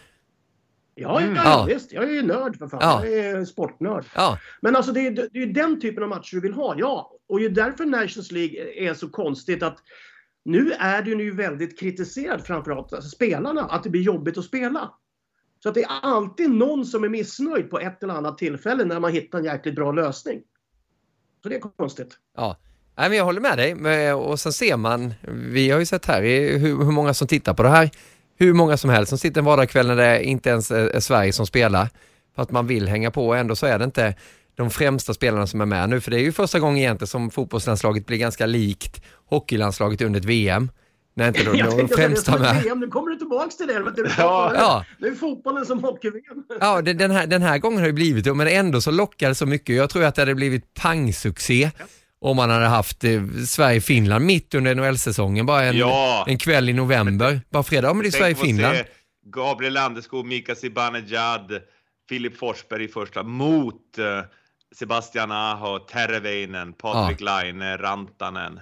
[0.94, 1.66] Ja, ja, Ja.
[1.68, 1.92] visst.
[1.92, 2.80] Jag är ju nörd för fan.
[2.82, 3.06] Ja.
[3.06, 4.04] Jag är sportnörd.
[4.14, 6.74] Ja, Men alltså det är, det är ju den typen av matcher du vill ha,
[6.78, 7.10] ja.
[7.28, 8.56] Och ju därför Nations League
[8.88, 9.76] är så konstigt att
[10.44, 14.90] nu är det ju väldigt kritiserat framförallt alltså spelarna, att det blir jobbigt att spela.
[15.62, 19.00] Så att det är alltid någon som är missnöjd på ett eller annat tillfälle när
[19.00, 20.40] man hittar en jäkligt bra lösning.
[21.42, 22.18] Så det är konstigt.
[22.36, 22.56] ja.
[22.96, 24.12] Nej, men jag håller med dig.
[24.12, 26.22] Och sen ser man, vi har ju sett här
[26.58, 27.90] hur många som tittar på det här.
[28.36, 31.46] Hur många som helst som sitter en vardagskväll när det inte ens är, Sverige som
[31.46, 31.88] spelar.
[32.34, 34.14] För att man vill hänga på och ändå så är det inte
[34.56, 36.00] de främsta spelarna som är med nu.
[36.00, 40.26] För det är ju första gången egentligen som fotbollslandslaget blir ganska likt hockeylandslaget under ett
[40.26, 40.70] VM.
[41.16, 42.62] När inte de, Jag de tänkte främsta som ett med.
[42.62, 43.82] VM, nu kommer du tillbaks till det.
[43.82, 44.10] Vet du.
[44.18, 44.52] Ja.
[44.54, 44.84] Ja.
[44.98, 46.44] Det är fotbollen som hockey-VM.
[46.60, 49.34] Ja, den här, den här gången har det blivit det, men ändå så lockar det
[49.34, 49.76] så mycket.
[49.76, 51.70] Jag tror att det hade blivit pangsuccé
[52.24, 56.24] om man hade haft eh, Sverige-Finland mitt under NHL-säsongen, bara en, Ja.
[56.28, 57.40] en kväll i november.
[57.50, 58.76] Bara fredag, ja men det är Sverige-Finland.
[59.26, 61.60] Gabriel Landeskog, Mika Zibanejad,
[62.08, 64.20] Filip Forsberg i första mot eh,
[64.74, 68.60] Sebastian Aho, Terveinen, Patrik Laine, Rantanen.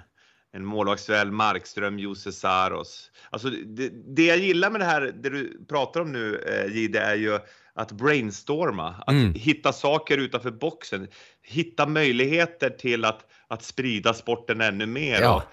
[0.55, 3.11] En målvaktsduell, Markström, Jose Saros.
[3.29, 6.99] Alltså det, det jag gillar med det här, det du pratar om nu eh, Gide,
[6.99, 7.39] är ju
[7.75, 9.33] att brainstorma, att Mm.
[9.33, 11.07] hitta saker utanför boxen,
[11.43, 15.21] hitta möjligheter till att, att sprida sporten ännu mer.
[15.21, 15.43] Ja.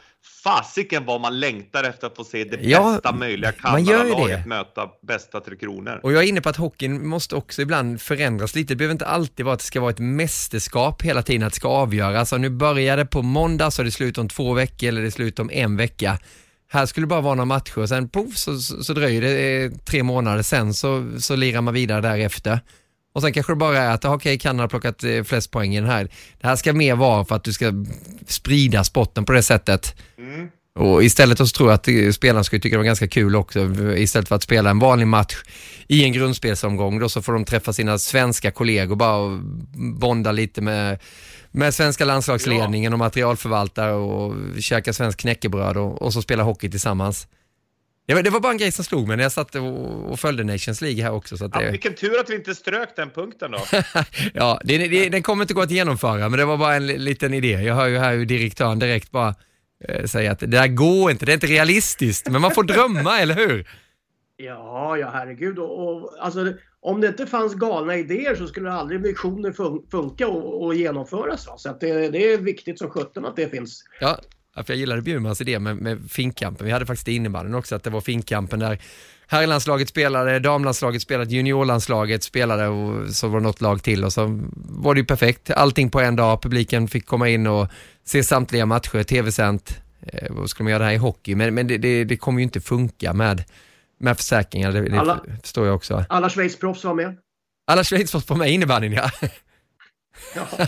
[0.45, 5.41] Fasiken vad man längtar efter att få se det Ja, bästa möjliga Kanadalaget möta bästa
[5.41, 6.01] Tre Kronor.
[6.03, 8.75] Och jag är inne på att hockeyn måste också ibland förändras lite.
[8.75, 11.57] Det behöver inte alltid vara att det ska vara ett mästerskap hela tiden, att det
[11.57, 12.19] ska avgöras.
[12.19, 15.09] Alltså nu börjar det på måndag så är det slut om två veckor eller det
[15.09, 16.19] är slut om en vecka.
[16.73, 19.65] Här skulle det bara vara några matcher och sen poff så, så, så dröjer det
[19.65, 22.61] eh, tre månader, sen så, så lirar man vidare därefter.
[23.13, 25.81] Och sen kanske det bara är att, okej, Kanada har plockat eh, flest poäng i
[25.81, 26.09] den här.
[26.41, 27.73] Det här ska mer vara för att du ska
[28.27, 29.95] sprida sporten på det sättet.
[30.79, 33.61] Och istället så tror jag att eh, spelarna skulle tycka det var ganska kul också.
[33.97, 35.37] Istället för att spela en vanlig match
[35.89, 39.39] i en grundspelsomgång då så får de träffa sina svenska kollegor bara och
[39.99, 40.99] bonda lite med,
[41.53, 47.29] med svenska landslagsledningen och materialförvaltare och käka svensk knäckebröd och, och så spela hockey tillsammans.
[48.07, 50.21] Det var, det var bara en grej som slog mig när jag satt och, och
[50.21, 51.37] följde Nations League här också.
[51.37, 53.59] Så att Ja, det, vilken tur att vi inte strök den punkten då.
[54.35, 56.99] ja, det, det, den kommer inte gå att genomföra, men det var bara en li-
[56.99, 57.49] liten idé.
[57.51, 59.35] Jag hör ju här hur direktören direkt bara
[59.89, 63.19] eh, säger att det där går inte, det är inte realistiskt, men man får drömma,
[63.21, 63.69] eller hur?
[64.37, 65.59] Ja, ja herregud.
[65.59, 66.53] Och, och, alltså,
[66.83, 71.47] om det inte fanns galna idéer så skulle aldrig visioner fun funka och, och genomföras.
[71.47, 71.55] Va?
[71.57, 73.85] Så att det, det är viktigt som sjutton att det finns.
[74.01, 74.19] Ja,
[74.55, 76.67] för jag gillade Bjurmans idé med, med finkampen.
[76.67, 78.79] Vi hade faktiskt det innebandyn också, att det var finkampen där
[79.31, 84.41] herrlandslaget spelade, damlandslaget spelade, juniorlandslaget spelade och så var det något lag till och så
[84.55, 85.51] var det ju perfekt.
[85.51, 87.69] Allting på en dag, publiken fick komma in och
[88.05, 89.83] se samtliga matcher, tv-sänt.
[90.03, 91.35] Eh, vad skulle man göra det här i hockey?
[91.35, 93.45] Men, men det, det, det kommer ju inte funka med,
[94.01, 96.05] med försäkringar, det, Alla- det förstår jag också.
[96.09, 97.17] Alla Schweiz-proffs var med.
[97.67, 99.11] Alla Schweizproffs på mig i innebandyn ja.
[100.35, 100.47] Ja,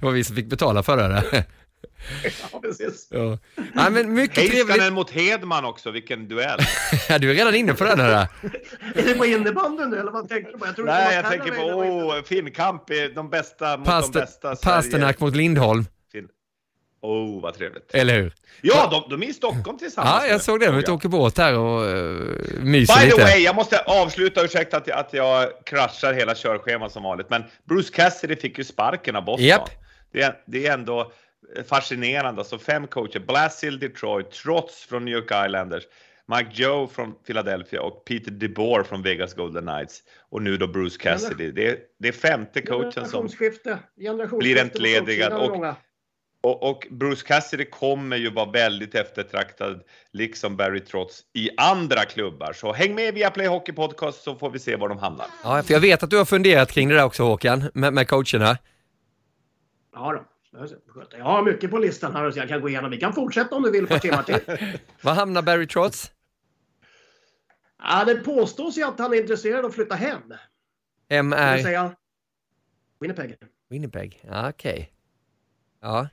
[0.00, 1.44] Det var vi som fick betala för det.
[2.52, 3.08] ja precis.
[3.10, 3.38] Ja.
[3.74, 4.68] Ja, men mycket trevligt.
[4.68, 6.58] Heiskanen mot Hedman också, vilken duell.
[7.08, 8.12] Ja, du är redan inne på den här.
[8.94, 10.66] Är det på innebandyn nu eller vad tänker du på?
[10.66, 11.84] Jag tror Nej, jag var tänker på var
[12.18, 14.56] oh, Finnkamp, är de bästa mot de Paster, bästa.
[14.56, 14.76] Sverige.
[14.76, 15.86] Pasternak mot Lindholm.
[17.06, 17.94] Oh, vad trevligt.
[17.94, 18.32] eller hur?
[18.60, 20.66] Ja, de, de är i Stockholm tillsammans Ja, jag såg det.
[20.66, 20.94] De jag.
[20.94, 23.22] åker båt här och uh, myser By the lite.
[23.22, 27.44] way, jag måste avsluta, ursäkta att jag, att jag kraschar hela körschemat som vanligt, men
[27.64, 29.46] Bruce Cassidy fick ju sparken av Boston.
[29.46, 29.70] Japp.
[30.12, 31.12] Det, är, det är ändå
[31.68, 32.40] fascinerande.
[32.40, 35.84] Alltså fem coacher, Blasil Detroit, Trots från New York Islanders,
[36.28, 40.02] Mike Joe från Philadelphia och Peter DeBoer från Vegas Golden Knights.
[40.30, 41.50] Och nu då Bruce Cassidy.
[41.50, 43.28] Det är, det är femte coachen som
[44.38, 45.76] blir entledigad och-.
[46.40, 49.82] Och, och Bruce Cassidy kommer ju vara väldigt eftertraktad,
[50.12, 52.52] liksom Barry Trotz, i andra klubbar.
[52.52, 55.26] Så häng med via Play Hockey Podcast så får vi se var de hamnar.
[55.44, 58.08] Ja, för jag vet att du har funderat kring det där också Håkan, med, med
[58.08, 58.58] coacherna.
[59.92, 60.24] Ja då.
[61.18, 62.90] Jag har mycket på listan här så jag kan gå igenom.
[62.90, 64.40] Vi kan fortsätta om du vill på timmar till.
[65.02, 66.12] Var hamnar Barry Trotz?
[67.78, 70.34] Ja, det påstås ju att han är intresserad av att flytta hem.
[71.08, 71.96] MR säga
[73.00, 73.36] Winnipeg.
[73.68, 74.24] Winnipeg?
[74.28, 74.92] Ja, okej.
[75.80, 76.08] Ja.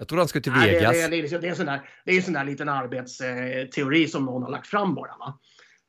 [0.00, 0.92] Jag trodde han skulle till Nej, det, Vegas.
[0.92, 4.24] det, det, det, är en sån där, det är en sån där liten arbetsteori som
[4.24, 5.10] någon har lagt fram bara.
[5.18, 5.38] Va?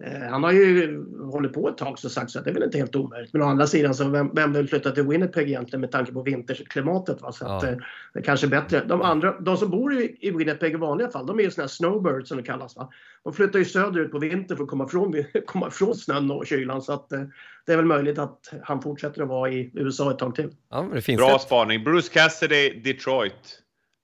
[0.04, 2.64] Eh, Han har ju hållit på ett tag så sagt så att det är väl
[2.64, 3.34] inte helt omöjligt.
[3.34, 6.22] Men å andra sidan så vem, vem vill flytta till Winnipeg egentligen med tanke på
[6.22, 7.22] vinterklimatet?
[7.22, 7.32] Va?
[7.32, 7.70] Så att, Ja.
[7.70, 7.78] eh,
[8.14, 8.84] det är kanske är bättre.
[8.88, 11.64] De, andra, de som bor i, i Winnipeg i vanliga fall, de är ju såna
[11.64, 12.76] här snowbirds som det kallas.
[12.76, 12.90] Va?
[13.24, 16.82] De flyttar ju söderut på vintern för att komma ifrån, komma ifrån snön och kylan.
[16.82, 17.22] Så att, eh,
[17.66, 20.50] det är väl möjligt att han fortsätter att vara i USA ett tag till.
[20.70, 21.40] Ja, det Bra det.
[21.40, 21.84] spaning.
[21.84, 23.61] Bruce Cassidy, Detroit.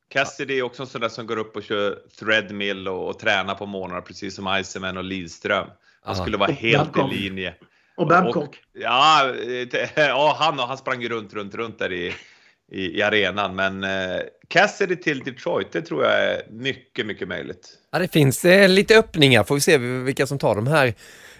[0.10, 3.56] Cassidy är också en sån där som går upp och kör threadmill och, och tränar
[3.56, 5.68] på morgnarna precis som Eisenman och Lidström.
[6.04, 6.22] Han Ja.
[6.24, 7.14] skulle vara Och helt Babcock.
[7.14, 7.54] i linje.
[7.98, 8.58] Och Babcock.
[8.74, 9.30] Ja,
[9.74, 12.14] eh, ja han, han sprang ju runt, runt, runt där i,
[12.72, 13.56] i, i arenan.
[13.56, 17.70] Men eh, Cassidy till Detroit, det tror jag är mycket, mycket möjligt.
[17.92, 19.44] Ja, det finns eh, lite öppningar.
[19.44, 20.94] Får vi se vilka som tar de här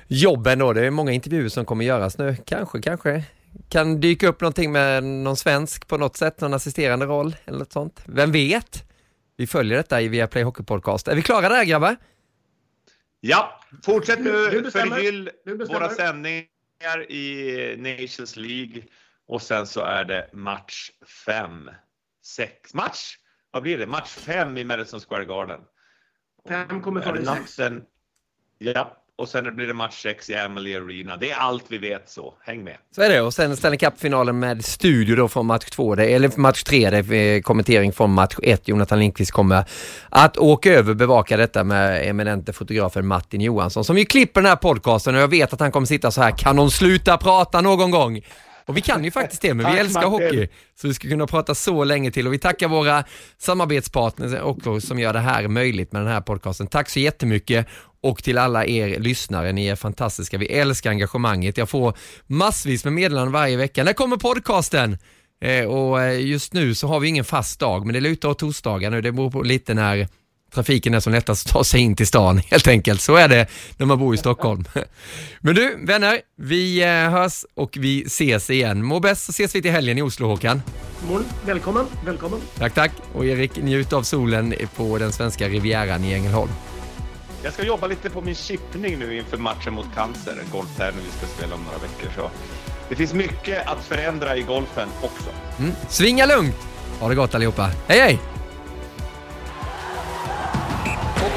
[0.08, 0.74] jobben då.
[0.74, 2.36] Det är många intervjuer som kommer göras nu.
[2.46, 3.24] Kanske, kanske
[3.70, 7.72] kan dyka upp någonting med någon svensk på något sätt, någon assisterande roll eller något
[7.72, 8.02] sånt.
[8.06, 8.84] Vem vet?
[9.38, 11.08] Vi följer detta i Viaplay Hockey Podcast.
[11.08, 11.96] Är vi klara där grabbar?
[13.20, 14.96] Ja, fortsätt nu, bestämmer.
[14.96, 15.30] förgyll
[15.70, 18.84] våra sändningar i Nations League
[19.28, 20.92] och sen så är det match
[21.26, 21.70] fem,
[22.26, 23.16] sex, match,
[23.52, 23.88] vad blir det?
[23.88, 25.60] Match fem i Madison Square Garden.
[26.48, 27.60] Fem kommer före sex.
[28.58, 31.18] Ja, och sen blir det match 6 i Emily Arena.
[31.18, 32.78] Det är allt vi vet så, häng med.
[32.96, 36.64] Så är det och sen Stanley Cup-finalen med studio då från match 2, eller match
[36.64, 36.90] 3.
[36.90, 38.68] det är eh, kommentering från match 1.
[38.68, 39.64] Jonathan Lindqvist kommer
[40.10, 44.50] att åka över och bevaka detta med eminente fotografen Martin Johansson som ju klipper den
[44.50, 47.62] här podcasten och jag vet att han kommer sitta så här, kan hon sluta prata
[47.62, 48.22] någon gång?
[48.68, 50.28] Och vi kan ju faktiskt det, men vi Tack, älskar Martin.
[50.28, 50.48] hockey.
[50.82, 53.04] Så vi ska kunna prata så länge till och vi tackar våra
[53.38, 56.68] samarbetspartners också som gör det här möjligt med den här podcasten.
[56.68, 57.68] Tack så jättemycket
[58.02, 60.38] och till alla er lyssnare, ni är fantastiska.
[60.38, 61.58] Vi älskar engagemanget.
[61.58, 63.84] Jag får massvis med meddelanden varje vecka.
[63.84, 64.98] När kommer podcasten?
[65.42, 68.40] Eh, och eh, just nu så har vi ingen fast dag, men det lutar åt
[68.40, 69.02] torsdagar nu.
[69.02, 70.08] Det beror på lite när
[70.58, 73.02] trafiken är som lättast att ta sig in till stan helt enkelt.
[73.02, 73.48] Så är det
[73.78, 74.64] när man bor i Stockholm.
[75.40, 78.84] Men du, vänner, vi eh, hörs och vi ses igen.
[78.84, 80.62] Må bäst så ses vi till helgen i Oslo, Håkan.
[81.46, 82.40] Välkommen, välkommen.
[82.58, 82.92] Tack, tack.
[83.14, 86.52] Och Erik, njut av solen på den svenska rivieran i Ängelholm.
[87.44, 91.18] Jag ska jobba lite på min chippning nu inför matchen mot Cancer, en golftävling vi
[91.18, 92.10] ska spela om några veckor.
[92.16, 92.30] Så
[92.90, 95.30] det finns mycket att förändra i golfen också.
[95.60, 95.72] Mm.
[95.90, 96.56] Svinga lugnt!
[97.00, 97.72] Ha det gott allihopa.
[97.88, 98.37] Hej hej!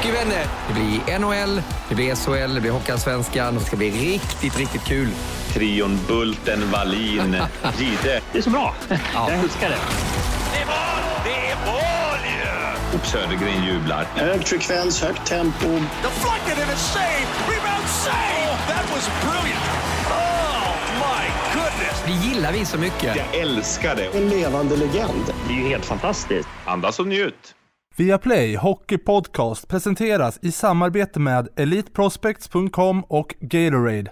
[0.01, 0.45] Hockeyvänner!
[0.67, 3.55] Det blir NHL, det blir SHL, det blir Hockeyallsvenskan.
[3.55, 5.07] Det ska bli riktigt, riktigt kul.
[5.53, 7.37] Trion Bulten, Wallin,
[7.77, 8.21] Gide.
[8.31, 8.75] Det är så bra.
[9.13, 9.77] Jag älskar det.
[10.53, 11.23] Det är mål!
[11.23, 12.97] Det är mål ju!
[12.97, 14.07] Och Södergren jublar.
[14.15, 15.67] Hög frekvens, högt tempo.
[15.67, 17.27] Deflected and a save.
[17.47, 18.57] Rebound save.
[18.67, 19.63] That was brilliant.
[20.09, 22.03] Oh, my goodness.
[22.05, 23.15] Det gillar vi så mycket.
[23.15, 24.05] Jag älskar det.
[24.17, 25.33] En levande legend.
[25.47, 26.49] Det är ju helt fantastiskt.
[26.65, 27.55] Andas och njut.
[27.95, 34.11] Viaplay Hockey Podcast presenteras i samarbete med EliteProspects.com och Gatorade.